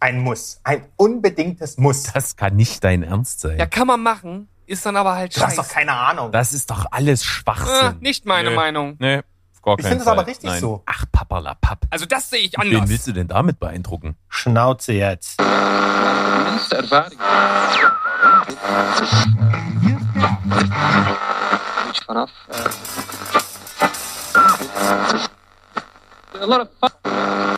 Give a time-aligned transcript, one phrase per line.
[0.00, 0.60] ein Muss.
[0.64, 2.04] Ein unbedingtes Muss.
[2.04, 3.58] Das kann nicht dein Ernst sein.
[3.58, 5.68] Ja, kann man machen, ist dann aber halt du hast scheiße.
[5.68, 6.32] doch keine Ahnung.
[6.32, 7.96] Das ist doch alles Äh, Schwachsinn.
[8.00, 8.56] nicht meine Nee.
[8.56, 8.96] Meinung.
[8.98, 10.60] Nee, auf gar Ich keinen finde es aber richtig Nein.
[10.60, 10.82] so.
[10.86, 11.86] Ach, papperlapapp.
[11.90, 12.88] Also das sehe ich Wen anders.
[12.88, 14.16] willst du denn damit beeindrucken?
[14.28, 15.40] Schnauze jetzt.
[26.34, 27.57] a lot of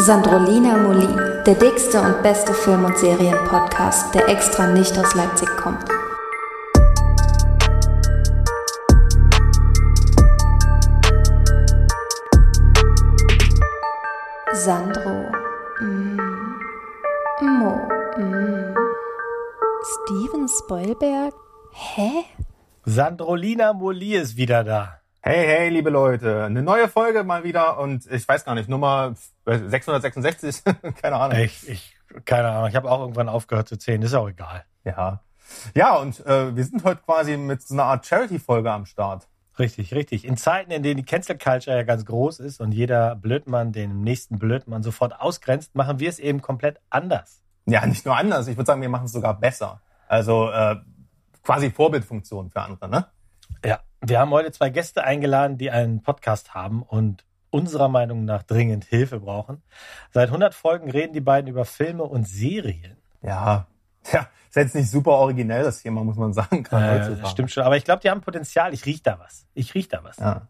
[0.00, 5.84] Sandrolina Molin, der dickste und beste Film- und Serienpodcast, der extra nicht aus Leipzig kommt.
[14.52, 15.24] Sandro,
[15.80, 16.16] mm,
[17.40, 17.80] Mo,
[18.16, 18.76] mm,
[19.82, 21.34] Steven Spoilberg,
[21.72, 22.24] hä?
[22.84, 24.97] Sandrolina Moli ist wieder da.
[25.20, 26.44] Hey, hey, liebe Leute.
[26.44, 29.14] Eine neue Folge mal wieder und ich weiß gar nicht, Nummer
[29.46, 30.62] 666,
[31.02, 31.38] keine Ahnung.
[31.38, 34.64] Ich, ich, keine Ahnung, ich habe auch irgendwann aufgehört zu zählen, ist auch egal.
[34.84, 35.20] Ja.
[35.74, 39.26] Ja, und äh, wir sind heute quasi mit so einer Art Charity-Folge am Start.
[39.58, 40.24] Richtig, richtig.
[40.24, 44.02] In Zeiten, in denen die Cancel Culture ja ganz groß ist und jeder Blödmann den
[44.02, 47.42] nächsten Blödmann sofort ausgrenzt, machen wir es eben komplett anders.
[47.66, 49.80] Ja, nicht nur anders, ich würde sagen, wir machen es sogar besser.
[50.06, 50.76] Also äh,
[51.42, 53.08] quasi Vorbildfunktion für andere, ne?
[53.64, 58.42] Ja, wir haben heute zwei Gäste eingeladen, die einen Podcast haben und unserer Meinung nach
[58.42, 59.62] dringend Hilfe brauchen.
[60.12, 62.96] Seit 100 Folgen reden die beiden über Filme und Serien.
[63.22, 63.66] Ja.
[64.12, 66.64] Ja, ist jetzt nicht super originell, das Thema, muss man sagen.
[66.70, 68.72] Äh, das stimmt schon, aber ich glaube, die haben Potenzial.
[68.72, 69.46] Ich riech da was.
[69.54, 70.16] Ich riech da was.
[70.18, 70.48] Ja.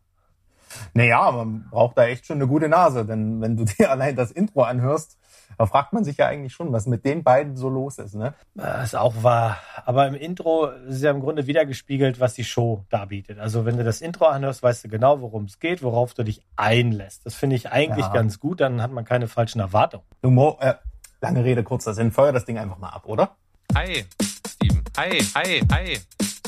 [0.92, 4.30] Naja, man braucht da echt schon eine gute Nase, denn wenn du dir allein das
[4.30, 5.18] Intro anhörst,
[5.56, 8.34] da fragt man sich ja eigentlich schon, was mit den beiden so los ist, ne?
[8.54, 9.58] Das ist auch wahr.
[9.84, 13.38] Aber im Intro ist ja im Grunde wiedergespiegelt, was die Show darbietet.
[13.38, 16.42] Also wenn du das Intro anhörst, weißt du genau, worum es geht, worauf du dich
[16.56, 17.24] einlässt.
[17.26, 18.12] Das finde ich eigentlich Ja.
[18.12, 20.04] ganz gut, dann hat man keine falschen Erwartungen.
[20.22, 20.74] Du, Mo, äh,
[21.20, 23.36] lange Rede, kurzer Sinn, feuer das Ding einfach mal ab, oder?
[23.74, 24.04] Hi,
[24.48, 24.82] Steven.
[24.96, 25.98] Hi, hi, hi,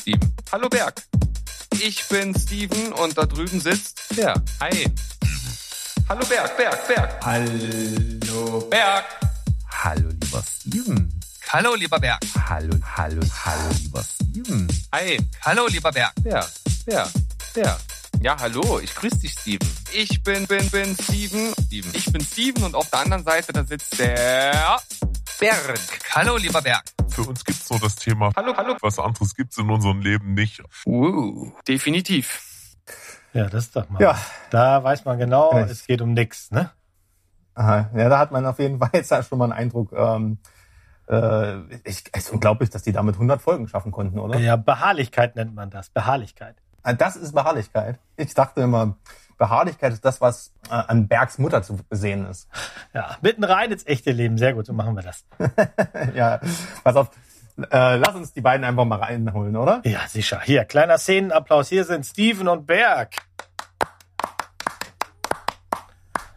[0.00, 0.34] Steven.
[0.52, 1.02] Hallo Berg.
[1.82, 4.34] Ich bin Steven und da drüben sitzt der.
[4.60, 4.86] Hi.
[6.10, 7.24] Hallo Berg, Berg, Berg.
[7.24, 9.04] Hallo Berg.
[9.70, 11.20] Hallo, lieber Steven.
[11.50, 12.18] Hallo lieber Berg.
[12.48, 14.66] Hallo, hallo, hallo, lieber Steven.
[14.92, 15.20] Hi.
[15.42, 16.12] Hallo lieber Berg.
[16.24, 16.44] Wer?
[16.86, 17.08] Wer?
[17.54, 17.78] Wer?
[18.20, 19.70] Ja, hallo, ich grüße dich, Steven.
[19.92, 21.54] Ich bin, bin, bin Steven.
[21.64, 21.92] Steven.
[21.94, 24.80] Ich bin Steven und auf der anderen Seite, da sitzt der
[25.38, 25.78] Berg.
[26.10, 26.82] Hallo, lieber Berg.
[27.08, 28.32] Für uns gibt's nur das Thema.
[28.34, 28.76] Hallo, hallo.
[28.80, 30.60] Was anderes gibt's in unserem Leben nicht.
[30.86, 32.49] Uh, definitiv.
[33.32, 34.00] Ja, das ist doch mal.
[34.02, 34.16] Ja.
[34.50, 35.70] Da weiß man genau, Echt.
[35.70, 36.70] es geht um nichts, ne?
[37.54, 39.92] Aha, ja, da hat man auf jeden Fall jetzt schon mal einen Eindruck.
[39.92, 40.38] Ähm,
[41.08, 44.38] äh, ich, es ist unglaublich, dass die damit 100 Folgen schaffen konnten, oder?
[44.38, 45.90] Ja, Beharrlichkeit nennt man das.
[45.90, 46.56] Beharrlichkeit.
[46.82, 47.98] Ah, Das ist Beharrlichkeit.
[48.16, 48.96] Ich dachte immer,
[49.36, 52.48] Beharrlichkeit ist das, was äh, an Bergs Mutter zu sehen ist.
[52.92, 54.38] Ja, mitten rein ins echte Leben.
[54.38, 55.24] Sehr gut, so machen wir das.
[56.14, 56.40] ja,
[56.84, 57.10] pass auf.
[57.70, 59.82] Äh, lass uns die beiden einfach mal reinholen, oder?
[59.84, 60.40] Ja, sicher.
[60.42, 61.68] Hier, kleiner Szenenapplaus.
[61.68, 63.16] Hier sind Steven und Berg.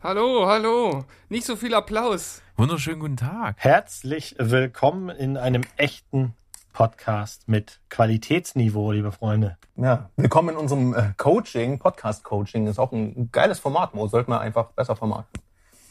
[0.02, 1.06] Hallo, hallo.
[1.30, 2.42] Nicht so viel Applaus.
[2.58, 3.56] Wunderschönen guten Tag.
[3.58, 6.34] Herzlich willkommen in einem echten
[6.74, 9.58] Podcast mit Qualitätsniveau, liebe Freunde.
[9.78, 12.68] Ja, willkommen in unserem äh, Coaching, Podcast-Coaching.
[12.68, 14.08] Ist auch ein geiles Format, Mo.
[14.08, 15.42] Sollten wir einfach besser vermarkten.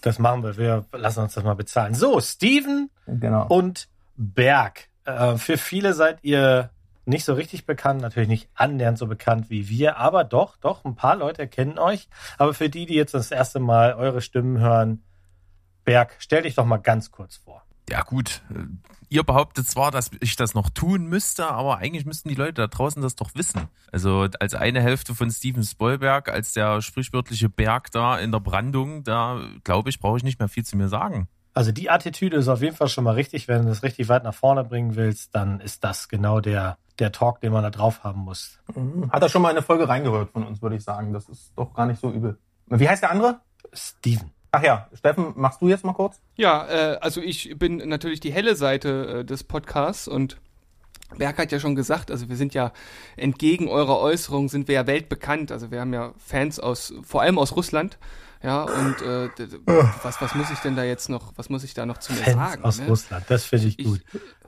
[0.03, 0.57] Das machen wir.
[0.59, 1.95] Wir lassen uns das mal bezahlen.
[1.95, 3.47] So, Steven Genau.
[3.47, 4.89] und Berg.
[5.05, 6.71] Äh, für viele seid ihr
[7.05, 10.95] nicht so richtig bekannt, natürlich nicht annähernd so bekannt wie wir, aber doch, doch, ein
[10.95, 12.09] paar Leute kennen euch.
[12.39, 15.03] Aber für die, die jetzt das erste Mal eure Stimmen hören,
[15.85, 17.63] Berg, stell dich doch mal ganz kurz vor.
[17.91, 18.67] Ja gut, äh,
[19.09, 22.67] ihr behauptet zwar, dass ich das noch tun müsste, aber eigentlich müssten die Leute da
[22.69, 23.69] draußen das doch wissen.
[23.91, 29.03] Also als eine Hälfte von Steven Spoilberg, als der sprichwörtliche Berg da in der Brandung,
[29.03, 31.29] da glaube ich, brauche ich nicht mehr viel zu mir sagen.
[31.55, 33.49] Also die Attitüde ist auf jeden Fall schon mal richtig.
[33.49, 37.13] Wenn du das richtig weit nach vorne bringen willst, dann ist das genau der, der
[37.13, 38.59] Talk, den man da drauf haben muss.
[38.75, 39.11] Mhm.
[39.13, 41.13] Hat er schon mal in eine Folge reingehört von uns, würde ich sagen.
[41.13, 42.39] Das ist doch gar nicht so übel.
[42.67, 43.41] Wie heißt der andere?
[43.73, 44.31] Steven.
[44.55, 46.21] Ach ja, Steffen, machst du jetzt mal kurz?
[46.37, 50.39] Ja, äh, also ich bin natürlich die helle Seite äh, des Podcasts und
[51.17, 52.73] Berg hat ja schon gesagt, also wir sind ja
[53.17, 55.53] entgegen eurer Äußerung sind wir ja weltbekannt.
[55.53, 57.99] Also wir haben ja Fans aus, vor allem aus Russland.
[58.43, 59.59] Ja, und äh, d-
[60.03, 62.19] was, was muss ich denn da jetzt noch, was muss ich da noch zu mir
[62.21, 62.65] Fans sagen?
[62.65, 62.87] aus ne?
[62.89, 64.01] Russland, das finde ich Ich, gut.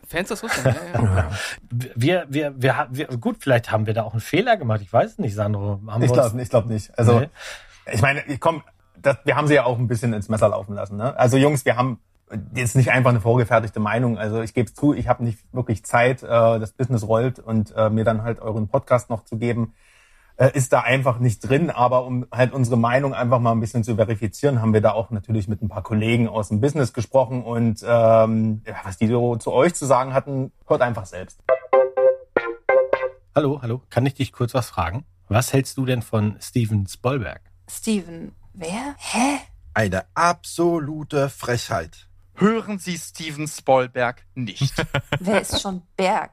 [0.09, 1.31] Fans aus Russland, ja, ja.
[1.71, 4.81] Wir, wir, wir, wir, gut, vielleicht haben wir da auch einen Fehler gemacht.
[4.83, 5.81] Ich weiß es nicht, Sandro.
[5.87, 6.97] Haben Ich glaube ich glaub nicht.
[6.99, 7.29] Also, Nee.
[7.93, 8.63] ich meine, ich komm,
[9.01, 10.97] das, wir haben sie ja auch ein bisschen ins Messer laufen lassen.
[10.97, 11.17] Ne?
[11.19, 12.01] Also Jungs, wir haben
[12.55, 14.19] jetzt nicht einfach eine vorgefertigte Meinung.
[14.19, 17.73] Also ich gebe es zu, ich habe nicht wirklich Zeit, äh, das Business rollt und
[17.77, 19.73] äh, mir dann halt euren Podcast noch zu geben.
[20.37, 21.71] Äh, ist da einfach nicht drin.
[21.71, 25.11] Aber um halt unsere Meinung einfach mal ein bisschen zu verifizieren, haben wir da auch
[25.11, 29.37] natürlich mit ein paar Kollegen aus dem Business gesprochen und ähm, ja, was die so
[29.37, 31.41] zu euch zu sagen hatten, hört einfach selbst.
[33.35, 33.83] Hallo, hallo.
[33.91, 35.05] Kann ich dich kurz was fragen?
[35.29, 37.41] Was hältst du denn von Steven Spielberg?
[37.69, 38.95] Steven, wer?
[38.99, 39.39] Hä?
[39.73, 42.09] Eine absolute Frechheit.
[42.35, 44.75] Hören Sie Steven Spielberg nicht.
[45.21, 46.33] Wer ist schon Berg?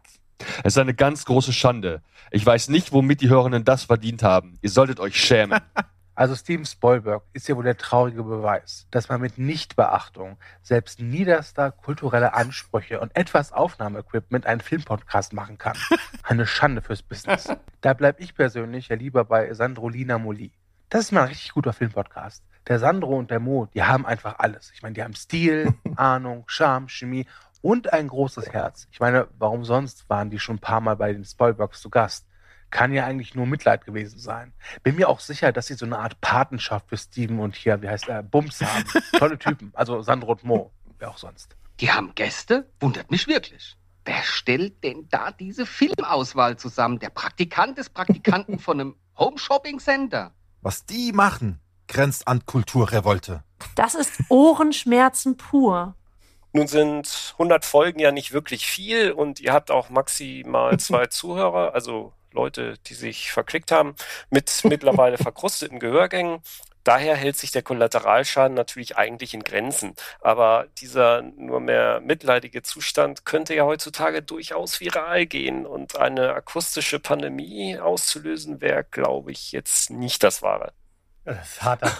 [0.63, 2.01] Es ist eine ganz große Schande.
[2.31, 4.57] Ich weiß nicht, womit die Hörenden das verdient haben.
[4.61, 5.59] Ihr solltet euch schämen.
[6.13, 11.71] Also Steven Spielberg ist ja wohl der traurige Beweis, dass man mit Nichtbeachtung selbst niederster
[11.71, 15.77] kulturelle Ansprüche und etwas Aufnahmeequipment einen Filmpodcast machen kann.
[16.23, 17.49] Eine Schande fürs Business.
[17.79, 20.51] Da bleib ich persönlich ja lieber bei Sandro Lina Moli.
[20.89, 22.43] Das ist mal ein richtig guter Filmpodcast.
[22.67, 24.71] Der Sandro und der Mo, die haben einfach alles.
[24.75, 27.25] Ich meine, die haben Stil, Ahnung, Charme, Chemie
[27.61, 28.87] und ein großes Herz.
[28.91, 32.27] Ich meine, warum sonst waren die schon ein paar Mal bei den Spoilbergs zu Gast?
[32.69, 34.53] Kann ja eigentlich nur Mitleid gewesen sein.
[34.83, 37.89] Bin mir auch sicher, dass sie so eine Art Patenschaft für Steven und hier, wie
[37.89, 38.85] heißt er, Bums haben.
[39.17, 39.71] Tolle Typen.
[39.73, 40.71] Also Sandro und Mo.
[40.97, 41.55] Wer auch sonst.
[41.81, 42.69] Die haben Gäste?
[42.79, 43.75] Wundert mich wirklich.
[44.05, 46.99] Wer stellt denn da diese Filmauswahl zusammen?
[46.99, 50.33] Der Praktikant des Praktikanten von einem Home-Shopping-Center.
[50.61, 53.43] Was die machen, grenzt an Kulturrevolte.
[53.75, 55.95] Das ist Ohrenschmerzen pur.
[56.53, 61.73] Nun sind 100 Folgen ja nicht wirklich viel und ihr habt auch maximal zwei Zuhörer,
[61.73, 63.95] also Leute, die sich verklickt haben,
[64.29, 66.41] mit mittlerweile verkrusteten Gehörgängen.
[66.83, 69.93] Daher hält sich der Kollateralschaden natürlich eigentlich in Grenzen.
[70.19, 75.67] Aber dieser nur mehr mitleidige Zustand könnte ja heutzutage durchaus viral gehen.
[75.67, 80.73] Und eine akustische Pandemie auszulösen wäre, glaube ich, jetzt nicht das Wahre.
[81.23, 81.91] Das ist harter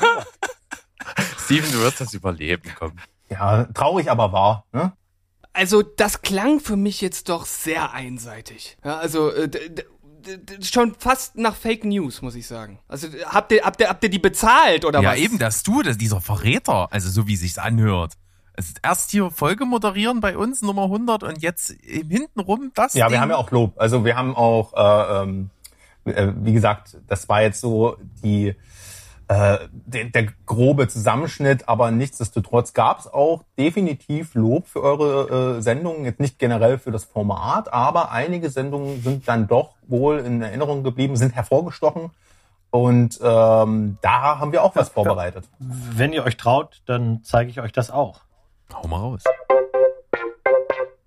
[1.38, 2.98] Steven, du wirst das überleben, komm.
[3.32, 4.66] Ja, traurig, aber wahr.
[4.74, 4.92] Ne?
[5.54, 8.78] Also das klang für mich jetzt doch sehr einseitig.
[8.84, 9.50] Ja, also äh,
[10.62, 12.80] schon fast nach Fake News, muss ich sagen.
[12.88, 15.18] Also habt ihr, habt ihr, habt ihr die bezahlt oder ja, was?
[15.18, 18.14] eben, dass du, das, dieser Verräter, also so wie sich's anhört.
[18.56, 23.06] Also erst hier Folge moderieren bei uns, Nummer 100 und jetzt im hintenrum das Ja,
[23.08, 23.14] Ding.
[23.14, 23.74] wir haben ja auch Lob.
[23.80, 25.50] Also wir haben auch, äh, ähm,
[26.06, 28.54] äh, wie gesagt, das war jetzt so die
[29.32, 35.62] äh, der, der grobe Zusammenschnitt, aber nichtsdestotrotz gab es auch definitiv Lob für eure äh,
[35.62, 40.42] Sendungen, jetzt nicht generell für das Format, aber einige Sendungen sind dann doch wohl in
[40.42, 42.12] Erinnerung geblieben, sind hervorgestochen
[42.72, 45.48] und ähm, da haben wir auch was vorbereitet.
[45.60, 48.20] Wenn ihr euch traut, dann zeige ich euch das auch.
[48.74, 49.24] Hau mal raus.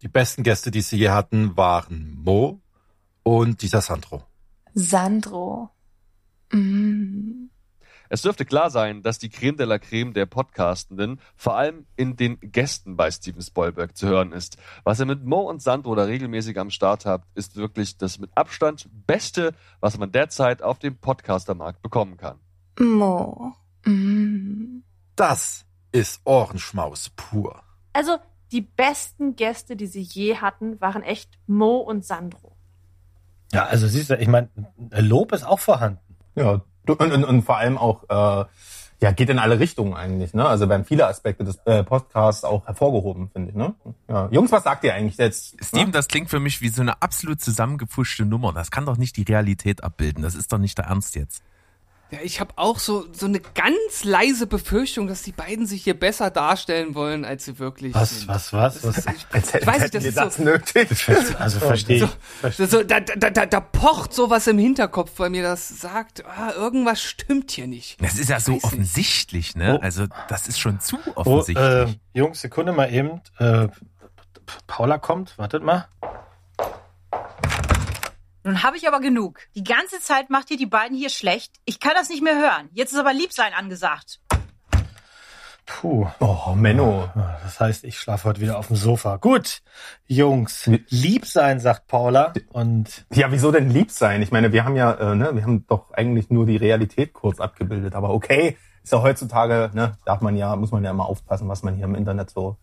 [0.01, 2.63] Die besten Gäste, die sie je hatten, waren Mo
[3.23, 4.23] und dieser Sandro.
[4.73, 5.69] Sandro.
[6.53, 7.49] Mm.
[8.15, 12.15] Es dürfte klar sein, dass die Creme de la Creme der Podcastenden vor allem in
[12.15, 14.57] den Gästen bei Steven Spielberg zu hören ist.
[14.85, 18.31] Was ihr mit Mo und Sandro da regelmäßig am Start habt, ist wirklich das mit
[18.37, 22.39] Abstand Beste, was man derzeit auf dem Podcastermarkt bekommen kann.
[22.79, 23.53] Mo.
[23.85, 24.85] Mm.
[25.17, 27.65] Das ist Ohrenschmaus pur.
[27.95, 28.19] Also
[28.53, 32.57] die besten Gäste, die sie je hatten, waren echt Mo und Sandro.
[33.53, 34.51] Ja, also siehst du, ich meine,
[34.93, 35.99] Lob ist auch vorhanden.
[36.37, 38.45] Ja, und, und, und vor allem auch, äh,
[39.03, 40.35] ja, geht in alle Richtungen eigentlich.
[40.35, 40.47] Ne?
[40.47, 43.57] Also werden viele Aspekte des äh, Podcasts auch hervorgehoben, finde ich.
[43.57, 43.75] Ne?
[44.09, 44.29] Ja.
[44.31, 45.57] Jungs, was sagt ihr eigentlich jetzt?
[45.63, 48.53] Steven, das klingt für mich wie so eine absolut zusammengepfuschte Nummer.
[48.53, 50.23] Das kann doch nicht die Realität abbilden.
[50.23, 51.43] Das ist doch nicht der Ernst jetzt.
[52.15, 55.99] Ja, ich habe auch so, so eine ganz leise Befürchtung, dass die beiden sich hier
[55.99, 58.29] besser darstellen wollen, als sie wirklich Was, sind.
[58.29, 58.85] was, was?
[58.85, 59.07] was?
[59.33, 60.89] Als Ich weiß nicht, das ist das so- nötig.
[61.39, 62.09] Also verstehe
[62.45, 62.55] ich.
[62.57, 66.53] So, so, da, da, da, da pocht sowas im Hinterkopf bei mir, das sagt, ah,
[66.55, 68.01] irgendwas stimmt hier nicht.
[68.03, 68.65] Das ist ja so Weiß nicht.
[68.65, 69.79] offensichtlich, ne?
[69.81, 69.83] Oh.
[69.83, 71.67] Also das ist schon zu Oh, offensichtlich.
[71.67, 73.21] äh, Jungs, Sekunde mal eben.
[73.39, 73.69] Äh,
[74.67, 75.89] Paula kommt, wartet mal.
[78.45, 79.41] Nun habe ich aber genug.
[79.55, 81.55] Die ganze Zeit macht ihr die beiden hier schlecht.
[81.65, 82.69] Ich kann das nicht mehr hören.
[82.73, 84.21] Jetzt ist aber Liebsein angesagt.
[85.65, 86.07] Puh.
[86.21, 87.09] Oh, Menno.
[87.43, 89.17] Das heißt, ich schlafe heute wieder auf dem Sofa.
[89.17, 89.63] Gut,
[90.07, 92.35] Jungs, lieb sein, sagt Paula.
[92.53, 94.21] Und Ja, wieso denn lieb sein?
[94.21, 97.41] Ich meine, wir haben ja, äh, ne, wir haben doch eigentlich nur die Realität kurz
[97.41, 97.95] abgebildet.
[97.95, 101.63] Aber okay, ist ja heutzutage, ne, darf man ja, muss man ja immer aufpassen, was
[101.63, 102.59] man hier im Internet so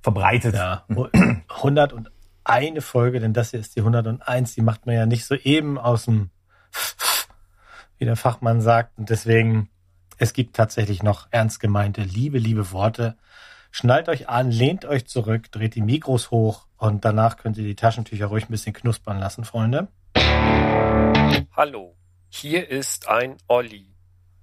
[0.00, 0.54] verbreitet.
[0.54, 0.84] ja,
[2.44, 5.78] 101 Folge, denn das hier ist die 101, die macht man ja nicht so eben
[5.78, 6.30] aus dem,
[7.98, 8.98] wie der Fachmann sagt.
[8.98, 9.68] Und deswegen,
[10.18, 13.16] es gibt tatsächlich noch ernst gemeinte, liebe, liebe Worte.
[13.70, 17.74] Schnallt euch an, lehnt euch zurück, dreht die Mikros hoch und danach könnt ihr die
[17.74, 19.88] Taschentücher ruhig ein bisschen knuspern lassen, Freunde.
[21.56, 21.96] Hallo,
[22.28, 23.94] hier ist ein Olli.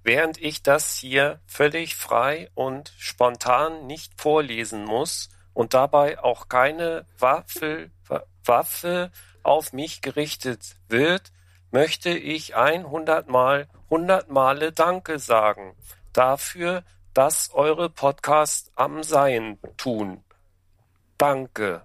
[0.03, 7.05] Während ich das hier völlig frei und spontan nicht vorlesen muss und dabei auch keine
[7.17, 9.11] Waffel, Wa- Waffe
[9.43, 11.31] auf mich gerichtet wird,
[11.71, 15.75] möchte ich 100 Mal, 100 Male Danke sagen
[16.13, 20.23] dafür, dass eure Podcasts am Sein tun.
[21.17, 21.83] Danke.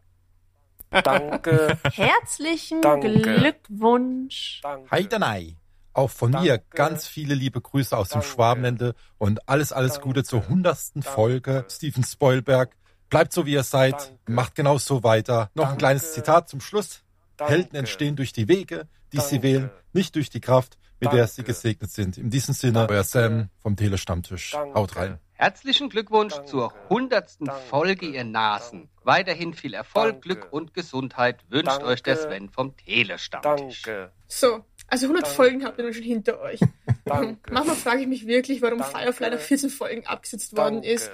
[0.90, 1.78] Danke.
[1.92, 3.20] Herzlichen Danke.
[3.20, 4.62] Glückwunsch.
[4.90, 5.56] Heidenei.
[5.92, 10.48] Auch von mir ganz viele liebe Grüße aus dem Schwabenlände und alles, alles Gute zur
[10.48, 11.64] hundertsten Folge.
[11.70, 12.74] Steven Spoilberg,
[13.10, 15.50] bleibt so wie ihr seid, macht genau so weiter.
[15.54, 17.02] Noch ein kleines Zitat zum Schluss.
[17.40, 21.42] Helden entstehen durch die Wege, die sie wählen, nicht durch die Kraft, mit der sie
[21.42, 22.18] gesegnet sind.
[22.18, 24.54] In diesem Sinne, euer Sam vom Telestammtisch.
[24.74, 25.18] Haut rein.
[25.34, 28.88] Herzlichen Glückwunsch zur hundertsten Folge, ihr Nasen.
[29.02, 33.82] Weiterhin viel Erfolg, Glück und Gesundheit wünscht euch der Sven vom Telestammtisch.
[34.28, 36.60] So, also 100 Folgen habt ihr nun schon hinter euch.
[37.04, 41.10] Manchmal frage ich mich wirklich, warum Firefly nach 14 Folgen abgesetzt worden ist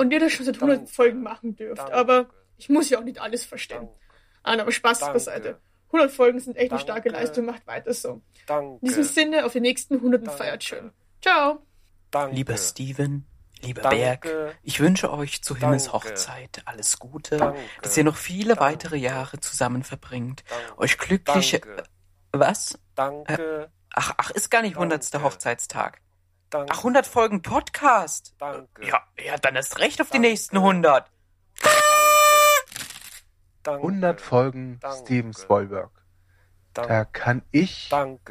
[0.00, 1.92] und ihr das schon seit 100 Folgen machen dürft.
[1.92, 3.88] Aber ich muss ja auch nicht alles verstehen.
[4.42, 5.60] Ah, aber Spaß beiseite.
[5.92, 8.22] 100 Folgen sind echt eine starke Leistung, macht weiter so.
[8.48, 10.90] In diesem Sinne, auf die nächsten 100 feiert schön.
[11.20, 11.66] Ciao.
[12.30, 13.26] Lieber Steven,
[13.60, 13.96] lieber Danke.
[13.98, 19.38] Berg, ich wünsche euch zu Himmels Hochzeit alles Gute, dass ihr noch viele weitere Jahre
[19.38, 20.44] zusammen verbringt,
[20.78, 21.60] euch glückliche...
[22.32, 22.78] Was?
[22.94, 23.70] Danke.
[23.92, 25.12] Ach, ach, ist gar nicht 100.
[25.22, 26.00] Hochzeitstag.
[26.52, 28.34] Ach, 100 Folgen Podcast.
[28.40, 31.08] Ja, ja, dann ist recht auf die nächsten 100.
[33.64, 35.90] 100 Folgen Steven Spielberg.
[36.72, 37.90] Da kann ich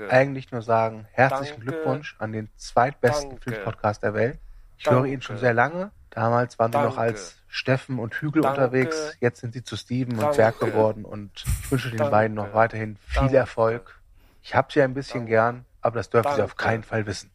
[0.10, 1.72] eigentlich nur sagen, herzlichen Danke.
[1.72, 3.52] Glückwunsch an den zweitbesten Danke.
[3.52, 4.40] Filmpodcast der Welt.
[4.78, 5.92] Ich höre ihn schon sehr lange.
[6.10, 7.02] Damals waren sie noch Danke.
[7.02, 8.62] als Steffen und Hügel Danke.
[8.62, 9.16] unterwegs.
[9.20, 10.38] Jetzt sind sie zu Steven und Danke.
[10.38, 12.12] Berg geworden und ich wünsche den Danke.
[12.12, 13.38] beiden noch weiterhin viel Danke.
[13.38, 14.00] Erfolg.
[14.42, 16.64] Ich habe sie ein bisschen gern, aber das dürfen sie auf Danke.
[16.64, 17.30] keinen Fall wissen.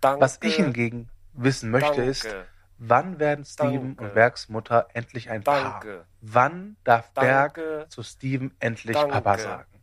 [0.00, 0.20] Danke.
[0.20, 2.04] Was ich hingegen wissen möchte Danke.
[2.04, 2.36] ist,
[2.78, 4.04] wann werden Steven Danke.
[4.04, 5.82] und Bergs Mutter endlich ein Paar?
[6.20, 7.60] Wann darf Danke.
[7.60, 9.12] Berg zu Steven endlich Danke.
[9.12, 9.78] Papa sagen?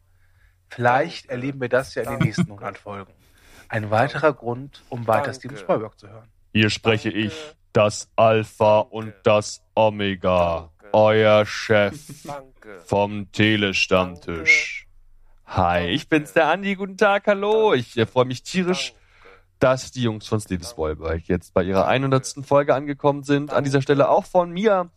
[0.70, 3.14] Vielleicht erleben wir das ja in den nächsten 100 Folgen.
[3.68, 6.30] Ein weiterer Grund, um weiter Steven Spielberg zu hören.
[6.54, 7.34] Hier spreche ich,
[7.74, 11.94] das Alpha und das Omega, euer Chef
[12.86, 14.88] vom Telestammtisch.
[15.46, 16.76] Hi, ich bin's, der Andi.
[16.76, 17.74] Guten Tag, hallo.
[17.74, 18.94] Ich äh, freue mich tierisch,
[19.60, 22.36] dass die Jungs von Steven Spielberg jetzt bei ihrer 100.
[22.46, 23.52] Folge angekommen sind.
[23.54, 24.90] An dieser Stelle auch von mir.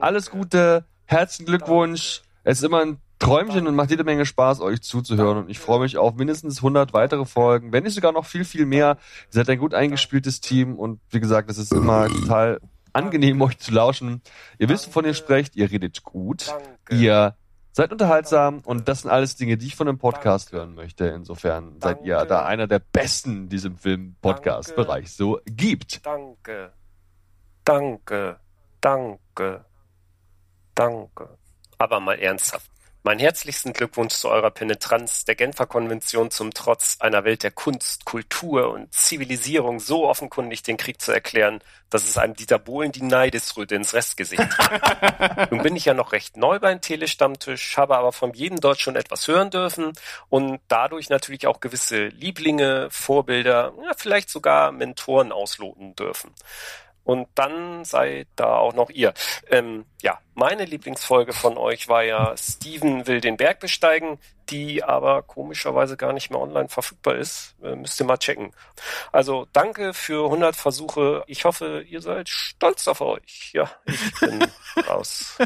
[0.00, 2.22] Alles Gute, herzlichen Glückwunsch.
[2.44, 5.38] Es ist immer ein Träumchen und macht jede Menge Spaß, euch zuzuhören.
[5.38, 8.66] Und ich freue mich auf mindestens 100 weitere Folgen, wenn nicht sogar noch viel, viel
[8.66, 8.98] mehr.
[9.26, 12.60] Ihr seid ein gut eingespieltes Team und wie gesagt, es ist immer total
[12.92, 14.22] angenehm, euch zu lauschen.
[14.58, 16.52] Ihr wisst, wovon ihr sprecht, ihr redet gut,
[16.90, 17.36] ihr
[17.72, 21.06] seid unterhaltsam und das sind alles Dinge, die ich von einem Podcast hören möchte.
[21.06, 26.04] Insofern seid ihr da einer der Besten in diesem Film-Podcast-Bereich so gibt.
[26.06, 26.72] Danke.
[27.64, 28.38] Danke.
[28.80, 29.64] Danke.
[30.74, 31.38] Danke.
[31.78, 32.71] Aber mal ernsthaft.
[33.04, 38.04] Meinen herzlichsten Glückwunsch zu eurer Penetranz der Genfer Konvention zum Trotz einer Welt der Kunst,
[38.04, 41.58] Kultur und Zivilisierung so offenkundig den Krieg zu erklären,
[41.90, 45.50] dass es einem Dieter Bohlen die Neidesröte ins Restgesicht tritt.
[45.50, 48.94] Nun bin ich ja noch recht neu beim Telestammtisch, habe aber von jedem dort schon
[48.94, 49.94] etwas hören dürfen
[50.28, 56.30] und dadurch natürlich auch gewisse Lieblinge, Vorbilder, ja, vielleicht sogar Mentoren ausloten dürfen.
[57.04, 59.12] Und dann seid da auch noch ihr.
[59.50, 64.18] Ähm, ja, meine Lieblingsfolge von euch war ja Steven will den Berg besteigen,
[64.50, 67.56] die aber komischerweise gar nicht mehr online verfügbar ist.
[67.62, 68.52] Äh, müsst ihr mal checken.
[69.10, 71.24] Also danke für 100 Versuche.
[71.26, 73.50] Ich hoffe, ihr seid stolz auf euch.
[73.52, 74.44] Ja, ich bin
[74.88, 75.38] raus.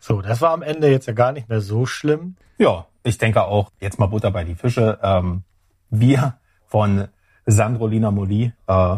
[0.00, 2.36] So, das war am Ende jetzt ja gar nicht mehr so schlimm.
[2.56, 4.98] Ja, ich denke auch, jetzt mal Butter bei die Fische.
[5.02, 5.44] Ähm,
[5.90, 7.08] wir von
[7.46, 8.96] Sandro Lina Moli, äh,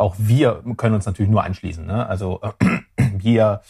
[0.00, 1.86] auch wir können uns natürlich nur anschließen.
[1.86, 2.06] Ne?
[2.08, 2.80] Also äh,
[3.18, 3.60] wir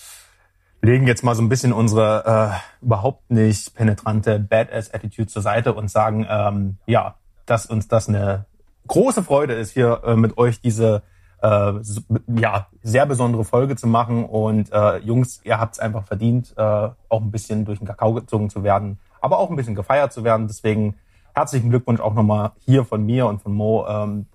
[0.82, 5.90] legen jetzt mal so ein bisschen unsere äh, überhaupt nicht penetrante Badass-Attitude zur Seite und
[5.90, 8.46] sagen, ähm, ja, dass uns das eine
[8.86, 11.02] große Freude ist, hier äh, mit euch diese
[11.42, 12.00] äh, so-
[12.34, 14.24] ja sehr besondere Folge zu machen.
[14.24, 18.14] Und äh, Jungs, ihr habt es einfach verdient, äh, auch ein bisschen durch den Kakao
[18.14, 20.46] gezogen zu werden, aber auch ein bisschen gefeiert zu werden.
[20.48, 20.96] Deswegen
[21.34, 24.26] herzlichen Glückwunsch auch nochmal hier von mir und von Mo ähm,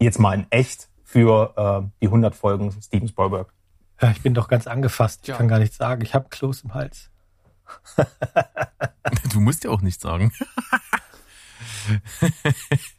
[0.00, 3.50] jetzt mal in echt für äh, die 100 Folgen Steven Spielberg.
[4.00, 5.20] Ja, ich bin doch ganz angefasst.
[5.22, 5.36] Ich Ja.
[5.38, 6.02] kann gar nichts sagen.
[6.02, 7.10] Ich habe Kloß im Hals.
[9.32, 10.32] Du musst ja auch nichts sagen.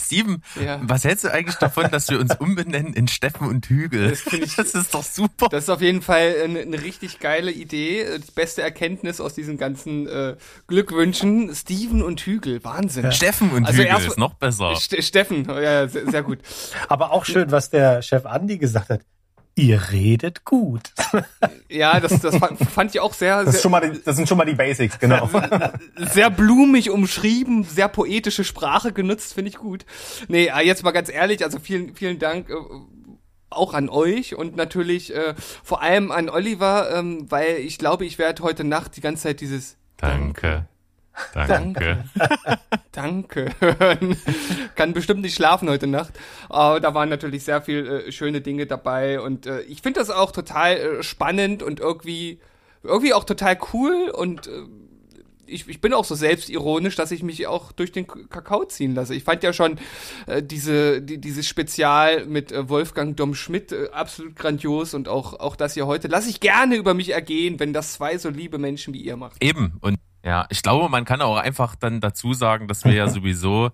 [0.00, 0.80] Steven, Ja.
[0.82, 4.10] was hältst du eigentlich davon, dass wir uns umbenennen in Steffen und Hügel?
[4.10, 5.48] Das, finde ich, das ist doch super.
[5.50, 8.18] Das ist auf jeden Fall eine, eine richtig geile Idee.
[8.18, 11.54] Die beste Erkenntnis aus diesen ganzen äh, Glückwünschen.
[11.54, 13.04] Steven und Hügel, Wahnsinn.
[13.04, 13.12] Ja.
[13.12, 14.76] Steffen und Hügel erst- ist noch besser.
[14.76, 16.38] Ste Steffen, ja, sehr, sehr gut.
[16.88, 19.00] Aber auch schön, was der Chef Andi gesagt hat.
[19.58, 20.92] Ihr redet gut.
[21.70, 24.26] Ja, das, das fand, ich auch sehr, Das, ist sehr, schon mal die, das sind
[24.26, 25.28] schon mal die Basics, genau.
[25.96, 29.84] sehr blumig umschrieben, sehr poetische Sprache genutzt, finde ich gut.
[30.28, 32.48] Nee, äh, jetzt mal ganz ehrlich, also vielen, vielen Dank.
[32.48, 32.54] Äh,
[33.50, 38.18] auch an euch und natürlich äh, vor allem an Oliver, ähm, weil ich glaube, ich
[38.18, 40.66] werde heute Nacht die ganze Zeit dieses Danke.
[41.34, 42.04] Danke.
[42.92, 44.16] Danke hören.
[44.74, 46.12] Kann bestimmt nicht schlafen heute Nacht.
[46.48, 50.10] Aber da waren natürlich sehr viel äh, schöne Dinge dabei und äh, ich finde das
[50.10, 52.40] auch total äh, spannend und irgendwie
[52.82, 54.50] irgendwie auch total cool und äh,
[55.48, 59.14] ich, ich bin auch so selbstironisch, dass ich mich auch durch den Kakao ziehen lasse.
[59.14, 59.78] Ich fand ja schon
[60.26, 65.34] äh, diese, die, dieses Spezial mit äh, Wolfgang Dom Schmidt äh, absolut grandios und auch,
[65.40, 68.58] auch das hier heute lasse ich gerne über mich ergehen, wenn das zwei so liebe
[68.58, 69.42] Menschen wie ihr macht.
[69.42, 69.74] Eben.
[69.80, 73.70] Und ja, ich glaube, man kann auch einfach dann dazu sagen, dass wir ja sowieso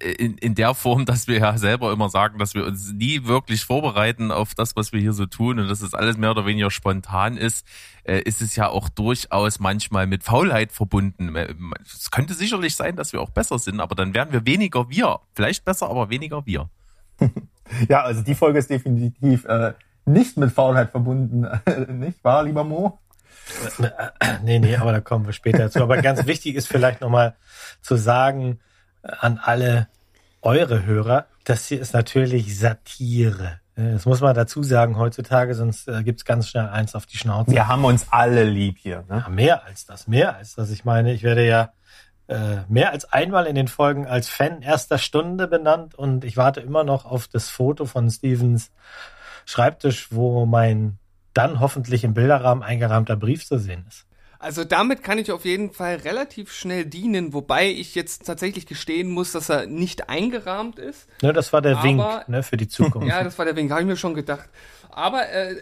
[0.00, 3.64] in, in der Form, dass wir ja selber immer sagen, dass wir uns nie wirklich
[3.64, 6.70] vorbereiten auf das, was wir hier so tun und dass es alles mehr oder weniger
[6.70, 7.66] spontan ist,
[8.04, 11.34] äh, ist es ja auch durchaus manchmal mit Faulheit verbunden.
[11.36, 14.88] Äh, Es könnte sicherlich sein, dass wir auch besser sind, aber dann wären wir weniger
[14.88, 15.20] wir.
[15.34, 16.68] Vielleicht besser, aber weniger wir.
[17.88, 19.72] Ja, also die Folge ist definitiv äh,
[20.04, 21.46] nicht mit Faulheit verbunden,
[21.88, 22.98] nicht wahr, lieber Mo?
[24.42, 25.80] Nee, nee, aber da kommen wir später zu.
[25.80, 27.34] Aber ganz wichtig ist vielleicht nochmal
[27.80, 28.71] zu sagen äh,
[29.02, 29.88] an alle
[30.42, 33.60] eure Hörer, das hier ist natürlich Satire.
[33.74, 37.52] Das muss man dazu sagen heutzutage, sonst äh, gibt's ganz schnell eins auf die Schnauze.
[37.52, 39.04] Wir haben uns alle lieb hier.
[39.08, 39.22] Ne?
[39.24, 40.70] Ja, mehr als das, mehr als das.
[40.70, 41.72] Ich meine, ich werde ja
[42.28, 46.60] äh, mehr als einmal in den Folgen als Fan erster Stunde benannt und ich warte
[46.60, 48.70] immer noch auf das Foto von Stevens
[49.44, 50.98] Schreibtisch, wo mein
[51.34, 54.06] dann hoffentlich im Bilderrahmen eingerahmter Brief zu sehen ist.
[54.42, 59.08] Also damit kann ich auf jeden Fall relativ schnell dienen, wobei ich jetzt tatsächlich gestehen
[59.08, 61.06] muss, dass er nicht eingerahmt ist.
[61.22, 63.06] Ne, das war der Aber- Wink ne, für die Zukunft.
[63.12, 64.48] Ja, das war der Wink, habe ich mir schon gedacht.
[64.90, 65.58] Aber äh, äh,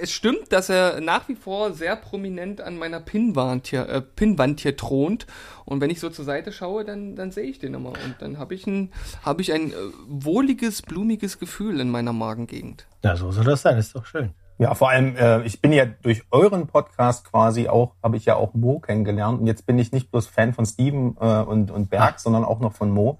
[0.00, 4.60] es stimmt, dass er nach wie vor sehr prominent an meiner Pinnwand hier, äh, Pinnwand
[4.60, 5.26] hier thront.
[5.66, 7.90] Und wenn ich so zur Seite schaue, dann, dann sehe ich den immer.
[7.90, 8.90] Und dann habe ich ein,
[9.22, 9.74] habe ich ein äh,
[10.08, 12.86] wohliges, blumiges Gefühl in meiner Magengegend.
[13.04, 14.32] Ja, so soll das sein, ist doch schön.
[14.58, 18.34] Ja, vor allem, äh, ich bin ja durch euren Podcast quasi auch, habe ich ja
[18.34, 19.40] auch Mo kennengelernt.
[19.40, 22.58] Und jetzt bin ich nicht bloß Fan von Steven äh, und, und Berg, sondern auch
[22.58, 23.18] noch von Mo.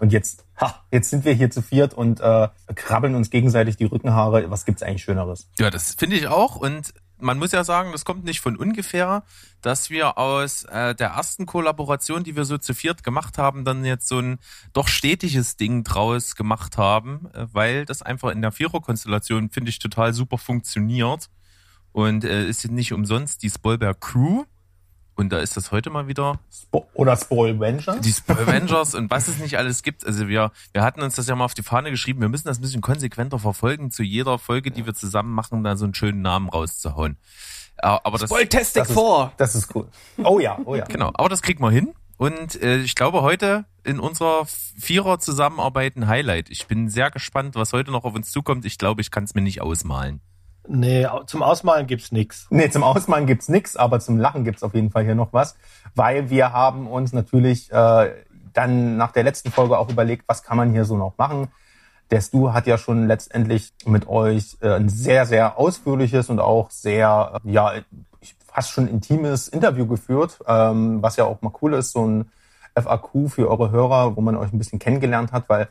[0.00, 3.84] Und jetzt, ha, jetzt sind wir hier zu viert und äh, krabbeln uns gegenseitig die
[3.84, 4.50] Rückenhaare.
[4.50, 5.50] Was gibt's eigentlich Schöneres?
[5.58, 6.56] Ja, das finde ich auch.
[6.56, 9.24] Und man muss ja sagen, das kommt nicht von ungefähr,
[9.60, 13.84] dass wir aus äh, der ersten Kollaboration, die wir so zu viert gemacht haben, dann
[13.84, 14.38] jetzt so ein
[14.72, 19.78] doch stetiges Ding draus gemacht haben, äh, weil das einfach in der Vierer-Konstellation, finde ich,
[19.78, 21.28] total super funktioniert.
[21.92, 24.44] Und äh, ist nicht umsonst die Spolberg Crew.
[25.18, 28.00] Und da ist das heute mal wieder Spo oder Spoil Vengers?
[28.02, 30.06] die Spoil Avengers und was es nicht alles gibt.
[30.06, 32.58] Also wir, wir hatten uns das ja mal auf die Fahne geschrieben, wir müssen das
[32.58, 36.22] ein bisschen konsequenter verfolgen, zu jeder Folge, die wir zusammen machen, da so einen schönen
[36.22, 37.16] Namen rauszuhauen.
[37.78, 39.32] Äh, Aber das, Spoiltastic das ist- 4!
[39.38, 39.88] Das ist cool.
[40.22, 40.84] Oh ja, oh ja.
[40.84, 41.94] Genau, aber das kriegen wir hin.
[42.16, 44.46] Und äh, ich glaube heute in unserer
[44.78, 46.48] Vierer Zusammenarbeit ein Highlight.
[46.50, 48.64] Ich bin sehr gespannt, was heute noch auf uns zukommt.
[48.64, 50.20] Ich glaube, ich kann es mir nicht ausmalen.
[50.70, 52.46] Nee, zum Ausmalen gibt's nix.
[52.50, 55.56] Nee, zum Ausmalen gibt's nix, aber zum Lachen gibt's auf jeden Fall hier noch was,
[55.94, 58.12] weil wir haben uns natürlich äh,
[58.52, 61.48] dann nach der letzten Folge auch überlegt, was kann man hier so noch machen.
[62.10, 66.70] Der Stu hat ja schon letztendlich mit euch äh, ein sehr, sehr ausführliches und auch
[66.70, 67.72] sehr, äh, ja,
[68.46, 72.30] fast schon intimes Interview geführt, ähm, was ja auch mal cool ist, so ein
[72.74, 75.68] FAQ für eure Hörer, wo man euch ein bisschen kennengelernt hat, weil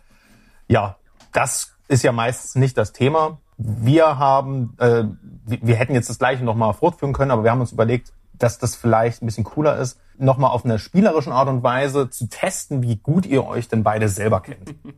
[0.67, 0.95] ja,
[1.33, 3.39] das ist ja meistens nicht das Thema.
[3.57, 5.03] Wir haben, äh,
[5.45, 8.59] wir wir hätten jetzt das gleiche nochmal fortführen können, aber wir haben uns überlegt, dass
[8.59, 12.83] das vielleicht ein bisschen cooler ist, nochmal auf einer spielerischen Art und Weise zu testen,
[12.83, 14.75] wie gut ihr euch denn beide selber kennt.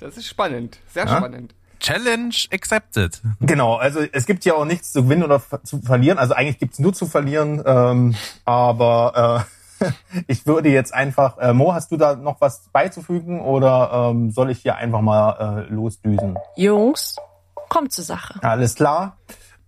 [0.00, 1.16] Das ist spannend, sehr Ja?
[1.16, 1.56] spannend.
[1.80, 3.20] Challenge accepted.
[3.40, 6.18] Genau, also es gibt ja auch nichts zu gewinnen oder zu verlieren.
[6.18, 7.60] Also eigentlich gibt's nur zu verlieren.
[7.66, 9.44] Ähm, aber
[9.80, 9.84] äh,
[10.28, 14.50] ich würde jetzt einfach, äh, Mo, hast du da noch was beizufügen oder ähm, soll
[14.50, 16.38] ich hier einfach mal äh, losdüsen?
[16.56, 17.16] Jungs,
[17.68, 18.42] kommt zur Sache.
[18.42, 19.16] Alles klar.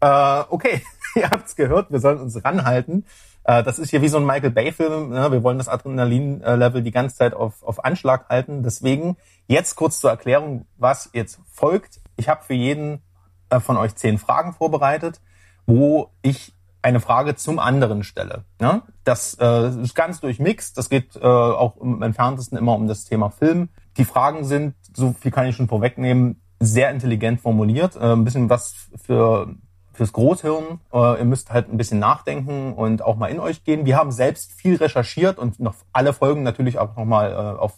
[0.01, 0.83] Äh, okay,
[1.15, 3.05] ihr habt's gehört, wir sollen uns ranhalten.
[3.45, 5.11] Äh, das ist hier wie so ein Michael Bay-Film.
[5.11, 5.33] Ne?
[5.33, 8.63] Wir wollen das Adrenalin-Level die ganze Zeit auf, auf Anschlag halten.
[8.63, 12.01] Deswegen jetzt kurz zur Erklärung, was jetzt folgt.
[12.17, 13.03] Ich habe für jeden
[13.51, 15.21] äh, von euch zehn Fragen vorbereitet,
[15.67, 18.45] wo ich eine Frage zum anderen stelle.
[18.59, 18.83] Ne?
[19.05, 20.79] Das äh, ist ganz durchmixt.
[20.79, 23.69] Das geht äh, auch im entferntesten immer um das Thema Film.
[23.97, 27.97] Die Fragen sind, so viel kann ich schon vorwegnehmen, sehr intelligent formuliert.
[27.97, 29.55] Äh, ein bisschen was für
[29.93, 30.81] fürs Großhirn.
[30.93, 33.85] Äh, ihr müsst halt ein bisschen nachdenken und auch mal in euch gehen.
[33.85, 37.75] Wir haben selbst viel recherchiert und noch alle Folgen natürlich auch nochmal äh, auf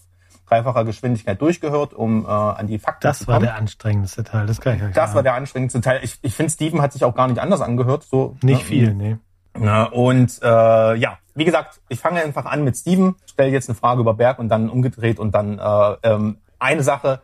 [0.48, 3.46] dreifacher Geschwindigkeit durchgehört, um äh, an die Fakten Das zu war kommen.
[3.46, 5.14] der anstrengendste Teil, das kann ich euch Das sagen.
[5.16, 6.00] war der anstrengendste Teil.
[6.02, 8.04] Ich, ich finde, Steven hat sich auch gar nicht anders angehört.
[8.04, 8.64] So, Nicht ne?
[8.66, 9.16] viel, nee.
[9.58, 13.76] Na, und äh, ja, wie gesagt, ich fange einfach an mit Steven, stelle jetzt eine
[13.76, 17.20] Frage über Berg und dann umgedreht und dann äh, ähm, eine Sache,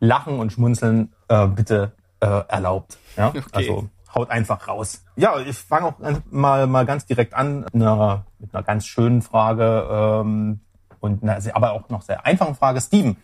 [0.00, 2.98] Lachen und Schmunzeln äh, bitte äh, erlaubt.
[3.16, 3.28] Ja?
[3.34, 3.42] Okay.
[3.52, 5.04] Also haut einfach raus.
[5.14, 5.94] Ja, ich fange auch
[6.30, 10.60] mal, mal ganz direkt an mit einer, mit einer ganz schönen Frage ähm,
[10.98, 12.80] und einer, sehr- aber auch noch sehr einfachen Frage.
[12.80, 13.16] Steven,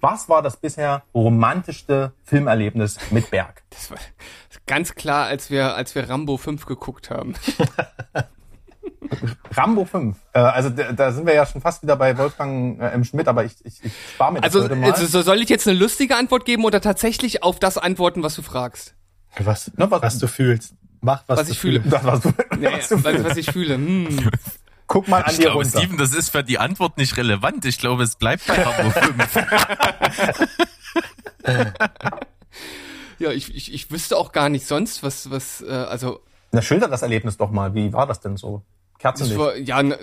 [0.00, 3.62] was war das bisher romantischste Filmerlebnis mit Berg?
[3.70, 3.96] Das war
[4.66, 7.34] ganz klar, als wir, als wir Rambo 5 geguckt haben.
[9.52, 10.16] Rambo 5.
[10.32, 13.04] Äh, also da, da sind wir ja schon fast wieder bei Wolfgang äh, M.
[13.04, 14.90] Schmidt, aber ich, ich, ich spare mir das Also, heute mal.
[14.92, 18.34] also so- soll ich jetzt eine lustige Antwort geben oder tatsächlich auf das antworten, was
[18.34, 18.94] du fragst?
[19.38, 20.74] Was, Na, was, was du fühlst.
[21.00, 21.80] Mach, was, Was du ich fühle.
[21.80, 23.24] das, was du, Nee, was du was, fühlst.
[23.30, 23.74] was ich fühle.
[23.74, 24.30] Hm.
[24.86, 25.78] Guck mal an Ich dir glaube, runter.
[25.80, 27.64] Steven, das ist für die Antwort nicht relevant.
[27.64, 29.36] Ich glaube, es bleibt bei Rambo 5.
[33.18, 36.88] Ja, ich, ich, ich wüsste auch gar nicht sonst, was, was, äh, also Na, schilder
[36.88, 37.74] das Erlebnis doch mal.
[37.74, 38.62] Wie war das denn so?
[39.04, 39.38] Kerzenlicht.
[39.38, 39.98] war, ja, ne,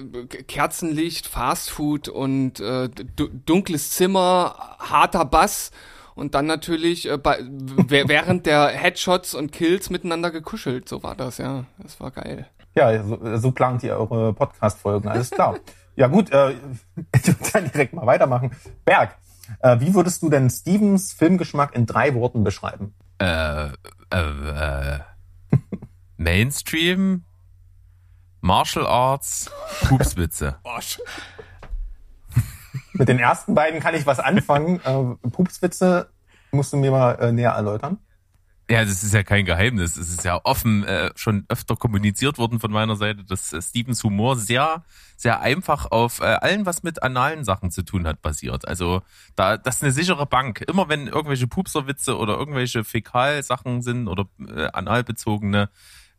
[0.48, 5.72] Kerzenlicht, Fastfood und äh, du- dunkles Zimmer, harter Bass
[6.14, 7.40] und dann natürlich äh, bei,
[7.88, 10.88] während der Headshots und Kills miteinander gekuschelt.
[10.88, 11.66] So war das, ja.
[11.80, 12.48] Das war geil.
[12.76, 15.08] Ja, so, so plant ihr eure Podcast-Folgen.
[15.10, 15.58] Alles klar.
[15.96, 16.52] ja gut, äh,
[17.16, 18.52] ich würde dann direkt mal weitermachen.
[18.86, 19.18] Berg,
[19.62, 22.94] äh, wie würdest du denn Stevens Filmgeschmack in drei Worten beschreiben?
[23.18, 23.70] äh, äh,
[24.12, 25.00] äh,
[26.18, 27.24] Mainstream,
[28.42, 29.52] Martial Arts,
[29.88, 30.58] Pupswitze.
[32.94, 34.82] Mit den ersten beiden kann ich was anfangen.
[34.84, 36.10] Äh, Pupswitze
[36.52, 38.00] musst du mir mal äh, näher erläutern.
[38.70, 39.98] Ja, das ist ja kein Geheimnis.
[39.98, 44.02] Es ist ja offen äh, schon öfter kommuniziert worden von meiner Seite, dass äh, Stevens
[44.04, 44.84] Humor sehr,
[45.18, 48.68] sehr einfach auf äh, allen, was mit analen Sachen zu tun hat, basiert.
[48.68, 49.02] Also
[49.36, 50.62] da, das ist eine sichere Bank.
[50.62, 55.70] Immer wenn irgendwelche Pupserwitze oder irgendwelche Fäkalsachen sind oder äh, analbezogene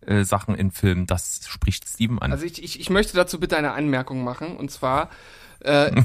[0.07, 2.33] äh, Sachen in Filmen, das spricht Steven an.
[2.33, 5.11] Also ich, ich, ich möchte dazu bitte eine Anmerkung machen und zwar
[5.61, 5.93] äh,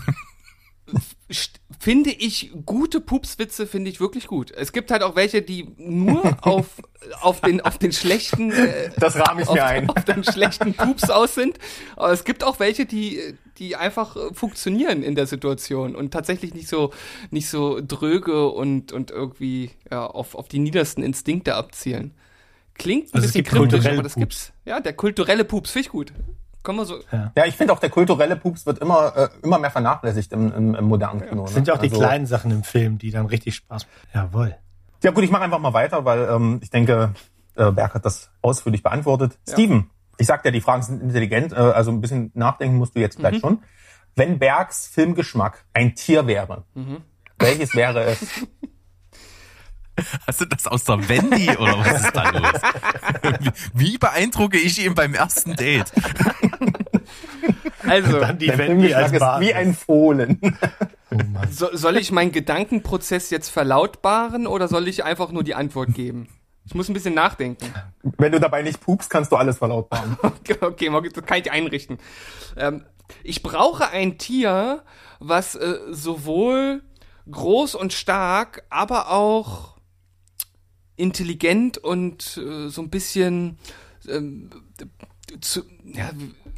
[1.80, 4.52] finde ich gute Pupswitze finde ich wirklich gut.
[4.52, 6.82] Es gibt halt auch welche, die nur auf
[7.22, 9.90] auf den auf den schlechten äh, Das rahme ich auf, mir ein.
[9.90, 11.58] auf den schlechten Pups aus sind.
[11.96, 16.54] Aber es gibt auch welche, die die einfach äh, funktionieren in der Situation und tatsächlich
[16.54, 16.94] nicht so
[17.32, 22.14] nicht so dröge und und irgendwie ja, auf auf die niedersten Instinkte abzielen.
[22.78, 24.20] Klingt ein Also bisschen kulturelle aber das Pups.
[24.22, 24.54] gibt's.
[24.66, 26.14] Ja, der kulturelle Pups finde ich gut.
[26.64, 27.00] Kommen wir so.
[27.12, 30.76] Ja, ich finde auch der kulturelle Pups wird immer, äh, immer mehr vernachlässigt im, im,
[30.76, 31.44] im modernen Kino.
[31.44, 31.56] Das ne?
[31.56, 34.08] sind ja auch die Also- kleinen Sachen im Film, die dann richtig Spaß machen.
[34.14, 34.56] Jawohl.
[35.04, 37.14] Ja gut, ich mache einfach mal weiter, weil ähm, ich denke,
[37.56, 39.38] äh, Berg hat das ausführlich beantwortet.
[39.48, 43.00] Steven, ich sag ja, die Fragen sind intelligent, äh, also ein bisschen nachdenken musst du
[43.00, 43.40] jetzt gleich Mhm.
[43.40, 43.60] schon.
[44.16, 46.98] Wenn Bergs Filmgeschmack ein Tier wäre, Mhm.
[47.40, 48.20] welches wäre es?
[50.26, 52.62] Hast du das aus der Wendy oder was ist da los?
[53.40, 55.92] Wie, wie beeindrucke ich ihn beim ersten Date?
[57.88, 60.40] Also, Dann die Wendy als ist wie ein Fohlen.
[61.52, 66.28] so, soll ich meinen Gedankenprozess jetzt verlautbaren oder soll ich einfach nur die Antwort geben?
[66.66, 67.74] Ich muss ein bisschen nachdenken.
[68.18, 70.18] Wenn du dabei nicht pupst, kannst du alles verlautbaren.
[70.24, 71.98] Okay, okay, mal- das kann ich einrichten.
[72.58, 72.84] Ähm,
[73.24, 74.84] ich brauche ein Tier,
[75.20, 76.84] was äh, sowohl
[77.32, 79.77] groß und stark, aber auch
[80.98, 83.58] intelligent und äh, so ein bisschen
[84.08, 84.50] ähm,
[85.42, 86.12] zu, ja,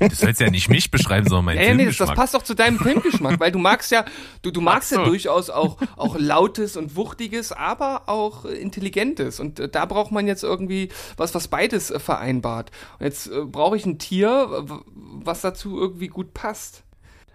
[0.07, 2.53] Du sollst ja nicht mich beschreiben, sondern mein Ja, ja, nee, das, passt doch zu
[2.53, 4.05] deinem Filmgeschmack, weil du magst ja,
[4.41, 4.97] du, du magst so.
[4.97, 9.41] ja durchaus auch, auch lautes und wuchtiges, aber auch äh, intelligentes.
[9.41, 12.71] Und äh, da braucht man jetzt irgendwie was, was beides äh, vereinbart.
[12.99, 16.83] Und jetzt äh, brauche ich ein Tier, was dazu irgendwie gut passt.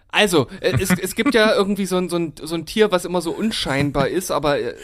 [0.08, 3.20] Also, es, es gibt ja irgendwie so ein, so, ein, so ein Tier, was immer
[3.20, 4.74] so unscheinbar ist, aber äh,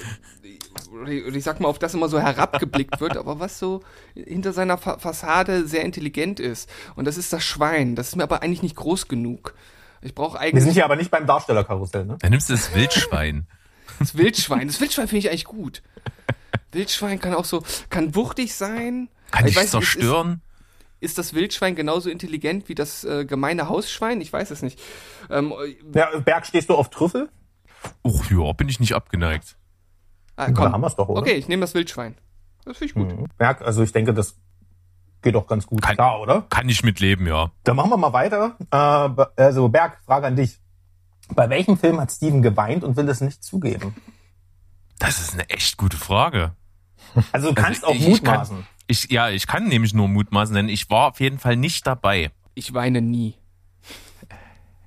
[1.08, 3.82] ich sag mal, auf das immer so herabgeblickt wird, aber was so
[4.14, 6.70] hinter seiner Fa Fassade sehr intelligent ist.
[6.96, 7.96] Und das ist das Schwein.
[7.96, 9.54] Das ist mir aber eigentlich nicht groß genug.
[10.02, 12.16] Ich brauche Wir eigentlich sind hier aber nicht beim Darstellerkarussell, ne?
[12.20, 13.46] Dann nimmst du das Wildschwein.
[13.98, 14.66] das Wildschwein.
[14.66, 15.82] Das Wildschwein finde ich eigentlich gut.
[16.72, 19.08] Wildschwein kann auch so, kann wuchtig sein.
[19.30, 20.40] Kann Ich weiß zerstören?
[21.00, 24.20] Ist, ist das Wildschwein genauso intelligent wie das äh, gemeine Hausschwein?
[24.20, 24.80] Ich weiß es nicht.
[25.28, 25.52] Ähm,
[26.24, 27.28] Berg, stehst du auf Trüffel?
[28.02, 29.56] Och ja, bin ich nicht abgeneigt.
[30.40, 30.72] Ah, Da komm.
[30.72, 31.20] haben wir's doch, oder?
[31.20, 32.16] Okay, ich nehme das Wildschwein.
[32.64, 33.18] Das finde ich gut.
[33.18, 33.26] Mhm.
[33.38, 34.36] Berg, also ich denke, das
[35.22, 36.42] geht doch ganz gut klar, oder?
[36.50, 37.50] Kann ich mitleben, ja.
[37.64, 38.56] Dann machen wir mal weiter.
[38.70, 40.58] Äh, also Berg, Frage an dich.
[41.34, 43.94] Bei welchem Film hat Steven geweint und will es nicht zugeben?
[44.98, 46.52] Das ist eine echt gute Frage.
[47.32, 48.56] Also du kannst auch ich mutmaßen.
[48.56, 51.86] Kann, ich, ja, ich kann nämlich nur mutmaßen, denn ich war auf jeden Fall nicht
[51.86, 52.30] dabei.
[52.54, 53.34] Ich weine nie.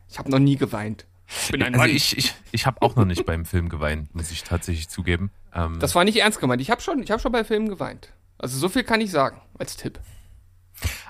[0.10, 1.06] Ich habe noch nie geweint.
[1.41, 1.89] Ich bin ein also Mann.
[1.89, 5.32] ich, ich, ich habe auch noch nicht beim Film geweint, muss ich tatsächlich zugeben.
[5.54, 6.62] Ähm, Das war nicht ernst gemeint.
[6.62, 8.13] Ich habe schon, ich hab schon bei Filmen geweint.
[8.38, 10.00] Also so viel kann ich sagen als Tipp.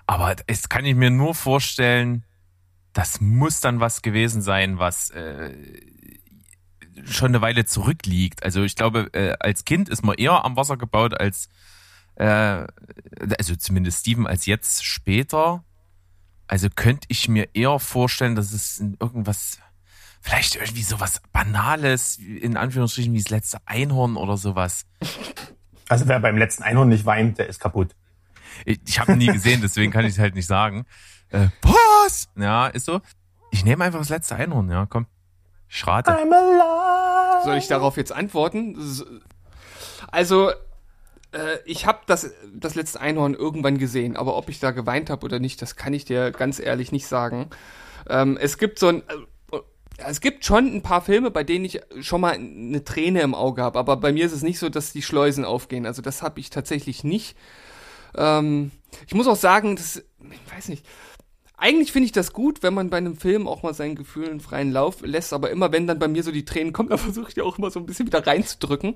[0.06, 2.24] Aber es kann ich mir nur vorstellen,
[2.94, 5.52] das muss dann was gewesen sein, was äh,
[7.06, 8.44] schon eine Weile zurückliegt.
[8.44, 11.50] Also ich glaube, äh, als Kind ist man eher am Wasser gebaut als,
[12.16, 12.26] äh,
[13.38, 15.64] also zumindest Steven als jetzt später.
[16.48, 19.60] Also könnte ich mir eher vorstellen, dass es irgendwas,
[20.24, 24.86] vielleicht irgendwie sowas Banales, in Anführungsstrichen wie das letzte Einhorn oder sowas.
[25.90, 27.94] Also wer beim letzten Einhorn nicht weint, der ist kaputt.
[28.66, 30.86] Ich, ich habe ihn nie gesehen, deswegen kann ich es halt nicht sagen.
[31.30, 32.30] Äh, was?
[32.38, 33.02] Ja, ist so.
[33.52, 35.08] Ich nehme einfach das letzte Einhorn, ja, komm.
[35.68, 36.12] Ich rate.
[36.12, 37.44] I'm alive.
[37.44, 38.78] Soll ich darauf jetzt antworten?
[40.10, 40.52] Also,
[41.34, 45.26] äh, ich habe das, das letzte Einhorn irgendwann gesehen, aber ob ich da geweint habe
[45.26, 47.50] oder nicht, das kann ich dir ganz ehrlich nicht sagen.
[48.08, 49.04] Ähm, es gibt so ein.
[49.98, 53.62] Es gibt schon ein paar Filme, bei denen ich schon mal eine Träne im Auge
[53.62, 55.86] habe, aber bei mir ist es nicht so, dass die Schleusen aufgehen.
[55.86, 57.36] Also das habe ich tatsächlich nicht.
[58.16, 58.72] Ähm,
[59.08, 60.86] ich muss auch sagen, das, ich weiß nicht,
[61.58, 64.72] eigentlich finde ich das gut, wenn man bei einem Film auch mal seinen Gefühlen freien
[64.72, 67.36] Lauf lässt, aber immer wenn dann bei mir so die Tränen kommen, dann versuche ich
[67.36, 68.96] die auch immer so ein bisschen wieder reinzudrücken.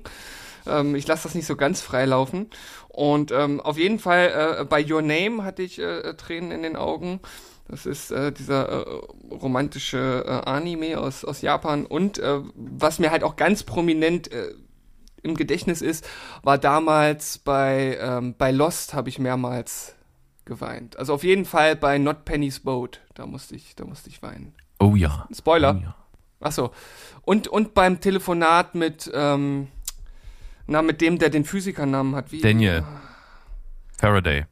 [0.66, 2.50] Ähm, ich lasse das nicht so ganz frei laufen.
[2.88, 6.76] Und ähm, auf jeden Fall äh, bei Your Name hatte ich äh, Tränen in den
[6.76, 7.20] Augen.
[7.68, 9.00] Das ist äh, dieser äh,
[9.30, 11.84] romantische äh, Anime aus, aus Japan.
[11.84, 14.54] Und äh, was mir halt auch ganz prominent äh,
[15.22, 16.08] im Gedächtnis ist,
[16.42, 19.94] war damals bei, ähm, bei Lost habe ich mehrmals
[20.46, 20.98] geweint.
[20.98, 24.54] Also auf jeden Fall bei Not Penny's Boat, da musste ich, da musste ich weinen.
[24.80, 25.28] Oh ja.
[25.32, 25.76] Spoiler.
[25.78, 25.94] Oh ja.
[26.40, 26.70] Ach so.
[27.22, 29.68] Und, und beim Telefonat mit, ähm,
[30.66, 32.32] na, mit dem, der den Physikernamen hat.
[32.32, 32.40] Wie?
[32.40, 32.84] Daniel.
[33.98, 34.46] Faraday.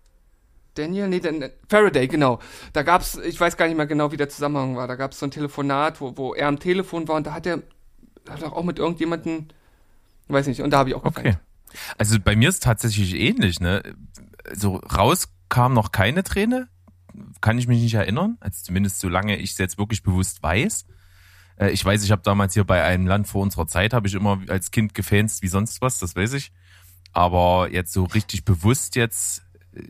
[0.79, 1.09] Daniel?
[1.09, 2.39] Nee, Dan Faraday, genau.
[2.73, 4.87] Da gab's, ich weiß gar nicht mehr genau, wie der Zusammenhang war.
[4.87, 7.63] Da gab's so ein Telefonat, wo, wo er am Telefon war und da hat er,
[8.29, 9.49] hat auch mit irgendjemanden,
[10.29, 11.19] weiß nicht, und da habe ich auch geweint.
[11.19, 11.37] Okay.
[11.99, 13.83] Also bei mir ist tatsächlich ähnlich, ne?
[14.55, 16.69] So raus kam noch keine Träne,
[17.41, 20.87] kann ich mich nicht erinnern, also zumindest solange ich es jetzt wirklich bewusst weiß.
[21.59, 24.15] Äh, Ich weiß, ich habe damals hier bei einem Land vor unserer Zeit, habe ich
[24.15, 26.53] immer als Kind gefänzt wie sonst was, das weiß ich.
[27.13, 29.43] Aber jetzt so richtig bewusst jetzt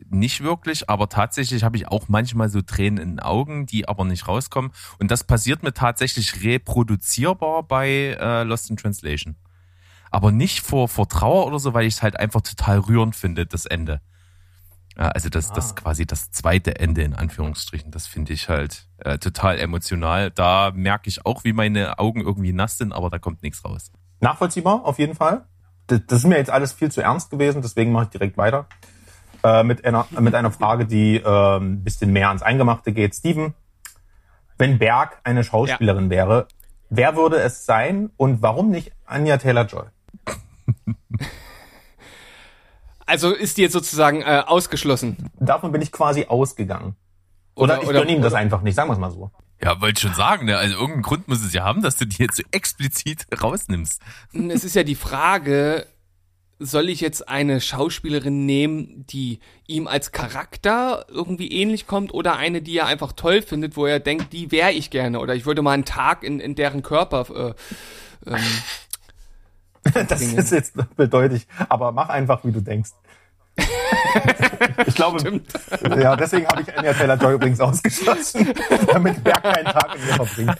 [0.09, 4.05] nicht wirklich, aber tatsächlich habe ich auch manchmal so Tränen in den Augen, die aber
[4.05, 4.71] nicht rauskommen.
[4.99, 9.35] Und das passiert mir tatsächlich reproduzierbar bei äh, Lost in Translation.
[10.11, 13.45] Aber nicht vor, vor Trauer oder so, weil ich es halt einfach total rührend finde,
[13.45, 14.01] das Ende.
[14.97, 19.19] Ja, also das, das quasi das zweite Ende in Anführungsstrichen, das finde ich halt äh,
[19.19, 20.31] total emotional.
[20.31, 23.91] Da merke ich auch, wie meine Augen irgendwie nass sind, aber da kommt nichts raus.
[24.21, 25.45] Nachvollziehbar, auf jeden Fall.
[25.85, 28.67] Das, das ist mir jetzt alles viel zu ernst gewesen, deswegen mache ich direkt weiter.
[29.43, 33.15] Äh, mit, einer, mit einer Frage, die äh, ein bisschen mehr ans Eingemachte geht.
[33.15, 33.53] Steven,
[34.57, 36.47] wenn Berg eine Schauspielerin wäre,
[36.89, 39.85] wer würde es sein und warum nicht Anya Taylor-Joy?
[43.05, 45.29] Also ist die jetzt sozusagen äh, ausgeschlossen.
[45.39, 46.95] Davon bin ich quasi ausgegangen.
[47.55, 49.31] Oder, Oder- ich oder- gönne ihm das einfach nicht, sagen wir es mal so.
[49.63, 50.57] Ja, wollte schon sagen, ne?
[50.57, 54.01] Also irgendeinen Grund muss es ja haben, dass du die jetzt so explizit rausnimmst.
[54.49, 55.87] Es ist ja die Frage,
[56.59, 62.61] soll ich jetzt eine Schauspielerin nehmen, die ihm als Charakter irgendwie ähnlich kommt oder eine,
[62.61, 65.61] die er einfach toll findet, wo er denkt, die wäre ich gerne oder ich würde
[65.61, 67.53] mal einen Tag in, in deren Körper
[68.25, 68.43] äh, ähm,
[70.07, 72.91] Das ist jetzt doppeldeutlich, aber mach einfach, wie du denkst.
[74.85, 75.41] ich glaube,
[75.99, 78.53] ja, deswegen habe ich Anya Taylor-Joy übrigens ausgeschlossen,
[78.87, 80.57] damit Berg keinen Tag in mir verbringt.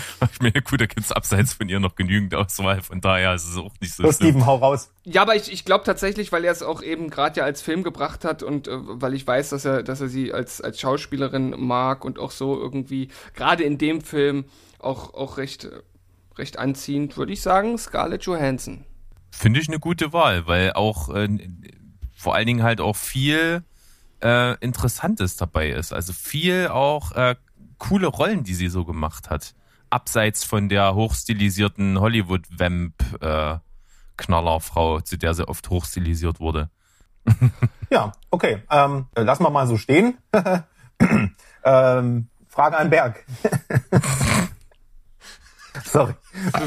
[0.32, 3.56] Ich meine, gut, da gibt's abseits von ihr noch genügend Auswahl, von daher ist es
[3.56, 4.30] auch nicht so So, schlimm.
[4.30, 4.90] Steven, hau raus.
[5.04, 7.82] Ja, aber ich, ich glaube tatsächlich, weil er es auch eben gerade ja als Film
[7.82, 11.54] gebracht hat und äh, weil ich weiß, dass er, dass er sie als, als Schauspielerin
[11.58, 14.44] mag und auch so irgendwie, gerade in dem Film,
[14.78, 15.68] auch, auch recht,
[16.36, 18.84] recht anziehend, würde ich sagen, Scarlett Johansson.
[19.30, 21.28] Finde ich eine gute Wahl, weil auch äh,
[22.16, 23.62] vor allen Dingen halt auch viel
[24.22, 25.92] äh, Interessantes dabei ist.
[25.92, 27.36] Also viel auch äh,
[27.78, 29.54] coole Rollen, die sie so gemacht hat.
[29.90, 36.70] Abseits von der hochstilisierten Hollywood-Vamp-Knallerfrau, zu der sie oft hochstilisiert wurde.
[37.90, 38.62] Ja, okay.
[38.70, 40.18] Ähm, lassen wir mal so stehen.
[41.64, 43.24] ähm, Frage an Berg.
[45.84, 46.12] Sorry.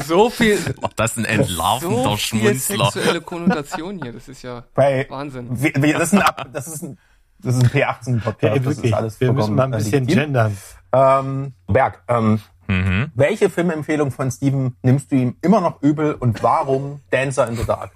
[0.04, 0.58] So viel.
[0.82, 2.90] Oh, das ist ein entlarvender so viel Schmunzler.
[2.90, 5.48] sexuelle Konnotation hier, das ist ja Bei, Wahnsinn.
[5.62, 6.98] wir, wir, das, ist ein, Ab- das ist ein,
[7.38, 8.42] das ist ein P18-Podcast.
[8.42, 8.86] Ja, das wirklich.
[8.92, 10.22] ist alles Wir müssen vollkommen, mal ein äh, bisschen legitim.
[10.24, 10.56] gendern.
[10.92, 12.40] Ähm, Berg, ähm,
[12.72, 13.10] Mhm.
[13.14, 17.64] welche Filmempfehlung von Steven nimmst du ihm immer noch übel und warum Dancer in the
[17.64, 17.92] Dark?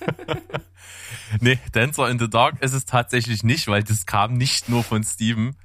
[1.40, 5.02] Nee, Dancer in the Dark ist es tatsächlich nicht, weil das kam nicht nur von
[5.02, 5.56] Steven.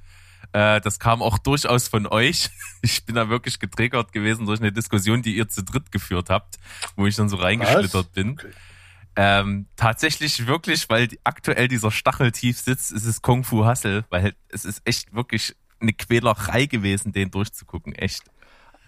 [0.52, 2.50] Äh, das kam auch durchaus von euch.
[2.80, 6.58] Ich bin da wirklich getriggert gewesen durch eine Diskussion, die ihr zu dritt geführt habt,
[6.94, 8.40] wo ich dann so reingeschlittert bin.
[9.16, 14.34] Ähm, tatsächlich wirklich, weil aktuell dieser Stachel tief sitzt, ist es Kung Fu Hustle, weil
[14.48, 18.22] es ist echt wirklich eine Quälerei gewesen, den durchzugucken, echt.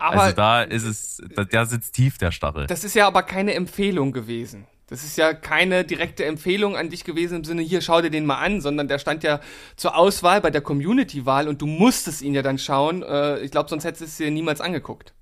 [0.00, 2.66] Aber- also da ist es, da, der sitzt tief, der Stachel.
[2.66, 4.66] Das ist ja aber keine Empfehlung gewesen.
[4.88, 8.26] Das ist ja keine direkte Empfehlung an dich gewesen im Sinne, hier schau dir den
[8.26, 9.38] mal an, sondern der stand ja
[9.76, 13.04] zur Auswahl bei der Community-Wahl und du musstest ihn ja dann schauen.
[13.04, 15.14] Äh, ich glaube, sonst hättest du es dir niemals angeguckt.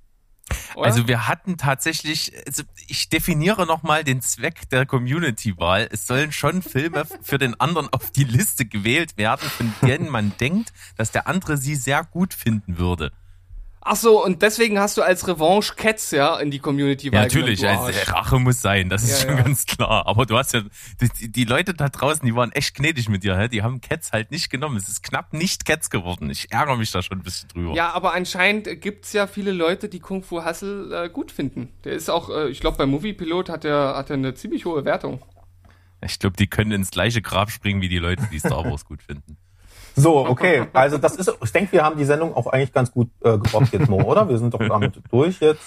[0.74, 0.86] Oder?
[0.86, 5.88] Also wir hatten tatsächlich, also ich definiere nochmal den Zweck der Community-Wahl.
[5.92, 10.32] Es sollen schon Filme für den anderen auf die Liste gewählt werden, von denen man
[10.40, 13.12] denkt, dass der andere sie sehr gut finden würde.
[13.90, 17.66] Ach so, und deswegen hast du als Revanche Cats ja in die Community-Wahl Ja, natürlich,
[17.66, 18.12] also.
[18.12, 19.42] Rache muss sein, das ist Ja, schon ja.
[19.44, 20.06] ganz klar.
[20.06, 20.60] Aber du hast ja,
[21.00, 23.48] die, die Leute da draußen, die waren echt gnädig mit dir, hä?
[23.48, 24.76] die haben Cats halt nicht genommen.
[24.76, 26.28] Es ist knapp nicht Cats geworden.
[26.28, 27.72] Ich ärgere mich da schon ein bisschen drüber.
[27.74, 31.72] Ja, aber anscheinend gibt's ja viele Leute, die Kung Fu Hustle äh, gut finden.
[31.84, 34.66] Der ist auch, äh, ich glaube, bei Movie Pilot hat er hat er eine ziemlich
[34.66, 35.22] hohe Wertung.
[36.04, 39.02] Ich glaube, die können ins gleiche Grab springen wie die Leute, die Star Wars gut
[39.02, 39.38] finden.
[39.98, 40.66] So, okay.
[40.72, 43.72] Also das ist, ich denke, wir haben die Sendung auch eigentlich ganz gut äh, gerockt
[43.72, 44.28] jetzt, Mo, oder?
[44.28, 45.62] Wir sind doch damit durch jetzt.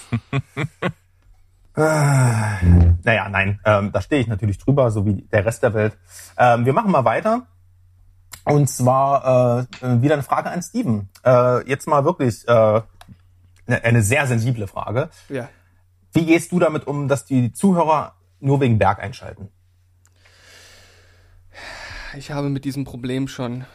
[1.75, 1.81] Äh,
[3.03, 5.97] naja, nein, ähm, da stehe ich natürlich drüber, so wie der Rest der Welt.
[6.37, 7.47] Ähm, wir machen mal weiter.
[8.43, 11.09] Und zwar äh, wieder eine Frage an Steven.
[11.23, 15.09] Äh, jetzt mal wirklich äh, eine, eine sehr sensible Frage.
[15.29, 15.49] Ja.
[16.13, 19.49] Wie gehst du damit um, dass die Zuhörer nur wegen Berg einschalten?
[22.17, 23.65] Ich habe mit diesem Problem schon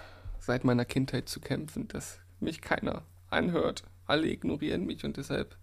[0.47, 3.83] seit meiner Kindheit zu kämpfen, dass mich keiner anhört.
[4.07, 5.57] Alle ignorieren mich und deshalb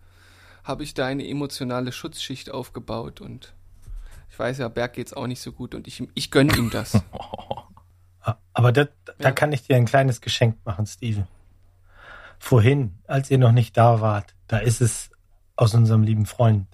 [0.63, 3.53] habe ich da eine emotionale Schutzschicht aufgebaut und
[4.29, 7.01] ich weiß ja, Berg geht's auch nicht so gut und ich, ich gönn ihm das.
[8.53, 11.27] Aber da, da kann ich dir ein kleines Geschenk machen, Steven.
[12.39, 15.09] Vorhin, als ihr noch nicht da wart, da ist es
[15.55, 16.67] aus unserem lieben Freund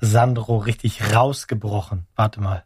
[0.00, 2.06] Sandro richtig rausgebrochen.
[2.16, 2.64] Warte mal.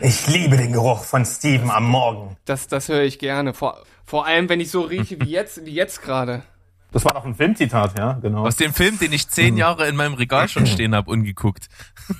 [0.00, 2.36] Ich liebe den Geruch von Steven am Morgen.
[2.44, 3.54] Das, das höre ich gerne.
[3.54, 6.42] Vor, vor allem, wenn ich so rieche wie jetzt, wie jetzt gerade.
[6.92, 8.46] Das war doch ein Filmzitat, ja, genau.
[8.46, 11.68] Aus dem Film, den ich zehn Jahre in meinem Regal schon stehen habe, ungeguckt.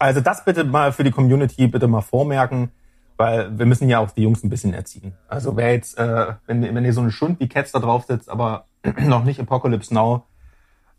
[0.00, 2.70] Also das bitte mal für die Community bitte mal vormerken,
[3.16, 5.14] weil wir müssen ja auch die Jungs ein bisschen erziehen.
[5.26, 8.30] Also wer jetzt, äh, wenn, wenn ihr so eine Schund wie Cats da drauf sitzt,
[8.30, 8.66] aber
[9.00, 10.24] noch nicht Apocalypse Now,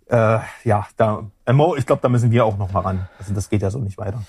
[0.08, 3.08] äh, ja, da, Mo, ich glaube, da müssen wir auch noch mal ran.
[3.18, 4.22] Also das geht ja so nicht weiter.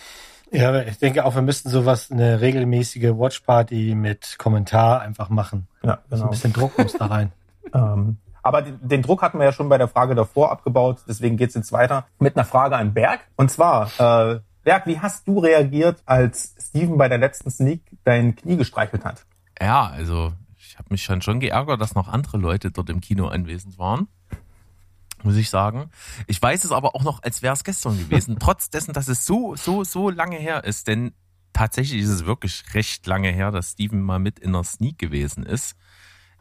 [0.53, 5.69] Ja, ich denke auch, wir müssten sowas, eine regelmäßige Watchparty mit Kommentar einfach machen.
[5.83, 6.25] Ja, So genau.
[6.25, 7.33] ein bisschen Druck muss da rein.
[7.73, 11.37] Ähm, aber den, den Druck hatten wir ja schon bei der Frage davor abgebaut, deswegen
[11.37, 13.21] geht's jetzt weiter mit einer Frage an Berg.
[13.37, 18.35] Und zwar, äh, Berg, wie hast du reagiert, als Steven bei der letzten Sneak dein
[18.35, 19.25] Knie gestreichelt hat?
[19.61, 23.29] Ja, also ich habe mich dann schon geärgert, dass noch andere Leute dort im Kino
[23.29, 24.09] anwesend waren.
[25.23, 25.91] Muss ich sagen.
[26.27, 28.39] Ich weiß es aber auch noch, als wäre es gestern gewesen.
[28.41, 30.87] Trotz dessen, dass es so, so, so lange her ist.
[30.87, 31.13] Denn
[31.53, 35.45] tatsächlich ist es wirklich recht lange her, dass Steven mal mit in der Sneak gewesen
[35.45, 35.77] ist.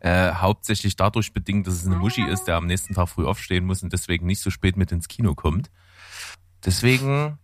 [0.01, 3.65] Äh, hauptsächlich dadurch bedingt, dass es eine Muschi ist, der am nächsten Tag früh aufstehen
[3.65, 5.69] muss und deswegen nicht so spät mit ins Kino kommt.
[6.65, 7.37] Deswegen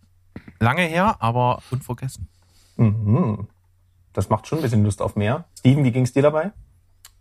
[0.60, 2.30] lange her, aber unvergessen.
[2.78, 3.48] Mhm.
[4.13, 5.45] Das macht schon ein bisschen Lust auf mehr.
[5.60, 6.54] Steven, wie ging's dir dabei?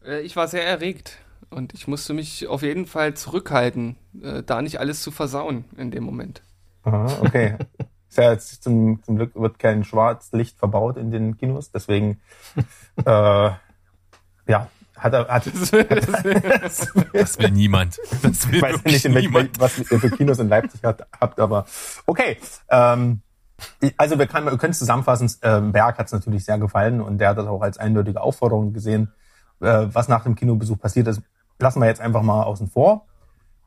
[0.04, 1.18] Äh, Ich war sehr erregt
[1.54, 5.90] und ich musste mich auf jeden Fall zurückhalten, äh, da nicht alles zu versauen in
[5.90, 6.42] dem Moment.
[6.82, 7.56] Aha, okay.
[8.08, 12.20] Ist ja jetzt zum, zum Glück wird kein Schwarzlicht verbaut in den Kinos, deswegen
[13.04, 13.50] äh,
[14.46, 17.98] ja, hat er hat, Das will niemand.
[18.22, 21.40] Das will ich weiß nicht, in welch, was ihr für Kinos in Leipzig hat, habt,
[21.40, 21.66] aber
[22.06, 22.38] okay.
[22.68, 23.22] Ähm,
[23.96, 27.30] also wir, kann, wir können zusammenfassen, ähm, Berg hat es natürlich sehr gefallen und der
[27.30, 29.12] hat das auch als eindeutige Aufforderung gesehen.
[29.60, 31.22] Äh, was nach dem Kinobesuch passiert ist,
[31.58, 33.06] lassen wir jetzt einfach mal außen vor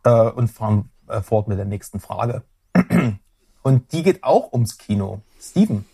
[0.04, 2.43] äh, und fahren äh, fort mit der nächsten Frage.
[3.63, 5.21] Und die geht auch ums Kino.
[5.41, 5.86] Steven,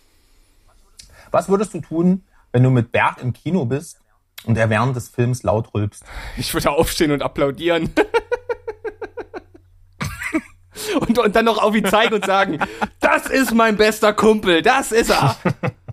[1.32, 3.98] was würdest du tun, wenn du mit Berg im Kino bist
[4.44, 6.04] und er während des Films laut rülpst?
[6.36, 7.92] Ich würde aufstehen und applaudieren.
[11.00, 12.60] und, und dann noch auf ihn zeigen und sagen,
[13.00, 15.36] das ist mein bester Kumpel, das ist er.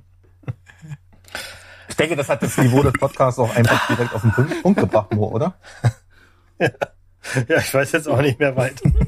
[1.92, 4.80] Ich denke, das hat das Niveau des Podcasts auch einfach direkt auf den Punkt, Punkt
[4.80, 5.54] gebracht, Mo, oder?
[6.58, 8.90] Ja, ich weiß jetzt auch nicht mehr weiter.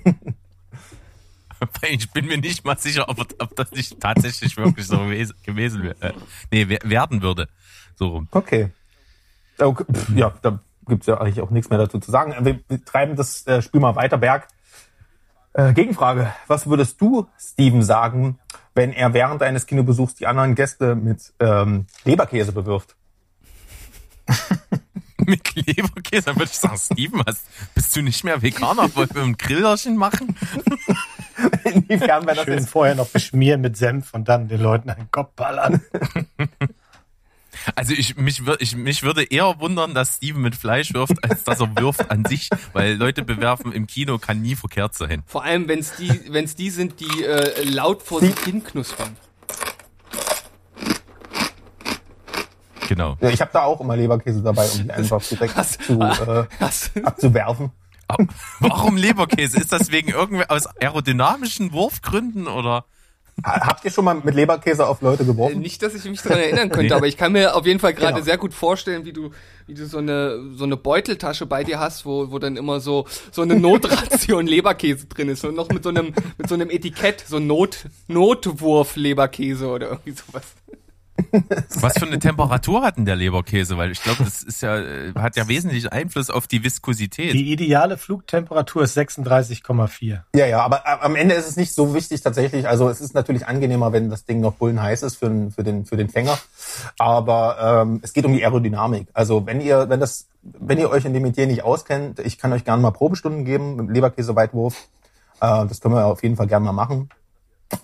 [1.90, 5.96] Ich bin mir nicht mal sicher, ob, ob das nicht tatsächlich wirklich so gewesen, wäre.
[6.02, 6.12] Äh,
[6.52, 7.48] nee, wer- werden würde.
[7.96, 8.28] So rum.
[8.32, 8.70] Okay.
[9.58, 9.86] okay.
[10.14, 12.36] Ja, da gibt's ja eigentlich auch nichts mehr dazu zu sagen.
[12.46, 14.18] Wir, wir treiben das äh, Spiel mal weiter.
[14.18, 14.50] Berg,
[15.54, 16.34] äh, Gegenfrage.
[16.48, 18.40] Was würdest du, Steven, sagen,
[18.76, 22.96] wenn er während eines Kinobesuchs die anderen Gäste mit ähm, Leberkäse bewirft?
[25.26, 27.46] Mit Leberkäse, dann würde ich sagen, Steven, hast,
[27.76, 28.94] bist du nicht mehr Veganer?
[28.96, 30.36] Wollen wir ein Grillerchen machen?
[31.64, 35.34] Inwiefern wir das Schön vorher noch beschmieren mit Senf und dann den Leuten einen Kopf
[35.36, 35.82] ballern.
[37.76, 41.60] Also ich mich, ich mich würde eher wundern, dass Steven mit Fleisch wirft, als dass
[41.60, 45.24] er wirft an sich, weil Leute bewerfen im Kino kann nie verkehrt sein.
[45.26, 49.16] Vor allem, wenn es die, wenn's die sind, die äh, laut vor sich hin knuspern.
[52.88, 53.18] Genau.
[53.22, 56.46] Ja, ich habe da auch immer Leberkäse dabei, um die einfach direkt Hast- zu, äh,
[57.04, 57.72] abzuwerfen.
[58.60, 59.58] Warum Leberkäse?
[59.58, 62.86] Ist das wegen irgendwie aus aerodynamischen Wurfgründen oder?
[63.44, 65.60] Habt ihr schon mal mit Leberkäse auf Leute geworfen?
[65.60, 66.98] Nicht, dass ich mich daran erinnern könnte, Nee.
[66.98, 68.26] aber ich kann mir auf jeden Fall gerade Genau.
[68.26, 69.32] sehr gut vorstellen, wie du,
[69.66, 73.06] wie du so eine, so eine Beuteltasche bei dir hast, wo, wo dann immer so,
[73.32, 77.24] so eine Notration Leberkäse drin ist und noch mit so einem, mit so einem Etikett,
[77.28, 80.44] so Not, Notwurf Leberkäse oder irgendwie sowas.
[81.80, 83.78] Was für eine Temperatur hat denn der Leberkäse?
[83.78, 87.34] Weil ich glaube, das ist ja, äh, hat ja wesentlichen Einfluss auf die Viskosität.
[87.34, 90.22] Die ideale Flugtemperatur ist 36,4.
[90.36, 92.68] Ja, ja, aber a- am Ende ist es nicht so wichtig tatsächlich.
[92.68, 95.86] Also es ist natürlich angenehmer, wenn das Ding noch bullenheiß ist für den, für den,
[95.86, 96.38] für den Fänger.
[96.98, 99.08] Aber ähm, es geht um die Aerodynamik.
[99.14, 102.54] Also wenn ihr, wenn das, wenn ihr euch in dem Metier nicht auskennt, ich kann
[102.54, 104.76] euch gerne mal Probestunden geben mit dem Leberkäse-Weitwurf.
[105.42, 107.10] Äh, das können wir auf jeden Fall gerne mal machen.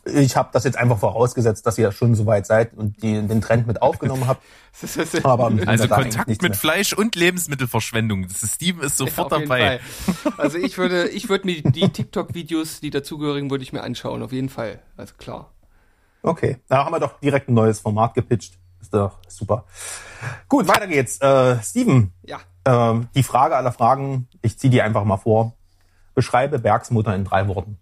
[0.06, 3.42] Ich habe das jetzt einfach vorausgesetzt, dass ihr schon so weit seid und die, den
[3.42, 4.42] Trend mit aufgenommen habt.
[5.24, 6.54] Aber Also Kontakt mit mehr.
[6.54, 8.28] Fleisch und Lebensmittelverschwendung.
[8.28, 9.80] Das ist, Steven ist sofort jeden dabei.
[9.80, 10.32] Fall.
[10.38, 14.32] Also ich würde, ich würde mir die TikTok-Videos, die dazugehörigen, würde ich mir anschauen, auf
[14.32, 14.80] jeden Fall.
[14.98, 15.52] Also klar.
[16.22, 18.58] Okay, da haben wir doch direkt ein neues Format gepitcht.
[18.82, 19.66] Ist doch super.
[20.48, 21.20] Gut, weiter geht's.
[21.22, 22.40] Äh, Steven, Ja.
[22.66, 25.54] ähm, die Frage aller Fragen, ich ziehe die einfach mal vor.
[26.16, 27.78] Beschreibe Bergsmutter in drei Worten.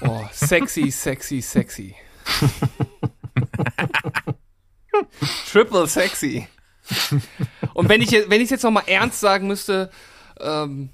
[0.00, 1.94] Oh, sexy, sexy, sexy.
[5.50, 6.48] Triple sexy.
[7.74, 9.90] Und wenn ich jetzt, wenn ich jetzt noch mal ernst sagen müsste,
[10.40, 10.90] ähm,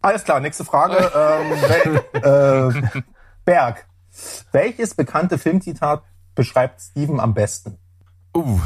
[0.00, 0.96] Alles klar, nächste Frage.
[1.14, 3.02] ähm, wel, äh,
[3.44, 3.86] Berg,
[4.52, 6.02] welches bekannte Filmzitat
[6.34, 7.78] beschreibt Steven am besten?
[8.34, 8.60] Uh,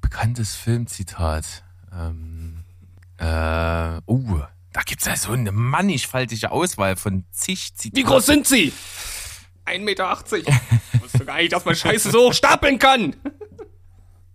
[0.00, 1.62] bekanntes Filmzitat.
[1.92, 2.64] Ähm,
[3.18, 4.40] äh, uh,
[4.74, 7.96] da gibt's ja so eine mannigfaltige Auswahl von zig Zitaten.
[7.96, 8.72] wie groß sind sie?
[9.66, 10.18] 1,80 Meter.
[11.00, 13.14] Wusste gar nicht, dass man Scheiße so hoch stapeln kann.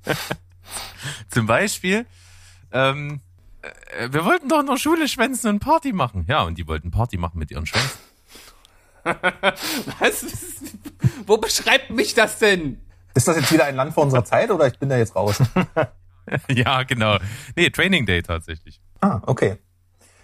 [1.30, 2.06] Zum Beispiel,
[2.72, 3.20] ähm,
[3.62, 6.24] äh, wir wollten doch in der Schule schwänzen und Party machen.
[6.30, 8.00] Ja, und die wollten Party machen mit ihren Schwänzen.
[10.00, 10.26] Was?
[11.28, 12.80] Wo beschreibt mich das denn?
[13.14, 15.44] Ist das jetzt wieder ein Land vor unserer Zeit oder ich bin da jetzt raus?
[16.50, 17.18] ja, genau.
[17.58, 18.80] Nee, Training Day tatsächlich.
[19.02, 19.58] Ah, okay.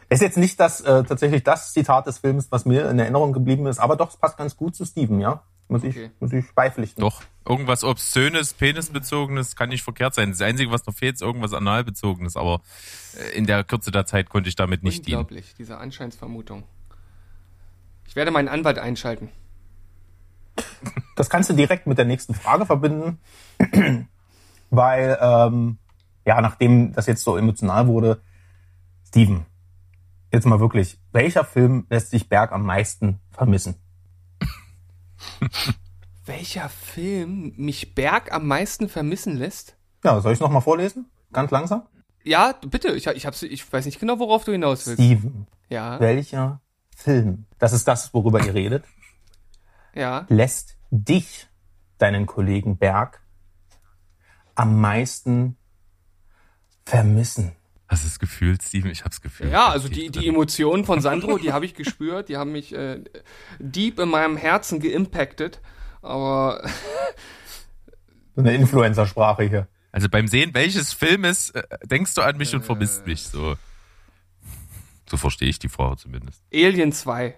[0.10, 3.66] Ist jetzt nicht das äh, tatsächlich das Zitat des Films, was mir in Erinnerung geblieben
[3.66, 5.44] ist, aber doch, es passt ganz gut zu Steven, ja?
[5.68, 7.02] Muss ich, muss ich beipflichten.
[7.02, 10.30] Doch, irgendwas Obszönes, Penisbezogenes kann nicht verkehrt sein.
[10.30, 12.62] Das Einzige, was noch fehlt, ist irgendwas Analbezogenes, aber
[13.18, 15.22] äh, in der Kürze der Zeit konnte ich damit nicht dienen.
[15.22, 16.64] Unglaublich, diese Anscheinsvermutung.
[18.08, 19.30] Ich werde meinen Anwalt einschalten.
[21.18, 23.20] Das kannst du direkt mit der nächsten Frage verbinden,
[24.70, 25.78] weil, ähm,
[26.26, 28.20] ja, nachdem das jetzt so emotional wurde,
[29.08, 29.46] Steven,
[30.32, 33.76] jetzt mal wirklich, welcher Film lässt sich Berg am meisten vermissen?
[36.26, 39.76] Welcher Film mich Berg am meisten vermissen lässt?
[40.04, 41.06] Ja, soll ich noch mal vorlesen?
[41.32, 41.84] Ganz langsam?
[42.24, 42.90] Ja, bitte.
[42.94, 45.02] Ich, ich, hab's, ich weiß nicht genau, worauf du hinaus willst.
[45.04, 46.00] Steven, Ja.
[46.00, 46.62] welcher
[46.96, 48.86] Film, das ist das, worüber ihr redet,
[49.94, 50.26] Ja.
[50.30, 51.48] lässt dich,
[52.00, 53.22] deinen Kollegen Berg,
[54.56, 55.58] am meisten
[56.86, 57.56] vermissen?
[57.88, 58.90] Hast du das Gefühl, Steven?
[58.90, 59.50] Ich hab's Gefühl.
[59.50, 63.04] Ja, also die, die Emotionen von Sandro, die habe ich gespürt, die haben mich äh,
[63.60, 65.62] deep in meinem Herzen geimpactet.
[66.02, 66.68] Aber
[68.36, 69.68] So eine Influencer-Sprache hier.
[69.92, 73.56] Also beim Sehen welches Filmes äh, denkst du an mich und vermisst mich so.
[75.08, 76.42] So verstehe ich die Frau zumindest.
[76.54, 77.36] Alien 2.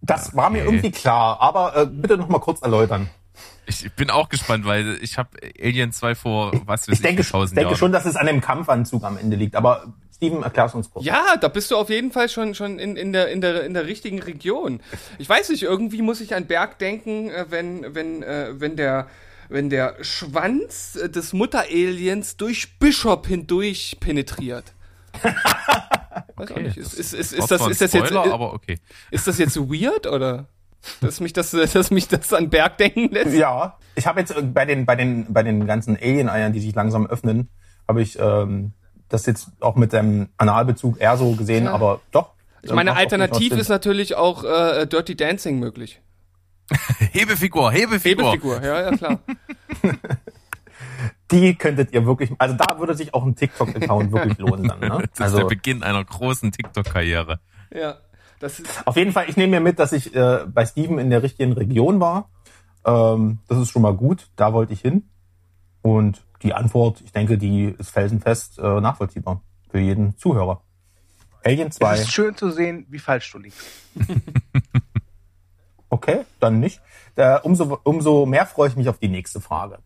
[0.00, 0.68] Das war mir Okay.
[0.76, 3.10] irgendwie klar, aber äh, bitte noch mal kurz erläutern.
[3.66, 7.28] Ich bin auch gespannt, weil ich habe Alien 2 vor was weiß Ich denke, wie
[7.28, 10.74] tausend ich denke schon, dass es an dem Kampfanzug am Ende liegt, aber Steven, erklär's
[10.74, 11.04] uns kurz.
[11.04, 13.74] Ja, da bist du auf jeden Fall schon, schon in, in, der, in, der, in
[13.74, 14.80] der richtigen Region.
[15.18, 19.08] Ich weiß nicht, irgendwie muss ich an Berg denken, äh, wenn, wenn, äh, wenn der
[19.48, 24.72] wenn der Schwanz äh, des Mutteraliens durch Bishop hindurch penetriert.
[25.22, 26.76] Weiß auch Okay, nicht.
[26.76, 28.78] Ist, ist, ist, das, ist jetzt aber okay.
[29.10, 30.48] Ist das jetzt weird oder
[31.00, 33.34] dass mich das dass mich das an Berg denken lässt?
[33.34, 36.74] Ja, ich habe jetzt äh, bei den bei den bei den ganzen Alien-Eiern, die sich
[36.74, 37.48] langsam öffnen,
[37.88, 38.72] habe ich ähm,
[39.08, 41.72] das jetzt auch mit dem Analbezug eher so gesehen, Ja.
[41.72, 42.32] aber doch.
[42.62, 46.00] Ich meine, alternativ ist natürlich auch äh, Dirty Dancing möglich.
[47.12, 48.32] Hebefigur, Hebefigur.
[48.32, 49.20] Hebefigur, ja, ja, klar.
[51.30, 54.80] die könntet ihr wirklich, also da würde sich auch ein TikTok-Account wirklich lohnen dann.
[54.80, 54.88] Ne?
[54.98, 57.40] Das ist Also der Beginn einer großen TikTok-Karriere.
[57.74, 57.96] Ja,
[58.40, 58.68] das ist.
[58.86, 61.52] auf jeden Fall, ich nehme mir mit, dass ich äh, bei Steven in der richtigen
[61.52, 62.30] Region war.
[62.84, 65.08] Ähm, das ist schon mal gut, da wollte ich hin.
[65.82, 70.62] Und die Antwort, ich denke, die ist felsenfest äh, nachvollziehbar für jeden Zuhörer.
[71.44, 71.94] Alien Es 2.
[71.94, 73.64] ist schön zu sehen, wie falsch du liegst.
[75.88, 76.80] Okay, dann nicht.
[77.14, 79.78] Äh, umso, umso mehr freue ich mich auf die nächste Frage.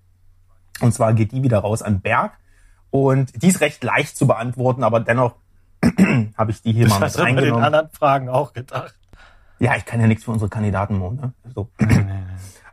[0.81, 2.33] Und zwar geht die wieder raus an Berg.
[2.91, 5.37] Und die ist recht leicht zu beantworten, aber dennoch
[6.37, 7.65] habe ich die hier Das mal hast mit du bei den reingenommen.
[7.65, 8.95] anderen Fragen auch gedacht.
[9.59, 11.33] Ja, ich kann ja nichts für unsere Kandidaten, Mo, ne?
[11.55, 11.71] So.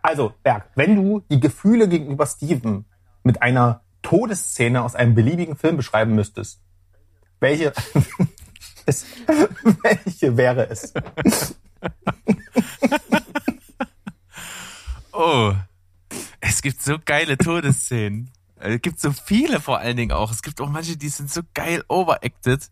[0.01, 2.85] Also, Berg, wenn du die Gefühle gegenüber Steven
[3.23, 6.61] mit einer Todesszene aus einem beliebigen Film beschreiben müsstest,
[7.39, 7.73] welche,
[8.85, 9.05] es,
[9.83, 10.93] welche wäre es?
[15.11, 15.51] Oh,
[16.39, 18.29] es gibt so geile Todesszenen.
[18.59, 20.31] Es gibt so viele vor allen Dingen auch.
[20.31, 22.69] Es gibt auch manche, die sind so geil overacted.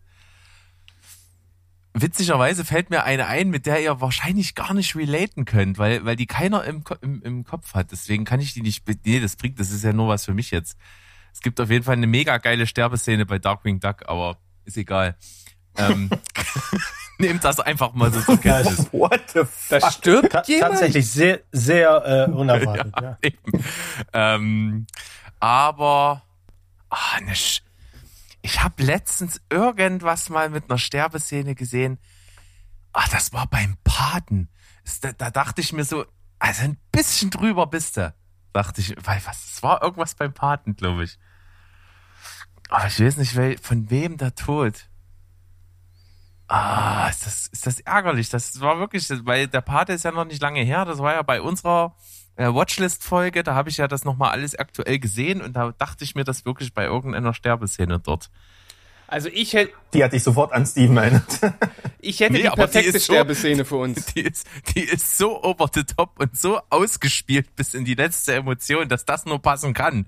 [1.98, 6.14] Witzigerweise fällt mir eine ein, mit der ihr wahrscheinlich gar nicht relaten könnt, weil, weil
[6.14, 7.90] die keiner im, im, im Kopf hat.
[7.90, 10.50] Deswegen kann ich die nicht, nee, das bringt, das ist ja nur was für mich
[10.50, 10.76] jetzt.
[11.32, 14.36] Es gibt auf jeden Fall eine mega geile Sterbeszene bei Darkwing Duck, aber
[14.66, 15.16] ist egal.
[15.78, 16.10] Ähm,
[17.18, 18.92] nehmt das einfach mal so zur Kenntnis.
[18.92, 19.80] What the fuck?
[19.80, 20.72] Da stirbt Ta jemand.
[20.72, 22.94] tatsächlich sehr, sehr äh, unerwartet.
[23.00, 23.18] ja.
[23.22, 24.34] ja.
[24.34, 24.86] Ähm,
[25.40, 26.22] aber
[26.90, 27.62] ah, ne Sch
[28.46, 31.98] ich habe letztens irgendwas mal mit einer Sterbeszene gesehen.
[32.92, 34.48] Ah, das war beim Paten.
[35.00, 36.06] Da, da dachte ich mir so,
[36.38, 38.14] also ein bisschen drüber bist du.
[38.52, 41.18] Dachte ich, weil was, es war irgendwas beim Paten, glaube ich.
[42.68, 44.88] Aber ich weiß nicht, wel, von wem der Tod.
[46.46, 48.28] Ah, ist das, ist das ärgerlich.
[48.28, 50.84] Das war wirklich, weil der Pate ist ja noch nicht lange her.
[50.84, 51.96] Das war ja bei unserer
[52.36, 53.42] Watchlist-Folge.
[53.42, 56.44] Da habe ich ja das nochmal alles aktuell gesehen und da dachte ich mir das
[56.44, 58.30] wirklich bei irgendeiner Sterbeszene dort.
[59.08, 61.38] Also ich hätte, Die hat dich sofort an Steven erinnert.
[62.00, 64.04] ich hätte Nee, die aber die perfekte ist so- Sterbeszene für uns.
[64.14, 68.34] Die ist, die ist so over the top und so ausgespielt bis in die letzte
[68.34, 70.06] Emotion, dass das nur passen kann.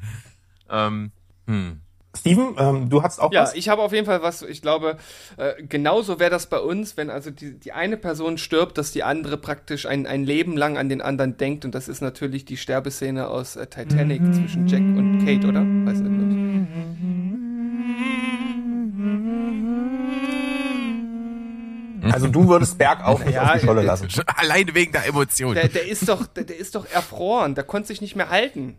[0.68, 1.12] Ähm,
[1.47, 1.81] hm.
[2.17, 3.55] Steven, ähm, du hast auch Ja, was?
[3.55, 4.97] ich habe auf jeden Fall was, ich glaube,
[5.37, 9.03] äh, genauso wäre das bei uns, wenn also die, die eine Person stirbt, dass die
[9.03, 12.57] andere praktisch ein, ein Leben lang an den anderen denkt und das ist natürlich die
[12.57, 15.61] Sterbeszene aus äh, Titanic zwischen Jack und Kate, oder?
[15.61, 16.79] Weiß nicht,
[22.03, 22.13] ich.
[22.15, 24.09] Also du würdest Berg auch nicht Ja, auf die Scholle äh, lassen.
[24.27, 25.55] Alleine wegen der Emotion.
[25.55, 28.79] Der, der ist doch, der, der ist doch erfroren, der konnte sich nicht mehr halten.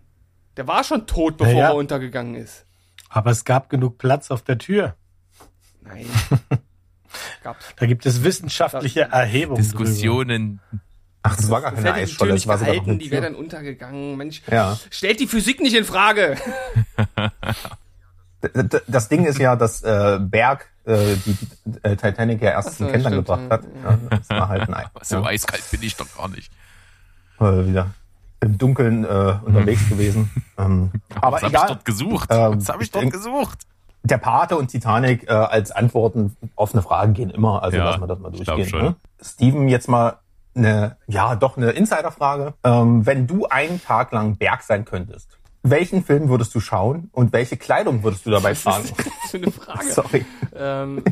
[0.58, 1.68] Der war schon tot, bevor Ja, ja.
[1.70, 2.66] er untergegangen ist.
[3.10, 4.96] Aber es gab genug Platz auf der Tür.
[5.82, 6.06] Nein.
[7.44, 7.66] Gab's.
[7.76, 9.62] Da gibt es wissenschaftliche Erhebungen.
[9.62, 10.60] Diskussionen.
[11.24, 13.12] Ach, das war gar keine hätte die Tür Eisscholle, nicht das war sogar gehalten, die
[13.12, 14.16] wäre dann untergegangen.
[14.16, 14.78] Mensch, Ja.
[14.90, 16.38] stellt die Physik nicht in Frage.
[18.88, 21.38] Das Ding ist ja, dass äh, Berg äh, die,
[21.84, 23.64] äh, Titanic ja erst so, zum Kentern gebracht hat.
[23.84, 24.86] Ja, das war halt ein Ei.
[25.04, 25.26] So ja.
[25.26, 26.50] eiskalt bin ich doch gar nicht.
[27.42, 27.94] Äh, wieder
[28.42, 30.30] im Dunkeln äh, unterwegs gewesen.
[30.60, 32.30] Ähm, aber Was habe ich dort gesucht?
[32.34, 33.60] Ähm, Was habe ich ich dort gesucht?
[34.04, 37.64] Der Pate und Titanic äh, als Antworten auf eine Frage gehen immer.
[37.64, 38.70] Also Ja, lassen wir das mal durchgehen.
[38.82, 38.96] Ne?
[39.22, 40.18] Steven, jetzt mal
[40.56, 42.56] eine, ja, doch eine Insiderfrage.
[42.66, 47.32] Ähm, wenn du einen Tag lang Berg sein könntest, welchen Film würdest du schauen und
[47.32, 48.84] welche Kleidung würdest du dabei tragen?
[49.30, 49.86] für eine Frage.
[49.92, 51.04] Sorry, Ähm,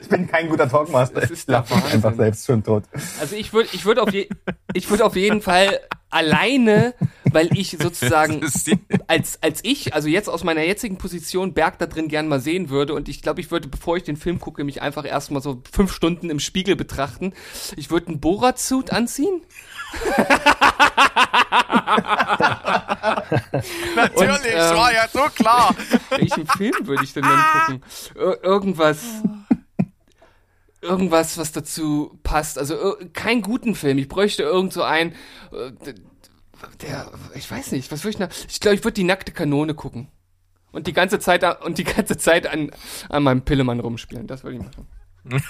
[0.00, 1.20] ich bin kein guter Talkmaster.
[1.20, 2.84] Das Ich ist der lache einfach selbst schon tot.
[3.20, 4.28] also ich würde ich würd auf, je,
[4.74, 6.94] ich würd auf jeden Fall alleine,
[7.32, 8.40] weil ich sozusagen
[9.06, 12.68] als, als ich, also jetzt aus meiner jetzigen Position, Berg da drin gern mal sehen
[12.68, 12.94] würde.
[12.94, 15.92] Und ich glaube, ich würde, bevor ich den Film gucke, mich einfach erstmal so fünf
[15.92, 17.32] Stunden im Spiegel betrachten.
[17.76, 19.42] Ich würde einen Borat-Suit anziehen.
[23.96, 25.74] Natürlich, ähm, war ja so klar.
[26.10, 27.82] Welchen Film würde ich denn dann gucken?
[28.16, 28.98] Ir irgendwas.
[30.82, 32.58] Irgendwas, was dazu passt.
[32.58, 33.98] Also keinen guten Film.
[33.98, 35.12] Ich bräuchte irgend so einen.
[35.52, 35.72] äh,
[36.80, 38.28] Der, ich weiß nicht, was würde ich da.
[38.48, 40.08] Ich glaube, ich würde die nackte Kanone gucken.
[40.72, 42.70] Und die ganze Zeit und die ganze Zeit an,
[43.08, 44.26] an meinem Pillemann rumspielen.
[44.26, 44.86] Das würde ich machen.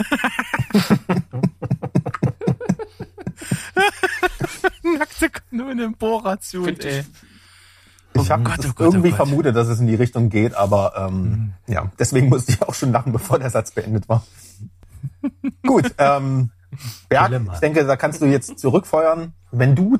[4.82, 7.04] Nackte Kanone im Bohrration, ey.
[8.14, 9.16] Ich habe oh Gott, oh irgendwie Gott.
[9.16, 12.90] vermutet, dass es in die Richtung geht, aber ähm, ja, deswegen musste ich auch schon
[12.92, 14.26] lachen, bevor der Satz beendet war.
[15.66, 16.50] Gut, ähm,
[17.08, 17.54] Berg, Dilemma.
[17.54, 19.32] ich denke, da kannst du jetzt zurückfeuern.
[19.50, 19.98] Wenn du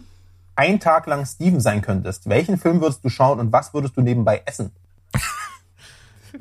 [0.56, 4.02] einen Tag lang Steven sein könntest, welchen Film würdest du schauen und was würdest du
[4.02, 4.72] nebenbei essen?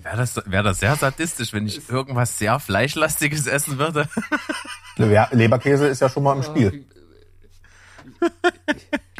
[0.03, 4.07] Wäre das, wär das sehr sadistisch, wenn ich irgendwas sehr Fleischlastiges essen würde?
[4.97, 6.86] Le Leberkäse ist ja schon mal im Spiel.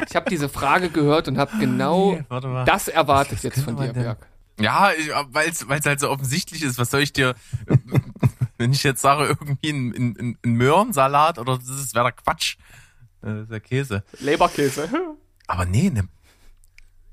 [0.08, 3.92] Ich habe diese Frage gehört und habe genau Nee, das erwartet jetzt von dir?
[3.92, 4.26] Berg.
[4.60, 4.90] Ja,
[5.30, 6.78] weil es halt so offensichtlich ist.
[6.78, 7.34] Was soll ich dir,
[8.60, 12.56] wenn ich jetzt sage, irgendwie ein, ein, ein Möhrensalat oder das ist wäre der Quatsch.
[13.22, 14.04] Äh, Das ist der Käse.
[14.20, 14.88] Leberkäse.
[15.46, 16.08] Aber nee, eine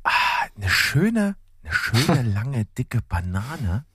[0.03, 0.11] ah,
[0.55, 3.85] eine schöne, eine schöne lange dicke Banane.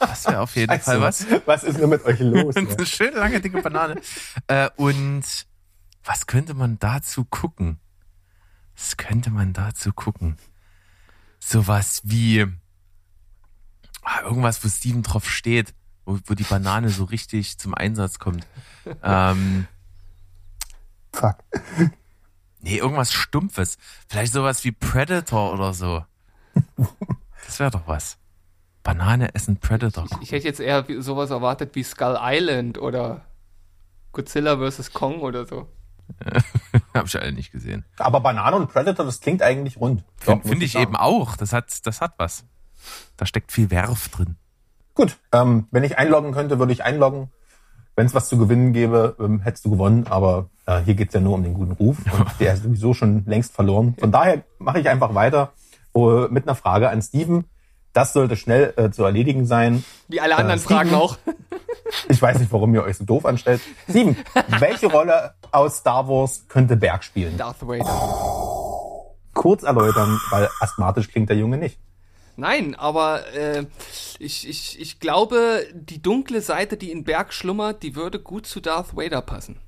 [0.00, 1.26] Das wäre auf jeden Scheiße, Fall was.
[1.46, 2.54] Was ist denn mit euch los?
[2.54, 2.68] ne?
[2.68, 4.00] eine schöne lange dicke Banane.
[4.46, 5.24] Äh, und
[6.04, 7.78] was könnte man dazu gucken?
[8.76, 10.36] Was könnte man dazu gucken?
[11.38, 12.46] Sowas wie
[14.02, 15.74] ah, irgendwas, wo Steven drauf steht,
[16.04, 18.46] wo, wo die Banane so richtig zum Einsatz kommt.
[19.02, 19.66] Ähm,
[21.12, 21.36] Fuck.
[22.60, 23.76] Nee, irgendwas Stumpfes.
[24.08, 26.04] Vielleicht sowas wie Predator oder so.
[27.46, 28.18] Das wäre doch was.
[28.82, 30.06] Banane essen Predator.
[30.20, 33.24] Ich hätte jetzt eher sowas erwartet wie Skull Island oder
[34.12, 34.92] Godzilla vs.
[34.92, 35.68] Kong oder so.
[36.94, 37.84] Hab ich alle nicht gesehen.
[37.98, 40.04] Aber Banane und Predator, das klingt eigentlich rund.
[40.16, 41.36] Finde find ich eben auch.
[41.36, 42.44] Das hat, das hat was.
[43.16, 44.36] Da steckt viel Werf drin.
[44.94, 47.30] Gut, ähm, wenn ich einloggen könnte, würde ich einloggen.
[47.94, 50.06] Wenn es was zu gewinnen gäbe, ähm, hättest du gewonnen.
[50.08, 51.98] Aber äh, hier geht's ja nur um den guten Ruf.
[52.18, 53.94] Und der ist sowieso schon längst verloren.
[53.98, 55.52] Von daher mache ich einfach weiter
[55.94, 57.44] äh, mit einer Frage an Steven.
[57.92, 59.84] Das sollte schnell äh, zu erledigen sein.
[60.08, 61.18] Wie alle anderen Steven, Fragen auch.
[62.08, 63.60] Ich weiß nicht, warum ihr euch so doof anstellt.
[63.88, 64.16] Steven,
[64.58, 67.36] welche Rolle aus Star Wars könnte Berg spielen?
[67.36, 67.84] Darth Vader.
[69.34, 71.78] Kurz erläutern, weil asthmatisch klingt der Junge nicht.
[72.36, 73.66] Nein, aber äh,
[74.18, 78.60] ich, ich, ich glaube, die dunkle Seite, die in Berg schlummert, die würde gut zu
[78.60, 79.60] Darth Vader passen.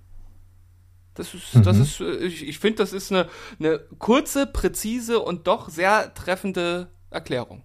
[1.14, 1.82] Das ist, das Mhm.
[1.82, 3.28] ist, äh, ich, ich finde, das ist eine,
[3.60, 7.62] eine kurze, präzise und doch sehr treffende Erklärung.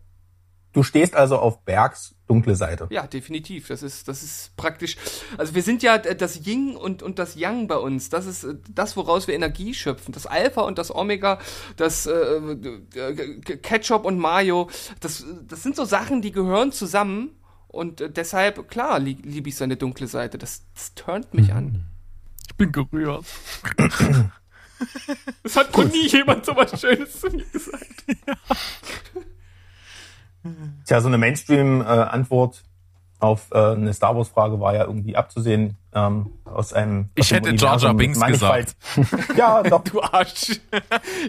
[0.72, 2.88] Du stehst also auf Bergs dunkle Seite.
[2.91, 3.67] Ja, definitiv.
[3.67, 4.97] Das ist, das ist praktisch.
[5.38, 8.09] Also wir sind ja das Yin und, und das Yang bei uns.
[8.09, 10.13] Das ist äh, das, woraus wir Energie schöpfen.
[10.13, 11.39] Das Alpha und das Omega,
[11.76, 14.70] das äh, äh, Ketchup und Mayo.
[14.99, 17.36] Das, das sind so Sachen, die gehören zusammen.
[17.67, 20.38] Und äh, deshalb, klar, li liebe ich seine dunkle Seite.
[20.38, 21.86] Das, das turnt mich an.
[22.47, 23.26] Ich bin gerührt.
[25.43, 28.05] Es hat noch nie jemand so was Schönes zu mir gesagt.
[30.86, 32.64] Tja, so eine Mainstream-Antwort
[33.20, 37.10] auf äh, eine Star Wars-Frage war ja irgendwie abzusehen ähm, aus einem.
[37.16, 38.76] Ich aus dem hätte Jar Jar Binks Mannigfalt.
[39.38, 39.84] ja, doch.
[39.84, 40.60] Du Arsch.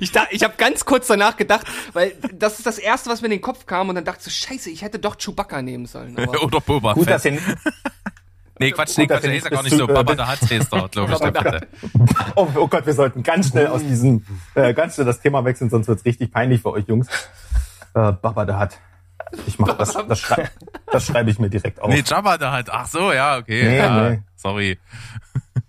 [0.01, 3.27] Ich, da, ich habe ganz kurz danach gedacht, weil das ist das Erste, was mir
[3.27, 5.87] in den Kopf kam und dann dachte ich so, scheiße, ich hätte doch Chewbacca nehmen
[5.87, 6.17] sollen.
[6.17, 7.15] Aber Oder Boba Gut, Fett.
[7.15, 9.87] dass Nee, Quatsch, nee, Quatsch, der ist ja gar nicht so.
[9.87, 13.69] Baba bis- der hat ist da, glaube ich, oh, oh Gott, wir sollten ganz schnell
[13.69, 17.09] aus diesem, äh, ganz schnell das Thema wechseln, sonst wird's richtig peinlich für euch Jungs.
[17.95, 18.79] Äh, Baba der hat.
[19.47, 20.51] Ich mach das, das, schrei
[20.87, 21.89] das schreibe ich mir direkt auf.
[21.89, 22.70] Nee, Jabba der hat.
[22.70, 23.62] Ach so, ja, okay.
[23.62, 24.22] Nee, ja, nee.
[24.37, 24.78] Sorry.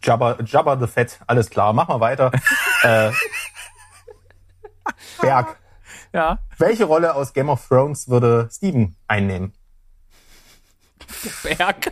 [0.03, 2.31] Jabba, Jabba the Fett, alles klar, mach mal weiter.
[2.83, 3.11] äh,
[5.21, 5.57] Berg.
[6.13, 6.39] Ja.
[6.57, 9.53] Welche Rolle aus Game of Thrones würde Steven einnehmen?
[11.43, 11.91] Berg.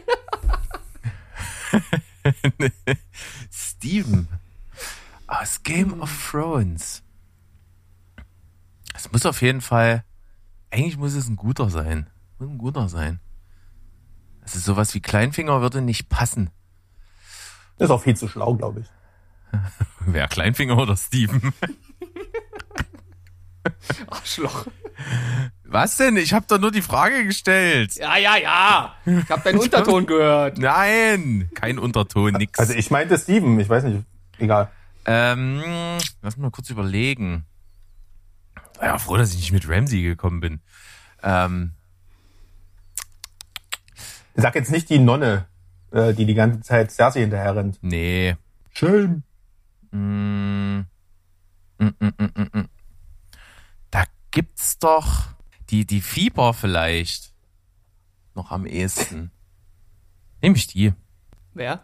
[3.52, 4.28] Steven.
[5.28, 7.04] Aus Game of Thrones.
[8.96, 10.04] Es muss auf jeden Fall,
[10.72, 12.10] eigentlich muss es ein guter sein.
[12.38, 13.20] Muss ein guter sein.
[14.42, 16.50] Also sowas wie Kleinfinger würde nicht passen.
[17.78, 18.88] Ist auch viel zu schlau, glaube ich.
[20.06, 21.54] Wer Kleinfinger oder Steven?
[24.08, 24.68] Arschloch.
[25.64, 26.18] Was denn?
[26.18, 27.96] Ich habe doch nur die Frage gestellt.
[27.96, 28.96] Ja, ja, ja.
[29.06, 30.58] Ich habe deinen Unterton gehört.
[30.58, 32.60] Nein, kein Unterton, nix.
[32.60, 34.04] Also ich meinte Steven, ich weiß nicht,
[34.40, 34.72] egal.
[35.06, 35.62] Ähm,
[36.22, 37.46] lass mal kurz überlegen.
[38.82, 40.62] Ja, froh, dass ich nicht mit Ramsey gekommen bin.
[41.24, 41.74] Ähm,
[44.36, 45.48] Sag jetzt nicht die Nonne,
[45.92, 47.78] äh, die die ganze Zeit Cersei hinterher rennt.
[47.82, 48.36] nee.
[48.72, 49.24] Schön.
[49.92, 50.86] Mm,
[51.80, 52.70] mm, mm, mm, mm, mm.
[53.92, 55.26] Da gibt's doch
[55.70, 57.34] die, die Fieber vielleicht
[58.36, 59.32] noch am ehesten.
[60.42, 60.94] Nehme ich die.
[61.54, 61.84] Wer?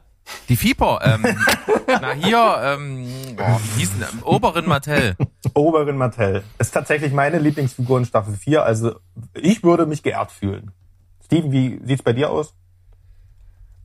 [0.50, 1.24] Die Fieber, ähm,
[1.88, 5.16] na hier, ähm, boah, wie hieß denn, ähm, Oberin Martell.
[5.54, 6.44] Oberin Martell.
[6.58, 8.96] Ist tatsächlich meine Lieblingsfigur in Staffel 4, also
[9.34, 10.72] ich würde mich geehrt fühlen.
[11.26, 12.54] Steven, wie sieht's bei dir aus?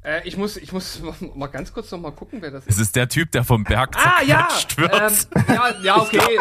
[0.03, 1.03] Äh, ich muss, ich muss
[1.35, 2.81] mal ganz kurz noch mal gucken, wer das Es ist.
[2.81, 4.49] ist der Typ, der vom Berg Ah, ja.
[4.77, 4.95] wird.
[4.95, 6.39] Ähm, ja, ja, okay.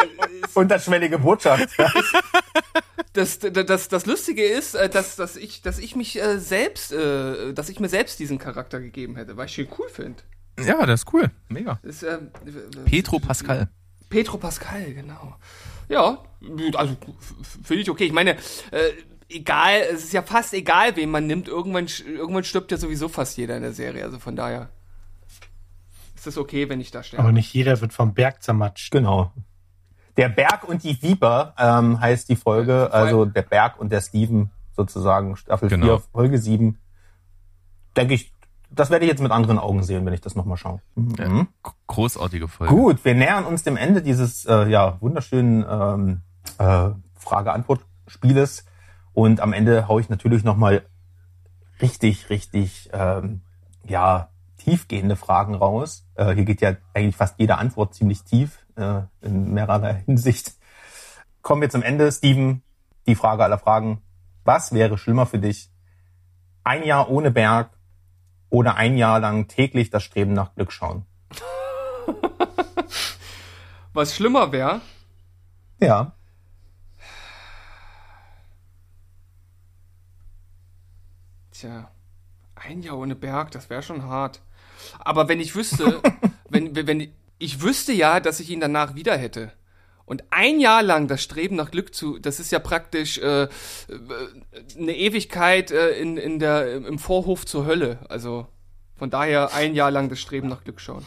[0.54, 1.68] Unterschwellige Botschaft.
[3.12, 6.92] Das, das, das, das Lustige ist, äh, dass, dass, ich, dass ich mich äh, selbst,
[6.92, 10.22] äh, dass ich mir selbst diesen Charakter gegeben hätte, weil ich ihn cool finde.
[10.64, 11.28] Ja, der ist cool.
[11.48, 11.80] Mega.
[11.82, 12.30] Ist, ähm,
[12.84, 13.68] Petro Pascal.
[14.08, 15.36] Petro Pascal, genau.
[15.88, 16.22] Ja,
[16.74, 16.96] also
[17.64, 18.04] finde ich okay.
[18.04, 18.36] Ich meine,
[18.70, 18.92] äh,
[19.28, 21.48] egal, es ist ja fast egal, wen man nimmt.
[21.48, 24.04] Irgendwann, irgendwann stirbt ja sowieso fast jeder in der Serie.
[24.04, 24.70] Also von daher
[26.14, 27.22] ist das okay, wenn ich da sterbe.
[27.22, 28.92] Aber nicht jeder wird vom Berg zermatscht.
[28.92, 29.32] Genau.
[30.16, 34.50] Der Berg und die Viper ähm, heißt die Folge, also der Berg und der Steven
[34.72, 35.98] sozusagen, Staffel Genau.
[35.98, 36.78] 4, Folge 7.
[37.96, 38.32] Denke ich,
[38.70, 40.80] das werde ich jetzt mit anderen Augen sehen, wenn ich das nochmal schaue.
[40.94, 41.48] Mhm.
[41.86, 42.72] Großartige Folge.
[42.72, 46.20] Gut, wir nähern uns dem Ende dieses äh, ja, wunderschönen ähm,
[46.58, 48.64] äh, Frage-Antwort-Spieles.
[49.12, 50.82] Und am Ende haue ich natürlich nochmal
[51.82, 53.42] richtig, richtig ähm,
[53.86, 56.06] ja, tiefgehende Fragen raus.
[56.14, 60.54] Äh, hier geht ja eigentlich fast jede Antwort ziemlich tief äh, in mehrerer Hinsicht.
[61.42, 62.10] Kommen wir zum Ende.
[62.12, 62.62] Steven,
[63.06, 64.02] die Frage aller Fragen.
[64.44, 65.70] Was wäre schlimmer für dich?
[66.64, 67.70] Ein Jahr ohne Berg
[68.50, 71.06] oder ein Jahr lang täglich das Streben nach Glück schauen?
[73.92, 74.80] Was schlimmer wäre,
[75.80, 76.12] Ja.
[81.52, 81.90] tja,
[82.54, 84.40] ein Jahr ohne Berg, das wäre schon hart.
[84.98, 86.00] Aber wenn ich wüsste,
[86.48, 89.52] wenn, wenn, wenn ich wüsste ja, dass ich ihn danach wieder hätte.
[90.04, 93.48] Und ein Jahr lang das Streben nach Glück zu, das ist ja praktisch äh, äh,
[94.76, 97.98] eine Ewigkeit äh, in, in der, im Vorhof zur Hölle.
[98.08, 98.46] Also
[98.96, 101.04] von daher ein Jahr lang das Streben nach Glück schauen.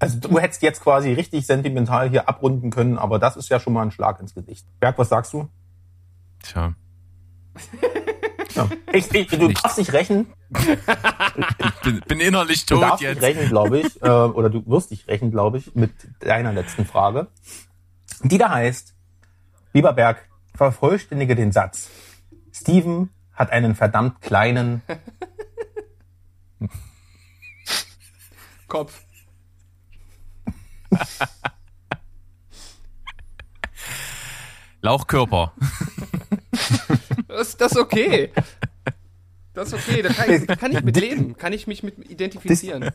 [0.00, 3.74] Also du hättest jetzt quasi richtig sentimental hier abrunden können, aber das ist ja schon
[3.74, 4.66] mal ein Schlag ins Gesicht.
[4.80, 5.48] Berg, was sagst du?
[6.42, 6.74] Tja.
[8.54, 8.68] Ja.
[8.92, 10.26] Ich, ich, du darfst nicht rächen.
[11.82, 13.16] Bin, bin innerlich Du tot darfst jetzt.
[13.16, 14.02] dich rächen, glaube ich.
[14.02, 17.28] Äh, oder du wirst dich rächen, glaube ich, mit deiner letzten Frage.
[18.22, 18.94] Die da heißt,
[19.72, 21.90] lieber Berg, vervollständige den Satz.
[22.52, 24.82] Steven hat einen verdammt kleinen
[28.68, 29.02] Kopf.
[34.82, 35.52] Lauchkörper.
[37.28, 38.32] Das, das ist okay.
[39.60, 42.10] Das ist okay, da kann ich, da kann ich mit leben, kann ich mich mit
[42.10, 42.92] identifizieren.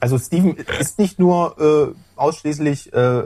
[0.00, 3.24] Also Steven ist nicht nur äh, ausschließlich äh,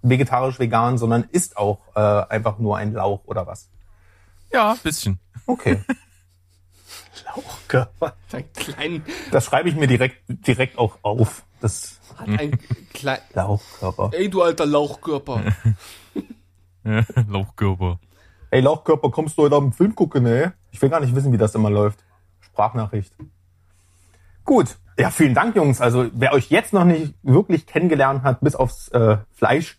[0.00, 3.68] vegetarisch vegan, sondern ist auch äh, einfach nur ein Lauch oder was?
[4.52, 5.18] Ja, bisschen.
[5.46, 5.82] Okay.
[7.34, 8.14] Lauchkörper.
[8.30, 11.42] Ein kleinen, Das schreibe ich mir direkt direkt auch auf.
[11.60, 12.60] Das hat ein
[12.94, 14.10] klein, Lauchkörper.
[14.12, 15.42] ey du alter Lauchkörper.
[17.28, 17.98] Lauchkörper.
[18.50, 20.48] Ey Lauchkörper, kommst du heute Abend Film gucken, ey?
[20.72, 22.04] Ich will gar nicht wissen, wie das immer läuft.
[22.40, 23.14] Sprachnachricht.
[24.44, 24.76] Gut.
[24.98, 25.80] Ja, vielen Dank, Jungs.
[25.80, 29.78] Also wer euch jetzt noch nicht wirklich kennengelernt hat, bis aufs äh, Fleisch,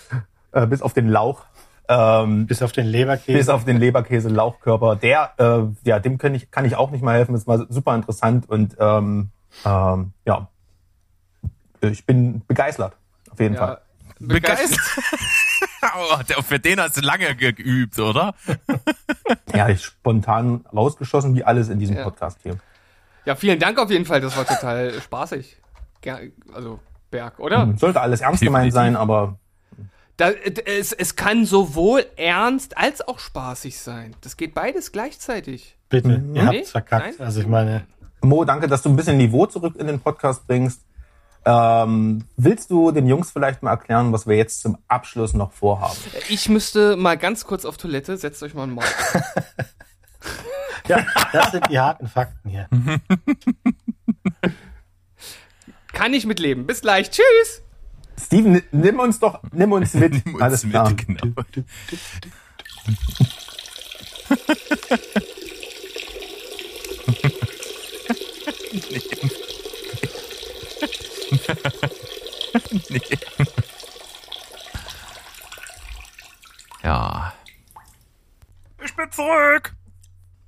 [0.52, 1.44] äh, bis auf den Lauch,
[1.88, 3.36] ähm, Bis auf den Leberkäse.
[3.36, 7.02] bis auf den Leberkäse, Lauchkörper, der, äh, ja, dem kann ich, kann ich auch nicht
[7.02, 7.32] mal helfen.
[7.32, 9.30] Das war super interessant und ähm,
[9.64, 10.48] ähm, ja,
[11.80, 12.92] ich bin begeistert,
[13.30, 13.80] auf jeden Ja, Fall.
[14.20, 14.78] Begeistert.
[15.96, 18.34] oh, der, für den hast du lange geübt, oder?
[19.54, 22.04] Ja, ich spontan rausgeschossen, wie alles in diesem Ja.
[22.04, 22.56] Podcast hier.
[23.24, 25.56] Ja, vielen Dank auf jeden Fall, das war total spaßig.
[26.00, 26.20] Ger
[26.54, 27.62] also Berg, oder?
[27.62, 29.38] Hm, Sollte alles ernst gemeint sein, aber
[30.16, 34.14] Da, es, es kann sowohl ernst als auch spaßig sein.
[34.20, 35.76] Das geht beides gleichzeitig.
[35.88, 36.36] Bitte, Mhm.
[36.36, 36.58] ihr Nee?
[36.58, 37.18] habt's verkackt.
[37.18, 37.26] Nein?
[37.26, 37.86] Also ich meine,
[38.22, 40.82] Mo, danke, dass du ein bisschen Niveau zurück in den Podcast bringst.
[41.44, 45.96] Ähm, willst du den Jungs vielleicht mal erklären, was wir jetzt zum Abschluss noch vorhaben?
[46.28, 48.84] Ich müsste mal ganz kurz auf Toilette, setzt euch mal einen Maul.
[50.88, 52.68] ja, das sind die harten Fakten hier.
[55.92, 56.66] Kann ich mitleben.
[56.66, 57.10] Bis gleich.
[57.10, 57.62] Tschüss.
[58.22, 60.12] Steven, ni- nimm uns doch, nimm uns mit.
[60.26, 60.92] Nimm uns Alles mit, klar.
[60.94, 61.32] genau.
[72.88, 73.00] Nee.
[76.82, 77.32] Ja.
[78.82, 79.74] Ich bin zurück.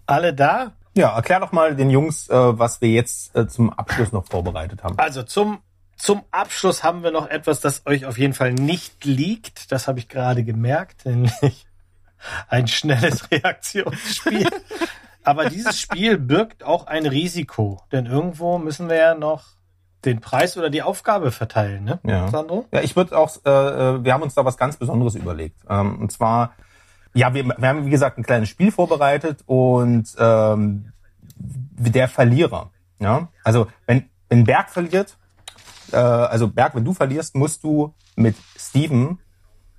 [0.06, 0.72] Alle da?
[0.94, 4.82] Ja, erklär doch mal den Jungs, äh, was wir jetzt äh, zum Abschluss noch vorbereitet
[4.82, 4.98] haben.
[4.98, 5.60] Also zum,
[5.96, 9.72] zum Abschluss haben wir noch etwas, das euch auf jeden Fall nicht liegt.
[9.72, 11.66] Das habe ich gerade gemerkt, nämlich
[12.48, 14.48] ein schnelles Reaktionsspiel.
[15.24, 19.44] Aber dieses Spiel birgt auch ein Risiko, denn irgendwo müssen wir ja noch
[20.04, 22.28] den Preis oder die Aufgabe verteilen, ne, Ja.
[22.28, 22.66] Sandro?
[22.72, 25.60] Ja, ich würde auch, äh, äh, wir haben uns da was ganz Besonderes überlegt.
[25.68, 26.52] Ähm, und zwar,
[27.14, 30.92] ja, wir, wir haben wie gesagt ein kleines Spiel vorbereitet und ähm,
[31.28, 32.70] der Verlierer.
[32.98, 35.18] Ja, also wenn wenn Berg verliert,
[35.92, 39.18] äh, also Berg, wenn du verlierst, musst du mit Steven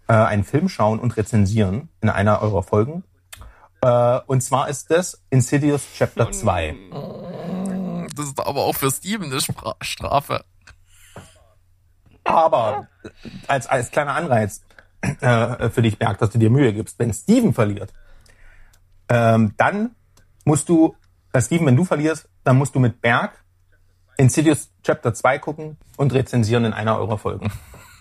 [0.07, 3.03] äh, einen Film schauen und rezensieren in einer eurer Folgen.
[3.81, 6.75] Äh, und zwar ist das Insidious Chapter 2.
[8.15, 10.45] Das ist aber auch für Steven eine Spra Strafe.
[12.23, 12.87] Aber
[13.47, 14.61] als, als kleiner Anreiz
[15.01, 17.91] äh, für dich, Berg, dass du dir Mühe gibst, wenn Steven verliert,
[19.09, 19.95] ähm, dann
[20.45, 20.95] musst du,
[21.33, 23.43] äh, Steven, wenn du verlierst, dann musst du mit Berg
[24.17, 27.51] Insidious Chapter 2 gucken und rezensieren in einer eurer Folgen.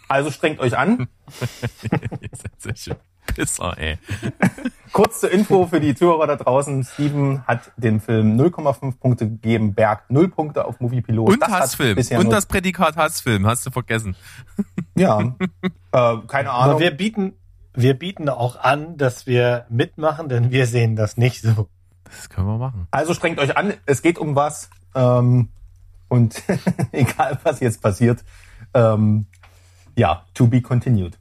[0.08, 1.08] Also strengt euch an.
[1.40, 2.96] Seid solche
[3.34, 3.98] Pisser, ey.
[4.92, 6.84] Kurz zur Info für die Zuhörer da draußen.
[6.84, 11.28] Steven hat dem Film 0,5 Punkte gegeben, Berg 0 Punkte auf Moviepilot.
[11.30, 11.98] Und Das Hassfilm.
[12.18, 13.46] Und das Prädikat Hassfilm.
[13.46, 14.16] Hast du vergessen.
[14.94, 15.20] Ja.
[15.20, 16.80] äh, keine Aber Ahnung.
[16.80, 17.32] wir bieten,
[17.72, 21.70] wir bieten auch an, dass wir mitmachen, denn wir sehen das nicht so.
[22.04, 22.86] Das können wir machen.
[22.90, 24.68] Also strengt euch an, es geht um was.
[24.94, 25.48] Ähm,
[26.08, 26.42] und
[26.92, 28.22] egal, was jetzt passiert,
[28.74, 29.24] ähm,
[29.96, 31.18] ja, to be continued.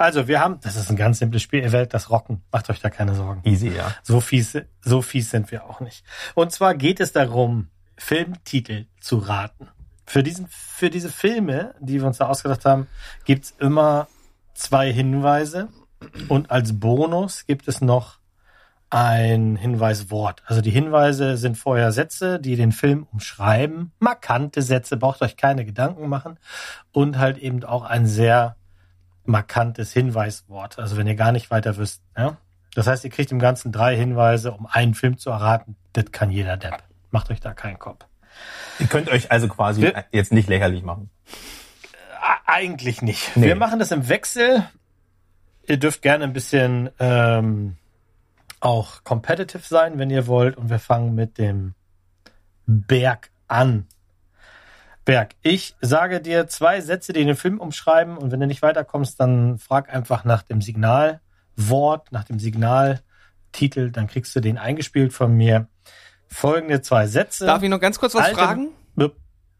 [0.00, 2.42] Also, wir haben, das ist ein ganz simples Spiel, ihr werdet das rocken.
[2.50, 3.42] Macht euch da keine Sorgen.
[3.44, 3.94] Easy, ja.
[4.02, 6.04] So fies, so fies sind wir auch nicht.
[6.34, 9.68] Und zwar geht es darum, Filmtitel zu raten.
[10.06, 12.86] Für, diesen, für diese Filme, die wir uns da ausgedacht haben,
[13.26, 14.08] gibt's immer
[14.54, 15.68] zwei Hinweise.
[16.28, 18.20] Und als Bonus gibt es noch
[18.88, 20.42] ein Hinweiswort.
[20.46, 23.92] Also die Hinweise sind vorher Sätze, die den Film umschreiben.
[23.98, 26.38] Markante Sätze, braucht euch keine Gedanken machen.
[26.90, 28.56] Und halt eben auch ein sehr
[29.24, 30.78] markantes Hinweiswort.
[30.78, 32.02] Also wenn ihr gar nicht weiter wisst.
[32.16, 32.36] Ja?
[32.74, 35.76] Das heißt, ihr kriegt im Ganzen drei Hinweise, um einen Film zu erraten.
[35.92, 36.82] Das kann jeder Depp.
[37.10, 38.06] Macht euch da keinen Kopf.
[38.78, 41.10] Ihr könnt euch also quasi Wir- jetzt nicht lächerlich machen.
[41.26, 43.36] Äh, Eigentlich nicht.
[43.36, 43.46] Nee.
[43.48, 44.64] Wir machen das im Wechsel.
[45.66, 47.76] Ihr dürft gerne ein bisschen ähm,
[48.60, 50.56] auch competitive sein, wenn ihr wollt.
[50.56, 51.74] Und wir fangen mit dem
[52.66, 53.86] Berg an.
[55.04, 58.16] Berg, ich sage dir zwei Sätze, die den Film umschreiben.
[58.16, 63.90] Und wenn du nicht weiterkommst, dann frag einfach nach dem Signalwort, nach dem Signaltitel.
[63.90, 65.68] Dann kriegst du den eingespielt von mir.
[66.28, 67.46] Folgende zwei Sätze.
[67.46, 68.68] Darf ich noch ganz kurz was Alte- fragen?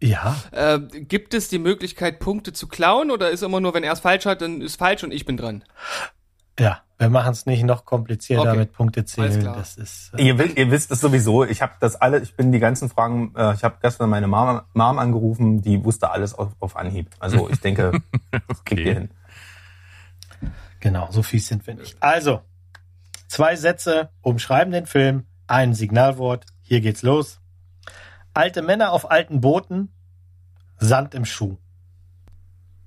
[0.03, 0.35] Ja.
[0.53, 4.01] Äh, gibt es die Möglichkeit, Punkte zu klauen oder ist immer nur, wenn er es
[4.01, 5.63] falsch hat, dann ist falsch und ich bin dran?
[6.61, 8.59] Ja, wir machen es nicht noch komplizierter Okay.
[8.59, 9.43] mit Punkte zählen.
[9.45, 11.45] Das ist äh, Ihr, wisst- ihr wisst es sowieso.
[11.45, 14.61] Ich habe das alle, ich bin die ganzen Fragen, äh, ich habe gestern meine Mom,
[14.75, 17.09] Mom angerufen, die wusste alles auf, auf Anhieb.
[17.19, 17.93] Also ich denke,
[18.49, 19.11] das kriegt ihr hin.
[20.81, 21.97] genau, so fies sind wir nicht.
[22.03, 22.41] Also,
[23.29, 26.47] zwei Sätze umschreiben den Film, ein Signalwort.
[26.63, 27.41] Hier geht's los.
[28.35, 29.93] Alte Männer auf alten Booten,
[30.79, 31.57] Sand im Schuh.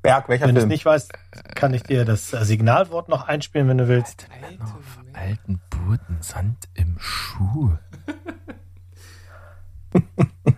[0.03, 1.11] Berg, welcher Wenn du es nicht weißt,
[1.55, 4.27] kann ich dir das äh, Signalwort noch einspielen, wenn du willst.
[4.61, 7.75] Auf alten Booten, Sand im Schuh.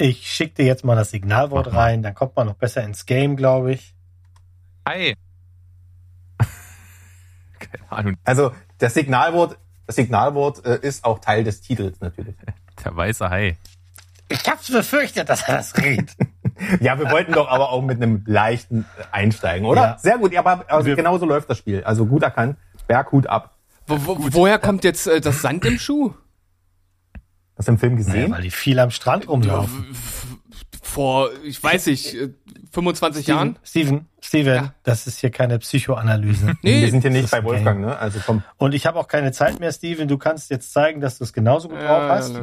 [0.00, 3.36] Ich schicke dir jetzt mal das Signalwort rein, dann kommt man noch besser ins Game,
[3.36, 3.96] glaube ich.
[4.84, 5.14] Ei.
[7.58, 8.16] Keine Ahnung.
[8.22, 12.36] Also das Signalwort, das Signalwort äh, ist auch Teil des Titels natürlich.
[12.84, 13.58] Der weiße Hai.
[14.28, 16.14] Ich hab's befürchtet, dass er das redet.
[16.80, 19.82] Ja, wir wollten doch aber auch mit einem leichten äh, einsteigen, oder?
[19.82, 19.98] Ja.
[19.98, 21.82] Sehr gut, ja, aber also genauso läuft das Spiel.
[21.84, 22.56] Also gut erkannt.
[22.86, 23.56] Berghut ab.
[23.86, 26.12] Wo, wo, woher kommt jetzt äh, das Sand im Schuh?
[27.56, 28.32] Hast du im Film gesehen?
[28.32, 29.86] weil die viel am Strand rumlaufen.
[30.82, 32.30] Vor, ich weiß nicht, äh,
[32.72, 33.58] 25 Jahren?
[33.64, 34.74] Steven, Steven, Ja.
[34.84, 36.56] das ist hier keine Psychoanalyse.
[36.62, 37.98] Nee, wir sind hier nicht bei Wolfgang, ne?
[37.98, 38.42] Also komm.
[38.56, 40.08] Und ich habe auch keine Zeit mehr, Steven.
[40.08, 42.34] Du kannst jetzt zeigen, dass du es genauso gut drauf Ja, hast.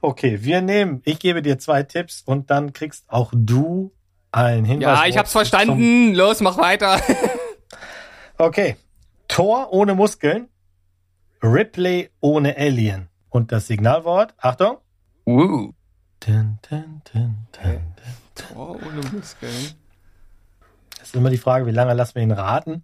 [0.01, 1.01] Okay, wir nehmen.
[1.05, 3.91] Ich gebe dir zwei Tipps und dann kriegst auch du
[4.31, 4.99] ein Hinweis.
[4.99, 6.13] Ja, ich hab's verstanden.
[6.13, 6.99] Los, mach weiter.
[8.39, 8.75] Okay.
[9.27, 10.47] Tor ohne Muskeln.
[11.41, 13.09] Ripley ohne Alien.
[13.29, 14.77] Und das Signalwort, Achtung.
[15.25, 15.71] Uh.
[16.19, 17.81] Dun, dun, dun, dun.
[18.55, 19.71] Oh, ohne Muskeln.
[20.99, 22.83] Das ist immer die Frage, wie lange lassen wir ihn raten?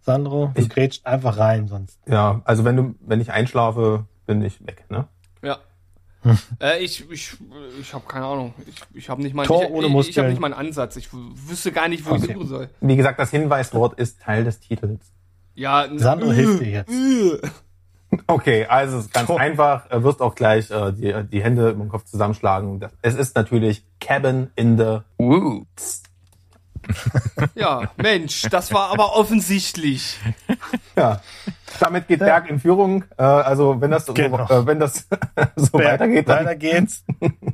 [0.00, 1.98] Sandro, du Ich- grätscht einfach rein, sonst.
[2.06, 5.08] Ja, also wenn du, wenn ich einschlafe, bin ich weg, ne?
[5.42, 5.58] Ja.
[6.60, 7.36] Äh, ich ich,
[7.80, 8.54] ich habe keine Ahnung.
[8.66, 10.96] Ich, ich habe nicht mal Tor ich, ich, ich habe nicht mal einen Ansatz.
[10.96, 12.34] Ich wüsste gar nicht, wo ich Okay.
[12.34, 12.70] suchen soll.
[12.80, 15.00] Wie gesagt, das Hinweiswort ist Teil des Titels.
[15.54, 16.90] Ja, Sandro äh, hilft dir jetzt.
[16.92, 17.38] äh.
[18.26, 19.40] Okay, also es ist ganz Tor.
[19.40, 19.86] einfach.
[19.88, 22.84] Er wirst auch gleich äh, die, die Hände im Kopf zusammenschlagen.
[23.00, 25.64] Es ist natürlich Cabin in the Uh.
[27.54, 30.18] Ja, Mensch, das war aber offensichtlich.
[30.96, 31.20] Ja,
[31.80, 33.04] damit geht Berg in Führung.
[33.16, 34.44] Äh, also wenn das so, Genau.
[34.48, 35.06] äh, wenn das
[35.56, 37.04] so weitergeht, dann Weiter geht's.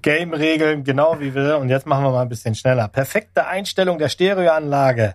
[0.03, 1.59] Game-Regeln, genau wie wir.
[1.59, 2.89] Und jetzt machen wir mal ein bisschen schneller.
[2.89, 5.15] Perfekte Einstellung der Stereoanlage.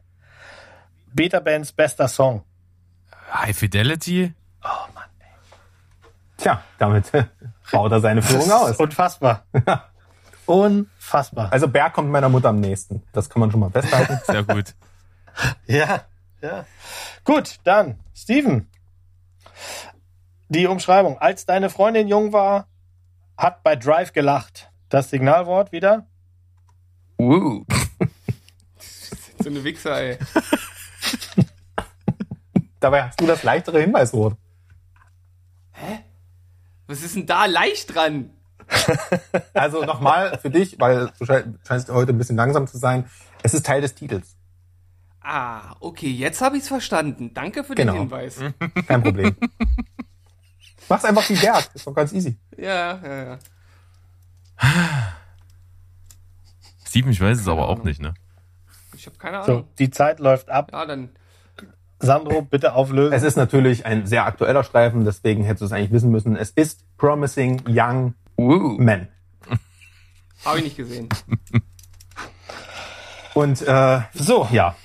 [1.13, 2.43] Beta-Bands bester Song.
[3.33, 4.33] High Fidelity?
[6.37, 7.11] tja, damit
[7.71, 8.77] baut er seine Führung aus.
[8.77, 9.45] Unfassbar.
[10.45, 11.51] Unfassbar.
[11.51, 13.03] Also Berg kommt meiner Mutter am nächsten.
[13.13, 14.19] Das kann man schon mal festhalten.
[14.25, 14.75] Sehr gut.
[15.65, 16.03] Ja,
[16.43, 16.63] ja.
[17.23, 18.69] Gut, dann, Steven.
[20.47, 21.17] Die Umschreibung.
[21.17, 22.67] Als deine Freundin jung war,
[23.35, 24.69] hat bei Drive gelacht.
[24.89, 26.05] Das Signalwort wieder?
[27.17, 27.65] Uh.
[29.39, 30.17] So eine Wichser, ey.
[32.79, 34.37] Dabei hast du das leichtere Hinweiswort.
[36.87, 38.29] Was ist denn da leicht dran?
[39.53, 43.05] Also nochmal für dich, weil du schein- scheinst heute ein bisschen langsam zu sein.
[43.43, 44.35] Es ist Teil des Titels.
[45.21, 47.33] Ah, okay, jetzt habe ich es verstanden.
[47.33, 47.93] Danke für Genau.
[47.93, 48.39] den Hinweis.
[48.87, 49.35] Kein Problem.
[50.89, 51.69] Mach's einfach wie Berg.
[51.73, 52.37] Ist doch ganz easy.
[52.57, 53.39] Ja, ja, ja.
[56.85, 58.13] Steven, ich weiß es aber auch nicht, ne?
[58.95, 59.67] Ich habe keine So, Ahnung.
[59.79, 60.69] die Zeit läuft ab.
[60.71, 61.09] Ja, dann.
[61.99, 63.13] Sandro, bitte auflösen.
[63.13, 66.35] Es ist natürlich ein sehr aktueller Streifen, deswegen hättest du es eigentlich wissen müssen.
[66.35, 69.07] Es ist Promising Young Men.
[70.45, 71.09] Habe ich nicht gesehen.
[73.33, 74.75] Und äh, so, ja,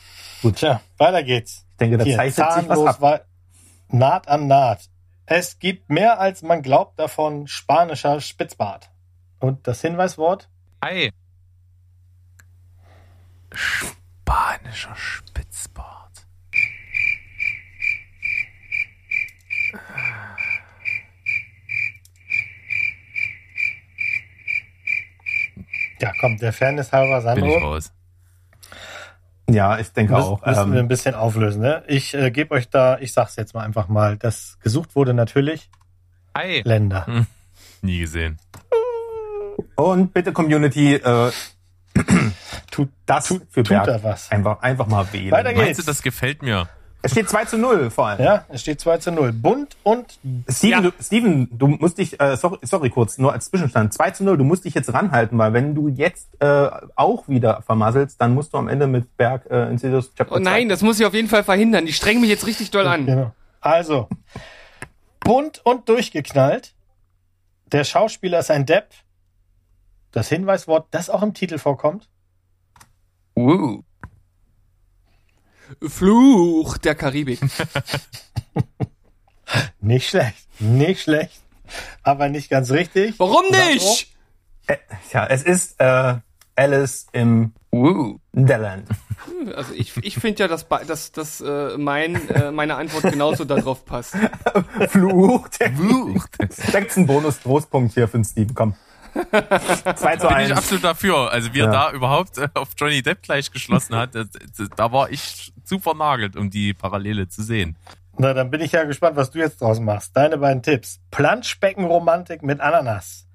[0.42, 0.56] gut.
[0.56, 1.66] Tja, weiter geht's.
[1.72, 3.00] Ich denke, da Hier, zeichnet sich was ab.
[3.00, 3.20] war
[3.88, 4.88] Naht an Naht.
[5.26, 8.90] Es gibt mehr als man glaubt davon spanischer Spitzbart.
[9.40, 10.48] Und das Hinweiswort?
[10.80, 11.10] Ei.
[13.52, 15.97] Spanischer Spitzbart.
[26.00, 27.68] Ja, komm, der Fairness halber, Bin ich Sandro.
[27.74, 27.92] raus.
[29.50, 30.44] Ja, ich denke Müssen, auch.
[30.46, 31.62] müssen wir ein Ähm, bisschen auflösen.
[31.62, 31.82] Ne?
[31.86, 35.70] Ich äh, gebe euch da, ich sag's jetzt mal einfach mal, das gesucht wurde natürlich
[36.34, 36.60] Ei.
[36.64, 37.06] Länder.
[37.06, 37.26] Hm.
[37.80, 38.38] Nie gesehen.
[39.76, 41.30] und bitte Community, äh,
[42.70, 44.30] tut das für tut Berg da was.
[44.30, 45.30] einfach einfach mal wählen.
[45.32, 45.64] Weiter geht's.
[45.64, 46.68] Meinst du, das gefällt mir?
[47.00, 48.24] Es steht 2 zu 0 vor allem.
[48.24, 49.32] Ja, es steht 2 zu 0.
[49.32, 50.18] Bunt und
[50.48, 50.90] Steven, Ja.
[50.90, 54.36] du, Steven, du musst dich, äh, sorry, sorry kurz, nur als Zwischenstand, 2 zu 0,
[54.36, 58.52] du musst dich jetzt ranhalten, weil wenn du jetzt äh, auch wieder vermasselst, dann musst
[58.52, 61.14] du am Ende mit Berg äh, in Sidious Chapter Oh nein, das muss ich auf
[61.14, 61.86] jeden Fall verhindern.
[61.86, 63.06] Die strengen mich jetzt richtig doll an.
[63.06, 63.32] Genau.
[63.60, 64.08] Also,
[65.20, 66.74] bunt und durchgeknallt.
[67.70, 68.88] Der Schauspieler ist ein Depp.
[70.10, 72.08] Das Hinweiswort, das auch im Titel vorkommt.
[73.36, 73.82] Uh.
[75.86, 77.40] Fluch der Karibik.
[79.80, 80.46] Nicht schlecht.
[80.60, 81.40] Nicht schlecht.
[82.02, 83.18] Aber nicht ganz richtig.
[83.18, 84.14] Warum nicht?
[84.66, 84.76] Äh,
[85.12, 86.16] ja, es ist äh,
[86.56, 88.18] Alice im Uh.
[88.32, 88.88] Wonderland.
[89.54, 93.84] Also ich, ich finde ja, dass, dass, dass äh, mein, äh, meine Antwort genauso darauf
[93.84, 94.16] passt.
[94.88, 96.26] Fluch der Fluch.
[96.72, 98.74] Da gibt's einen Bonus-Trostpunkt hier für den Steven, komm.
[99.14, 100.50] 2 zu Bin 1.
[100.50, 101.30] ich absolut dafür.
[101.30, 101.72] Also wie er Ja.
[101.90, 106.50] da überhaupt äh, auf Johnny Depp gleich geschlossen hat, da war ich zu vernagelt, um
[106.50, 107.76] die Parallele zu sehen.
[108.16, 110.16] Na, dann bin ich ja gespannt, was du jetzt draus machst.
[110.16, 111.00] Deine beiden Tipps.
[111.10, 113.26] Planschbeckenromantik mit Ananas.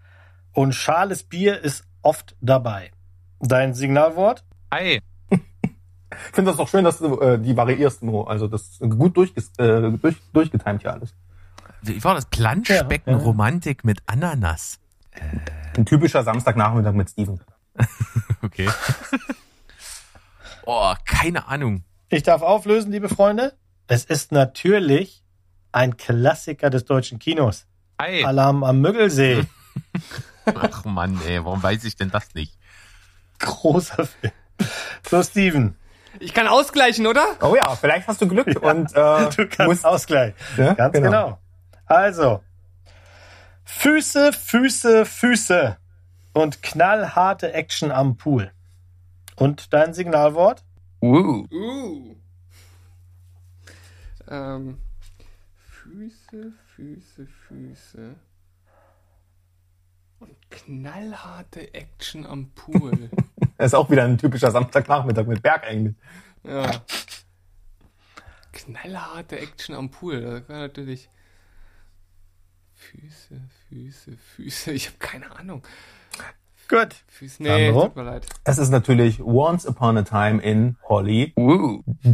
[0.51, 2.91] Und schales Bier ist oft dabei.
[3.39, 4.43] Dein Signalwort?
[4.69, 4.99] Ei.
[5.29, 5.39] Ich
[6.35, 8.23] finde das doch schön, dass du äh, die variierst, Mo.
[8.23, 11.15] Also das ist gut durchges äh, durch, durchgetimt hier alles.
[11.81, 12.25] Wie war das?
[12.27, 14.79] Planschbeckenromantik mit Ananas.
[15.77, 17.39] Ein typischer Samstagnachmittag mit Steven.
[18.43, 18.69] Okay.
[20.65, 21.85] oh, keine Ahnung.
[22.09, 23.53] Ich darf auflösen, liebe Freunde.
[23.87, 25.23] Es ist natürlich
[25.71, 27.65] ein Klassiker des deutschen Kinos.
[27.97, 28.25] Ei.
[28.25, 29.45] Alarm am Müggelsee.
[30.45, 32.57] Ach Mann, ey, warum weiß ich denn das nicht?
[33.39, 34.33] Großer Film.
[35.09, 35.75] So, Steven.
[36.19, 37.25] Ich kann ausgleichen, oder?
[37.41, 40.33] Oh ja, vielleicht hast du Glück und äh, Du kannst musst, Ausgleich.
[40.57, 41.09] Ja, Ganz genau.
[41.09, 41.39] genau.
[41.85, 42.43] Also.
[43.65, 45.77] Füße, Füße, Füße.
[46.33, 48.51] Und knallharte Action am Pool.
[49.35, 50.63] Und dein Signalwort?
[51.01, 51.45] Uh.
[51.51, 52.15] Uh.
[54.27, 54.79] Ähm,
[55.55, 58.15] Füße, Füße, Füße.
[60.19, 63.09] Und knallharte Action am Pool.
[63.57, 65.95] das ist auch wieder ein typischer Samstagnachmittag mit Berg eigentlich.
[66.43, 66.81] ja.
[68.53, 70.21] Knallharte Action am Pool.
[70.21, 71.09] Das wäre natürlich.
[72.91, 74.71] Füße, Füße, Füße.
[74.71, 75.63] Ich habe keine Ahnung.
[76.67, 76.95] Gut.
[77.07, 77.43] Füße.
[77.43, 77.85] Nee, Sandro?
[77.85, 78.25] tut mir leid.
[78.43, 81.33] Es ist natürlich Once Upon a Time in Holly.
[81.37, 81.81] Uh.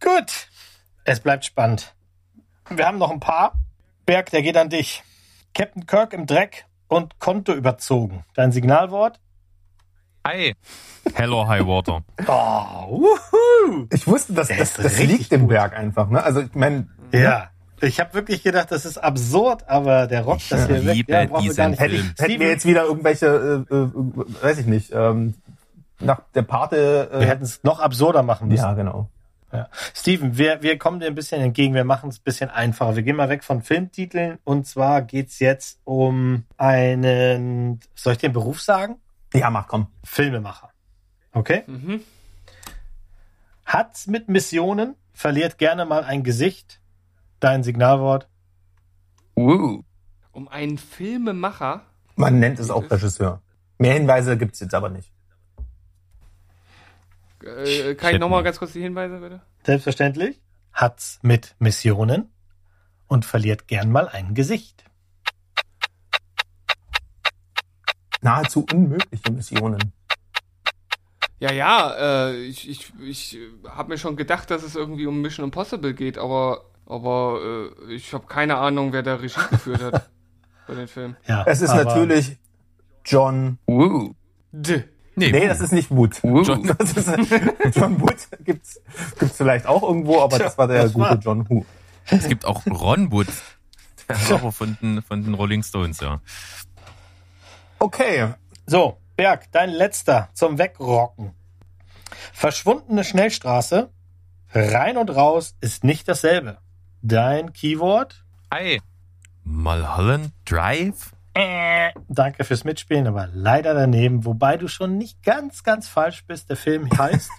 [0.00, 0.48] Gut.
[1.04, 1.94] Es bleibt spannend.
[2.68, 3.54] Wir haben noch ein paar.
[4.06, 5.02] Berg, der geht an dich.
[5.54, 8.24] Captain Kirk im Dreck und Konto überzogen.
[8.34, 9.20] Dein Signalwort?
[10.22, 10.54] Ei.
[11.14, 12.02] Hell or High Water.
[12.26, 13.86] Oh, wuhu.
[13.92, 15.50] Ich wusste, dass das, das liegt im gut.
[15.50, 16.08] Berg einfach.
[16.10, 16.22] Ne?
[16.22, 17.50] Also ich meine, Ja.
[17.82, 21.06] Ich habe wirklich gedacht, das ist absurd, aber der rockt das hier weg.
[21.08, 21.80] Ja, brauchen wir gar nicht.
[21.80, 23.88] hätte hätten wir jetzt wieder irgendwelche, äh, äh,
[24.42, 25.32] weiß ich nicht, ähm,
[25.98, 27.08] nach der Pate.
[27.10, 28.62] Wir Äh, hätten es noch absurder machen müssen.
[28.62, 29.08] ja, genau.
[29.50, 29.66] Ja.
[29.94, 31.72] Steven, wir, wir kommen dir ein bisschen entgegen.
[31.74, 32.96] Wir machen es ein bisschen einfacher.
[32.96, 34.38] Wir gehen mal weg von Filmtiteln.
[34.44, 38.96] Und zwar geht's jetzt um einen, soll ich den Beruf sagen?
[39.34, 39.88] Ja, mach komm.
[40.04, 40.70] Filmemacher.
[41.32, 41.64] Okay?
[41.66, 42.00] Mhm.
[43.64, 46.80] Hat's mit Missionen, verliert gerne mal ein Gesicht.
[47.38, 48.28] Dein Signalwort?
[49.36, 49.82] Uh.
[50.32, 51.82] Um einen Filmemacher.
[52.16, 53.40] Man nennt es auch Regisseur.
[53.78, 55.12] Mehr Hinweise gibt's jetzt aber nicht.
[57.42, 59.40] Äh, kann ich nochmal ganz kurz die Hinweise, bitte?
[59.64, 60.40] Selbstverständlich.
[60.72, 62.30] Hat's mit Missionen
[63.06, 64.84] und verliert gern mal ein Gesicht.
[68.22, 69.92] Nahezu unmögliche Missionen.
[71.38, 75.44] Ja, ja, äh, ich, ich, ich habe mir schon gedacht, dass es irgendwie um Mission
[75.44, 80.10] Impossible geht, aber, aber äh, ich habe keine Ahnung, wer da Regie geführt hat
[80.68, 81.16] bei den Filmen.
[81.26, 82.36] Ja, Es ist natürlich
[83.06, 84.14] John Woo.
[84.52, 84.84] D.
[85.16, 86.22] Nee, Nee, das ist nicht Wood.
[86.22, 86.42] Woo.
[86.42, 87.08] John, das ist,
[87.74, 88.80] John Wood gibt's,
[89.18, 91.64] gibt's vielleicht auch irgendwo, aber das war der Das gute war- John Who.
[92.06, 93.28] Es gibt auch Ron Wood.
[94.08, 96.20] Der ist aber von den, von den Rolling Stones, ja.
[97.82, 98.34] Okay,
[98.66, 101.32] So, Berg, dein letzter zum Wegrocken.
[102.32, 103.88] Verschwundene Schnellstraße,
[104.52, 106.58] rein und raus ist nicht dasselbe.
[107.00, 108.22] Dein Keyword?
[108.50, 108.80] Ei.
[109.44, 111.12] Mulholland Drive?
[111.32, 116.50] Äh, danke fürs Mitspielen, aber leider daneben, wobei du schon nicht ganz, ganz falsch bist.
[116.50, 117.30] Der Film heißt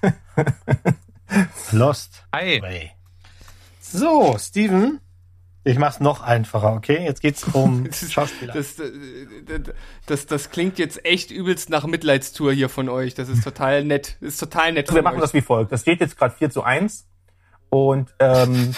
[1.71, 2.59] Lost Ei.
[2.61, 2.91] Way.
[3.79, 4.99] So, Steven,
[5.63, 7.03] ich mach's noch einfacher, okay?
[7.03, 8.53] Jetzt geht's um Schauspieler.
[8.53, 8.91] Das, äh,
[9.45, 9.75] das,
[10.07, 13.13] das, das klingt jetzt echt übelst nach Mitleidstour hier von euch.
[13.13, 14.17] Das ist total nett.
[14.21, 15.21] Das ist total nett Also wir machen euch.
[15.21, 15.71] das wie folgt.
[15.71, 17.07] Das steht jetzt gerade 4 zu 1.
[17.69, 18.73] Und ähm,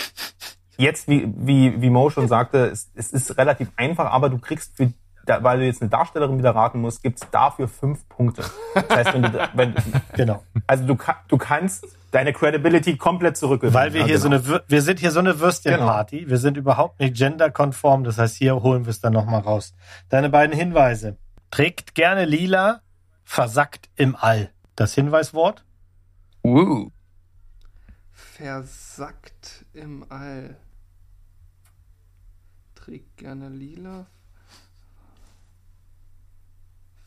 [0.77, 4.75] jetzt, wie, wie, wie Mo schon sagte, es, es ist relativ einfach, aber du kriegst
[4.75, 4.93] für
[5.25, 8.43] da, weil du jetzt eine Darstellerin wieder raten musst, gibt's dafür fünf Punkte.
[8.73, 9.75] Das heißt, wenn du, wenn,
[10.15, 10.43] Genau.
[10.67, 10.97] also du,
[11.27, 13.73] du kannst deine Credibility komplett zurückgewinnen.
[13.73, 14.37] Weil wir Ja, hier genau.
[14.37, 16.29] so eine, wir sind hier so eine Würstchenparty.
[16.29, 18.03] Wir sind überhaupt nicht genderkonform.
[18.03, 19.73] Das heißt, hier holen wir es dann nochmal raus.
[20.09, 21.17] Deine beiden Hinweise.
[21.51, 22.81] Trägt gerne lila,
[23.23, 24.51] versackt im All.
[24.75, 25.65] Das Hinweiswort?
[26.43, 26.91] Woo.
[28.11, 30.57] Versackt im All.
[32.75, 34.07] Trägt gerne lila.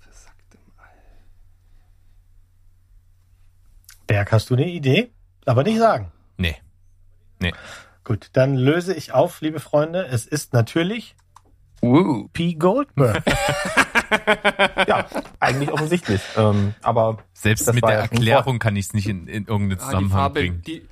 [0.01, 0.87] Versackt im All.
[4.07, 5.11] Berg, hast du eine Idee?
[5.45, 6.13] Aber nicht sagen.
[6.37, 6.57] Nee.
[7.41, 7.53] Nee.
[8.05, 10.07] Gut, dann löse ich auf, liebe Freunde.
[10.07, 11.17] Es ist natürlich
[11.83, 12.29] Woo.
[12.33, 12.55] P.
[12.55, 13.23] Goldberg.
[14.89, 15.07] ja,
[15.41, 16.21] eigentlich offensichtlich.
[16.37, 19.79] Ähm, aber Selbst mit der Erklärung kann ich es nicht in, in irgendeinen Ah, die
[19.85, 20.63] Zusammenhang Farbe, bringen.
[20.63, 20.89] die,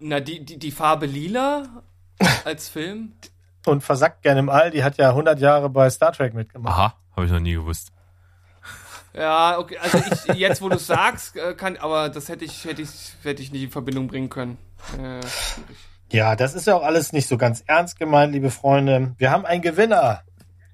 [0.00, 1.82] na, die, die, die Farbe lila
[2.44, 3.12] als Film.
[3.66, 4.70] Und versackt gerne im All.
[4.70, 6.74] Die hat ja 100 Jahre bei Star Trek mitgemacht.
[6.76, 7.92] Aha, habe ich noch nie gewusst.
[9.16, 12.82] Ja, okay, also ich, jetzt wo du sagst, äh, kann, aber das hätte ich, hätte
[12.82, 14.58] ich, hätte ich nicht in Verbindung bringen können.
[14.98, 15.20] Äh.
[16.10, 19.14] Ja, das ist ja auch alles nicht so ganz ernst gemeint, liebe Freunde.
[19.18, 20.22] Wir haben einen Gewinner.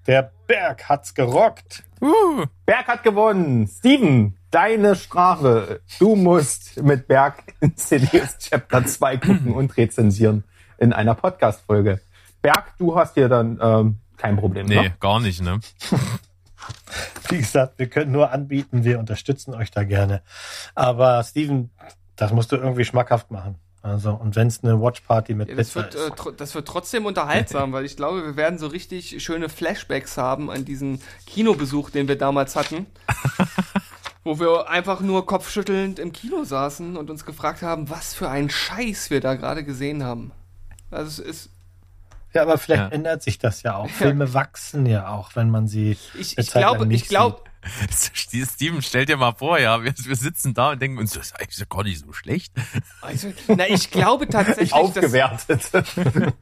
[0.06, 1.82] Der Berg hat's gerockt.
[2.00, 2.44] Uh.
[2.64, 3.68] Berg hat gewonnen.
[3.68, 5.82] Steven, deine Strafe.
[5.98, 10.44] Du musst mit Berg in CDS Chapter 2 gucken und rezensieren
[10.78, 12.00] in einer Podcast-Folge.
[12.40, 14.66] Berg, du hast hier dann ähm, kein Problem.
[14.66, 14.94] Nee, Ne?
[14.98, 15.60] gar nicht, ne?
[17.28, 20.22] Wie gesagt, wir können nur anbieten, wir unterstützen euch da gerne.
[20.74, 21.70] Aber Steven,
[22.16, 23.56] das musst du irgendwie schmackhaft machen.
[23.82, 26.26] Also, und wenn es eine Watchparty mit Ja, das, Pizza wird, ist.
[26.26, 30.50] äh, das wird trotzdem unterhaltsam, weil ich glaube, wir werden so richtig schöne Flashbacks haben
[30.50, 32.86] an diesen Kinobesuch, den wir damals hatten.
[34.24, 38.50] wo wir einfach nur kopfschüttelnd im Kino saßen und uns gefragt haben, was für einen
[38.50, 40.32] Scheiß wir da gerade gesehen haben.
[40.90, 41.50] Also es ist.
[42.32, 42.88] Ja, aber vielleicht Ja.
[42.88, 43.90] ändert sich das ja auch.
[43.90, 47.42] Filme wachsen ja auch, wenn man sie Ich, ich glaube, nicht ich glaube,
[48.14, 51.40] Steven, stell dir mal vor, ja, wir, wir sitzen da und denken uns, das ist
[51.40, 52.52] eigentlich gar nicht so schlecht.
[53.02, 55.70] also, na, ich glaube tatsächlich, dass, Aufgewertet.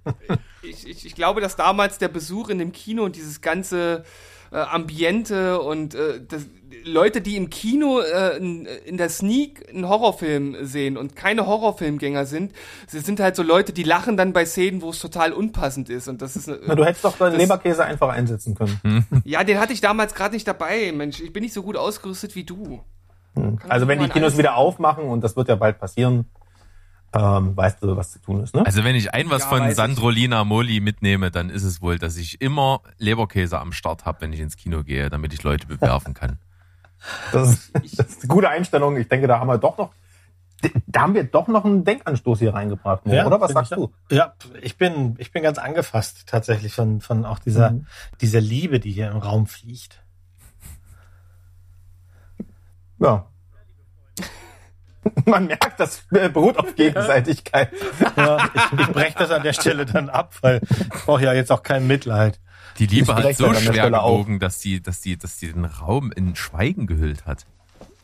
[0.62, 4.04] ich, ich, ich glaube, dass damals der Besuch in dem Kino und dieses ganze
[4.52, 6.46] äh, Ambiente und äh, das,
[6.84, 12.24] Leute, die im Kino äh, in, in der Sneak einen Horrorfilm sehen und keine Horrorfilmgänger
[12.26, 12.52] sind,
[12.86, 16.08] sie sind halt so Leute, die lachen dann bei Szenen, wo es total unpassend ist
[16.08, 18.80] und das ist Na, du hättest doch deinen das- Leberkäse einfach einsetzen können.
[18.82, 19.04] Hm.
[19.24, 22.34] ja, den hatte ich damals gerade nicht dabei, Mensch, ich bin nicht so gut ausgerüstet
[22.34, 22.80] wie du.
[23.34, 26.26] Kann Also wenn die Kinos wieder aufmachen, und das wird ja bald passieren,
[27.14, 28.64] ähm, weißt du, was zu tun ist, ne?
[28.66, 29.70] Also wenn ich ein was Ja, von.
[29.72, 34.32] Sandrolina Moli mitnehme, dann ist es wohl, dass ich immer Leberkäse am Start habe, wenn
[34.32, 36.38] ich ins Kino gehe, damit ich Leute bewerfen kann.
[37.32, 38.96] Das ist, das ist eine gute Einstellung.
[38.96, 39.92] Ich denke, da haben wir doch noch,
[40.88, 43.40] da haben wir doch noch einen Denkanstoß hier reingebracht, Mo, oder?
[43.40, 43.92] Was sagst ich, du?
[44.10, 47.86] Ja, ich bin, ich bin ganz angefasst tatsächlich von, von auch dieser, Mhm.
[48.20, 50.02] dieser Liebe, die hier im Raum fliegt.
[52.98, 53.27] Ja.
[55.24, 57.70] Man merkt, das beruht auf Gegenseitigkeit.
[58.16, 61.52] Ja, ich, ich breche das an der Stelle dann ab, weil ich brauche ja jetzt
[61.52, 62.40] auch kein Mitleid.
[62.78, 66.36] Die Liebe hat so schwer gewogen, dass die, dass die, dass die den Raum in
[66.36, 67.46] Schweigen gehüllt hat.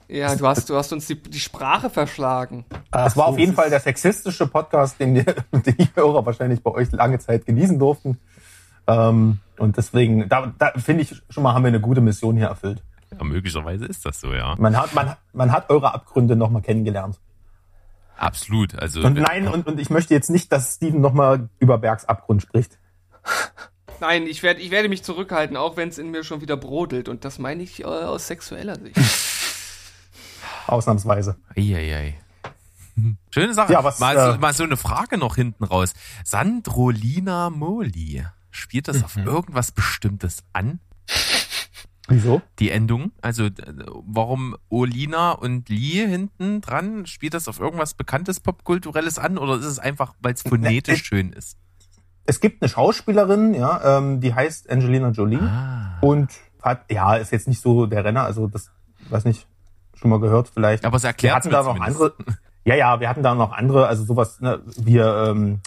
[0.09, 2.65] Ja, du hast, du hast uns die, die Sprache verschlagen.
[2.91, 6.71] Das war auf jeden Fall der sexistische Podcast, den, die, den die Hörer wahrscheinlich bei
[6.71, 8.19] euch lange Zeit genießen durften.
[8.87, 12.49] Ähm, und deswegen, da, da finde ich schon mal, haben wir eine gute Mission hier
[12.49, 12.83] erfüllt.
[13.19, 14.55] Ja, möglicherweise ist das so, ja.
[14.59, 17.19] Man hat, man, man hat eure Abgründe nochmal kennengelernt.
[18.17, 18.75] Absolut.
[18.75, 22.43] Also Und nein, und, und ich möchte jetzt nicht, dass Steven nochmal über Bergs Abgrund
[22.43, 22.79] spricht.
[24.01, 27.09] Nein, ich werde, ich werde mich zurückhalten, auch wenn es in mir schon wieder brodelt.
[27.09, 28.97] Und das meine ich äh, aus sexueller Sicht.
[30.67, 31.37] Ausnahmsweise.
[31.57, 32.19] Eieiei.
[33.31, 33.73] Schöne Sache.
[33.73, 35.95] Ja, was, mal, äh, so, mal so eine Frage noch hinten raus.
[36.25, 38.25] Sandrolina Moli.
[38.51, 40.79] Spielt das auf irgendwas Bestimmtes an?
[42.09, 42.43] Wieso?
[42.59, 43.13] Die Endung?
[43.23, 43.53] Also, äh,
[44.07, 47.07] warum Olina und Lee hinten dran?
[47.07, 51.33] Spielt das auf irgendwas Bekanntes Popkulturelles an oder ist es einfach, weil es phonetisch schön
[51.33, 51.57] ist?
[52.27, 55.99] Es gibt eine Schauspielerin, ja, ähm, die heißt Angelina Jolie Ah.
[56.01, 56.31] und
[56.63, 58.71] hat, ja, ist jetzt nicht so der Renner, also das,
[59.11, 59.47] weiß nicht,
[59.95, 60.85] schon mal gehört vielleicht.
[60.85, 62.15] Aber es wir erklärt hatten da noch andere,
[62.65, 65.61] ja, ja, wir hatten da noch andere, also sowas, ne, wie ähm,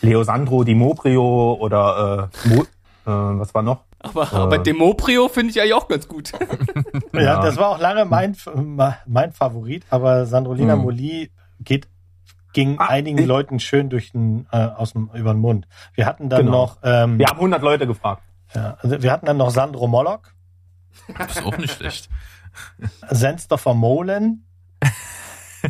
[0.00, 2.66] Leosandro Di Moprio oder äh, Mo, äh,
[3.38, 3.84] was war noch?
[4.00, 6.32] Aber, Äh, aber Demoprio finde ich eigentlich auch ganz gut.
[7.12, 7.40] Ja, Ja.
[7.40, 8.36] das war auch lange mein,
[9.06, 10.80] mein Favorit, aber Sandrolina Hm.
[10.82, 11.30] Moli
[11.60, 11.88] geht
[12.54, 15.68] ging einigen Leuten schön durch den, äh, aus dem, über den Mund.
[15.94, 16.52] Wir hatten dann Genau.
[16.62, 18.22] noch, ähm, Wir haben 100 Leute gefragt.
[18.54, 20.34] ja, also wir hatten dann noch Sandro Mollock,
[21.18, 22.08] Das ist auch nicht schlecht.
[23.10, 24.46] Senstoffer Molen,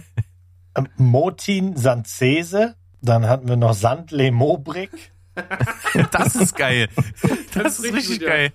[0.77, 5.13] ähm, Motin Sanzese, dann hatten wir noch Sandle Mobrick,
[6.11, 6.89] Das ist geil.
[7.55, 8.29] Das, ist richtig, ja.
[8.29, 8.53] geil.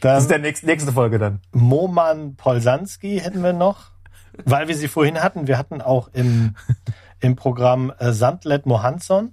[0.00, 1.40] Das ist der nächste, nächste Folge dann.
[1.52, 3.90] Moman Polsanski hätten wir noch,
[4.44, 5.46] weil wir sie vorhin hatten.
[5.46, 6.56] Wir hatten auch im,
[7.20, 9.32] im Programm äh, Sandlet Mohansson.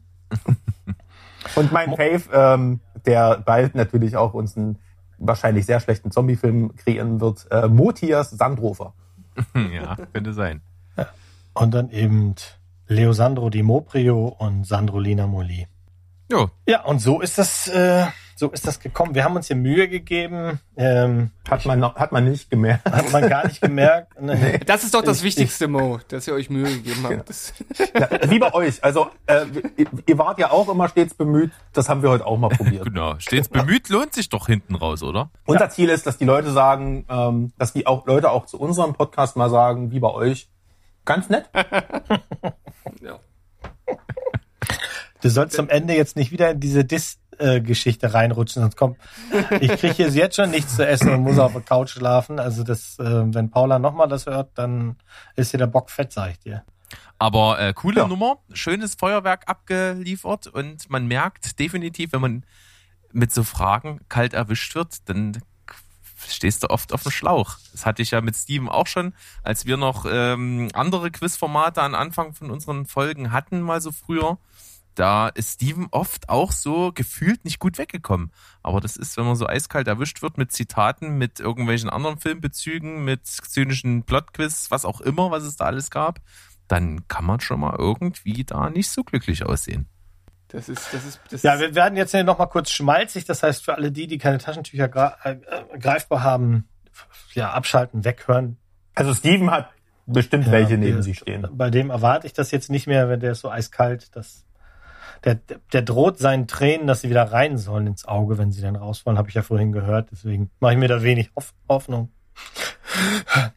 [1.55, 4.79] Und mein Fave, ähm, der bald natürlich auch uns einen
[5.17, 8.93] wahrscheinlich sehr schlechten Zombie-Film kreieren wird, äh, Motias Sandrofer.
[9.53, 10.61] Ja, könnte sein.
[11.53, 12.33] Und dann eben
[12.87, 15.67] Leosandro Di Moprio und Sandrolina Moli.
[16.31, 16.49] Jo.
[16.67, 18.05] Ja, und so ist das, äh,
[18.35, 19.15] so ist das gekommen.
[19.15, 20.59] Wir haben uns hier Mühe gegeben.
[20.75, 22.85] Ähm, Hat man noch, hat man nicht gemerkt.
[22.91, 24.11] hat man gar nicht gemerkt.
[24.19, 24.57] Nee.
[24.65, 27.29] Das ist doch das Ich- Wichtigste, Mo, dass ihr euch Mühe gegeben habt.
[27.29, 27.53] Das,
[27.97, 28.83] Ja, wie bei euch.
[28.83, 29.45] Also, äh,
[29.77, 31.51] ihr- ihr wart ja auch immer stets bemüht.
[31.73, 32.83] Das haben wir heute auch mal probiert.
[32.83, 33.15] Genau.
[33.19, 35.29] Stets bemüht lohnt sich doch hinten raus, oder?
[35.45, 38.93] Unser Ziel ist, dass die Leute sagen, ähm, dass die auch Leute auch zu unserem
[38.93, 40.49] Podcast mal sagen, wie bei euch.
[41.05, 41.49] Ganz nett.
[43.01, 43.19] ja.
[45.21, 48.97] Du sollst zum Ende jetzt nicht wieder in diese Diss-Geschichte reinrutschen, sonst kommt.
[49.59, 52.39] Ich kriege hier jetzt schon nichts zu essen und muss auf der Couch schlafen.
[52.39, 53.03] Also das, äh,
[53.33, 54.97] wenn Paula nochmal das hört, dann
[55.35, 56.63] ist hier der Bock fett, sag ich dir.
[57.19, 58.07] Aber äh, coole Ja.
[58.07, 62.45] Nummer, schönes Feuerwerk abgeliefert und man merkt definitiv, wenn man
[63.11, 65.41] mit so Fragen kalt erwischt wird, dann
[66.27, 67.57] stehst du oft auf dem Schlauch.
[67.71, 69.13] Das hatte ich ja mit Steven auch schon,
[69.43, 74.37] als wir noch ähm, andere Quizformate an Anfang von unseren Folgen hatten, mal so früher.
[74.97, 78.31] Da ist Steven oft auch so gefühlt nicht gut weggekommen.
[78.63, 83.05] Aber das ist, wenn man so eiskalt erwischt wird mit Zitaten, mit irgendwelchen anderen Filmbezügen,
[83.05, 86.17] mit zynischen Plotquiz, was auch immer, was es da alles gab,
[86.67, 89.87] dann kann man schon mal irgendwie da nicht so glücklich aussehen.
[90.47, 93.25] Das ist, das ist, das Ja, wir werden jetzt hier nochmal kurz schmalzig.
[93.25, 94.89] Das heißt, für alle die, die keine Taschentücher
[95.23, 96.67] äh, äh, greifbar haben,
[97.35, 98.57] ja, abschalten, weghören.
[98.95, 99.69] Also Steven hat
[100.07, 101.47] bestimmt Ja, welche neben sich stehen.
[101.51, 104.46] Bei dem erwarte ich das jetzt nicht mehr, wenn der ist so eiskalt, dass
[105.23, 105.39] der,
[105.73, 109.05] der, droht seinen Tränen, dass sie wieder rein sollen ins Auge, wenn sie dann raus
[109.05, 110.09] wollen, habe ich ja vorhin gehört.
[110.11, 112.11] Deswegen mache ich mir da wenig Hoff Hoffnung.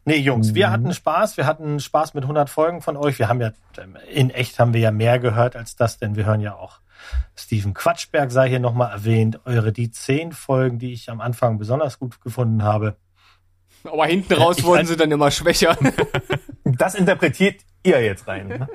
[0.05, 1.37] Nee, Jungs, wir hatten Spaß.
[1.37, 3.19] Wir hatten Spaß mit 100 Folgen von euch.
[3.19, 3.51] Wir haben ja,
[4.11, 6.79] in echt haben wir ja mehr gehört als das, denn wir hören ja auch
[7.35, 9.39] Steven Quatschberg sei hier nochmal erwähnt.
[9.45, 12.97] Eure die 10 Folgen, die ich am Anfang besonders gut gefunden habe.
[13.83, 15.77] aber hinten raus Ich wurden sie dann immer schwächer.
[16.77, 18.47] Das interpretiert ihr jetzt rein.
[18.47, 18.69] Ne?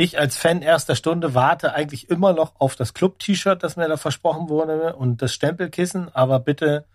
[0.00, 3.98] Ich als Fan erster Stunde warte eigentlich immer noch auf das Club-T-Shirt, das mir da
[3.98, 6.86] versprochen wurde und das Stempelkissen, aber bitte,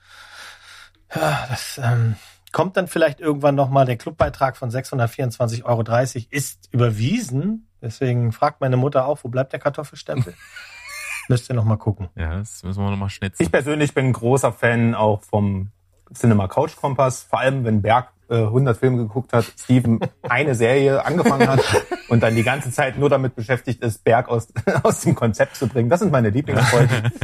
[1.14, 2.16] ja, das ähm,
[2.52, 3.86] kommt dann vielleicht irgendwann nochmal.
[3.86, 5.84] Der Clubbeitrag von 624,30 Euro
[6.32, 7.68] ist überwiesen.
[7.80, 10.34] Deswegen fragt meine Mutter auch, wo bleibt der Kartoffelstempel?
[11.30, 12.10] Müsst ihr nochmal gucken.
[12.16, 13.44] Ja, das müssen wir nochmal schnitzen.
[13.44, 15.70] Ich persönlich bin ein großer Fan auch vom
[16.12, 21.06] Cinema Couch Kompass, vor allem wenn Berg äh, 100 Filme geguckt hat, Steven eine Serie
[21.06, 21.62] angefangen hat
[22.08, 24.48] und dann die ganze Zeit nur damit beschäftigt ist, Berg aus,
[24.84, 25.90] aus dem Konzept zu bringen.
[25.90, 27.12] Das sind meine Lieblingsfolgen.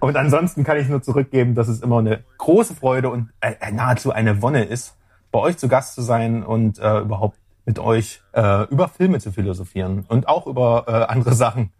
[0.00, 3.70] Und ansonsten kann ich nur zurückgeben, dass es immer eine große Freude und äh, äh,
[3.70, 4.96] nahezu eine Wonne ist,
[5.30, 7.36] bei euch zu Gast zu sein und äh, überhaupt
[7.66, 11.70] mit euch äh, über Filme zu philosophieren und auch über äh, andere Sachen,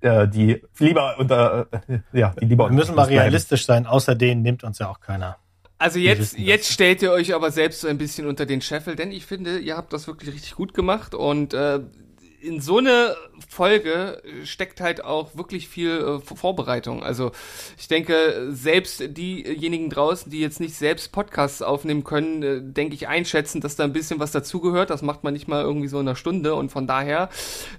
[0.00, 3.20] äh, die lieber unter äh, ja, die lieber Wir müssen mal uns bleiben.
[3.20, 5.36] realistisch sein, außer denen nimmt uns ja auch keiner.
[5.78, 9.12] Also jetzt, jetzt stellt ihr euch aber selbst so ein bisschen unter den Scheffel, denn
[9.12, 11.80] ich finde, ihr habt das wirklich richtig gut gemacht und äh,
[12.46, 13.16] in so eine
[13.48, 17.02] Folge steckt halt auch wirklich viel äh, Vorbereitung.
[17.02, 17.32] Also
[17.76, 23.08] ich denke, selbst diejenigen draußen, die jetzt nicht selbst Podcasts aufnehmen können, äh, denke ich
[23.08, 24.90] einschätzen, dass da ein bisschen was dazugehört.
[24.90, 26.54] Das macht man nicht mal irgendwie so in einer Stunde.
[26.54, 27.28] Und von daher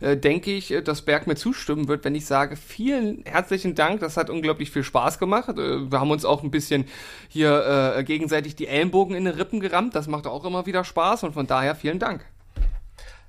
[0.01, 4.01] äh, denke ich, äh, dass Berg mir zustimmen wird, wenn ich sage, vielen herzlichen Dank.
[4.01, 5.49] Das hat unglaublich viel Spaß gemacht.
[5.49, 6.85] Äh, wir haben uns auch ein bisschen
[7.29, 9.95] hier äh, gegenseitig die Ellenbogen in den Rippen gerammt.
[9.95, 11.23] Das macht auch immer wieder Spaß.
[11.23, 12.25] Und von daher vielen Dank.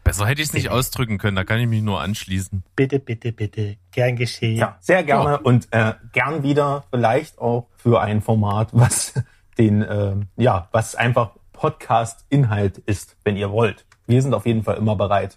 [0.09, 2.62] Besser hätte ich es nicht ausdrücken können, da kann ich mich nur anschließen.
[2.74, 3.76] Bitte, bitte, bitte.
[3.90, 4.56] Gern geschehen.
[4.56, 5.36] Ja, sehr gerne ja.
[5.36, 9.12] und äh, gern wieder vielleicht auch für ein Format, was
[9.59, 13.85] den, äh, ja, was einfach Podcast-Inhalt ist, wenn ihr wollt.
[14.06, 15.36] Wir sind auf jeden Fall immer bereit.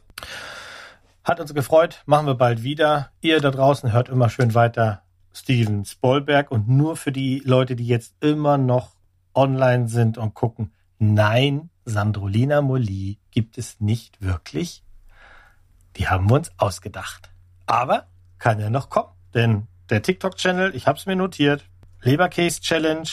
[1.26, 3.10] Hat uns gefreut, machen wir bald wieder.
[3.19, 5.02] Ihr da draußen hört immer schön weiter
[5.34, 8.91] Steven Spolberg und nur für die Leute, die jetzt immer noch
[9.34, 14.84] online sind und gucken, nein, Sandrolina Molly gibt es nicht wirklich.
[15.98, 17.30] Die haben wir uns ausgedacht.
[17.66, 18.08] Aber
[18.40, 21.66] kann ja noch kommen, denn der TikTok-Channel, ich habe es mir notiert,
[22.02, 23.08] Lebercase Challenge,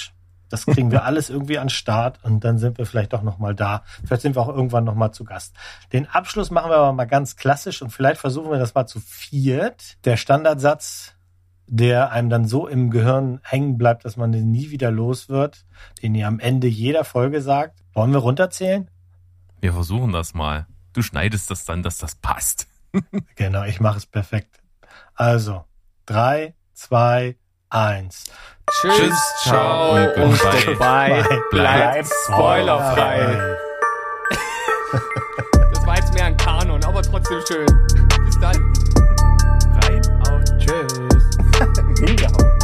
[0.48, 3.54] das kriegen wir alles irgendwie an Start und dann sind wir vielleicht doch noch mal
[3.54, 3.82] da.
[4.04, 5.54] Vielleicht sind wir auch irgendwann noch mal zu Gast.
[5.92, 9.00] Den Abschluss machen wir aber mal ganz klassisch und vielleicht versuchen wir das mal zu
[9.00, 10.04] viert.
[10.04, 11.14] Der Standardsatz,
[11.68, 15.66] der einem dann so im Gehirn hängen bleibt, dass man den nie wieder los wird,
[16.02, 17.80] den ihr am Ende jeder Folge sagt.
[17.92, 18.90] Wollen wir runterzählen?
[19.60, 20.66] Wir versuchen das mal.
[20.92, 22.66] Du schneidest das dann, dass das passt.
[23.36, 24.60] genau, ich mache es perfekt.
[25.14, 25.64] Also,
[26.06, 27.36] drei, zwei,
[27.68, 28.24] eins.
[28.70, 31.18] Tschüss, Tschüss ciao und goodbye.
[31.18, 33.56] Und bleibt, bleibt spoilerfrei.
[35.72, 37.66] das war jetzt mehr ein Kanon, aber trotzdem schön.
[38.24, 38.56] Bis dann.
[39.82, 40.44] Rein, out.
[40.58, 40.97] Tschüss.
[42.00, 42.57] 一秒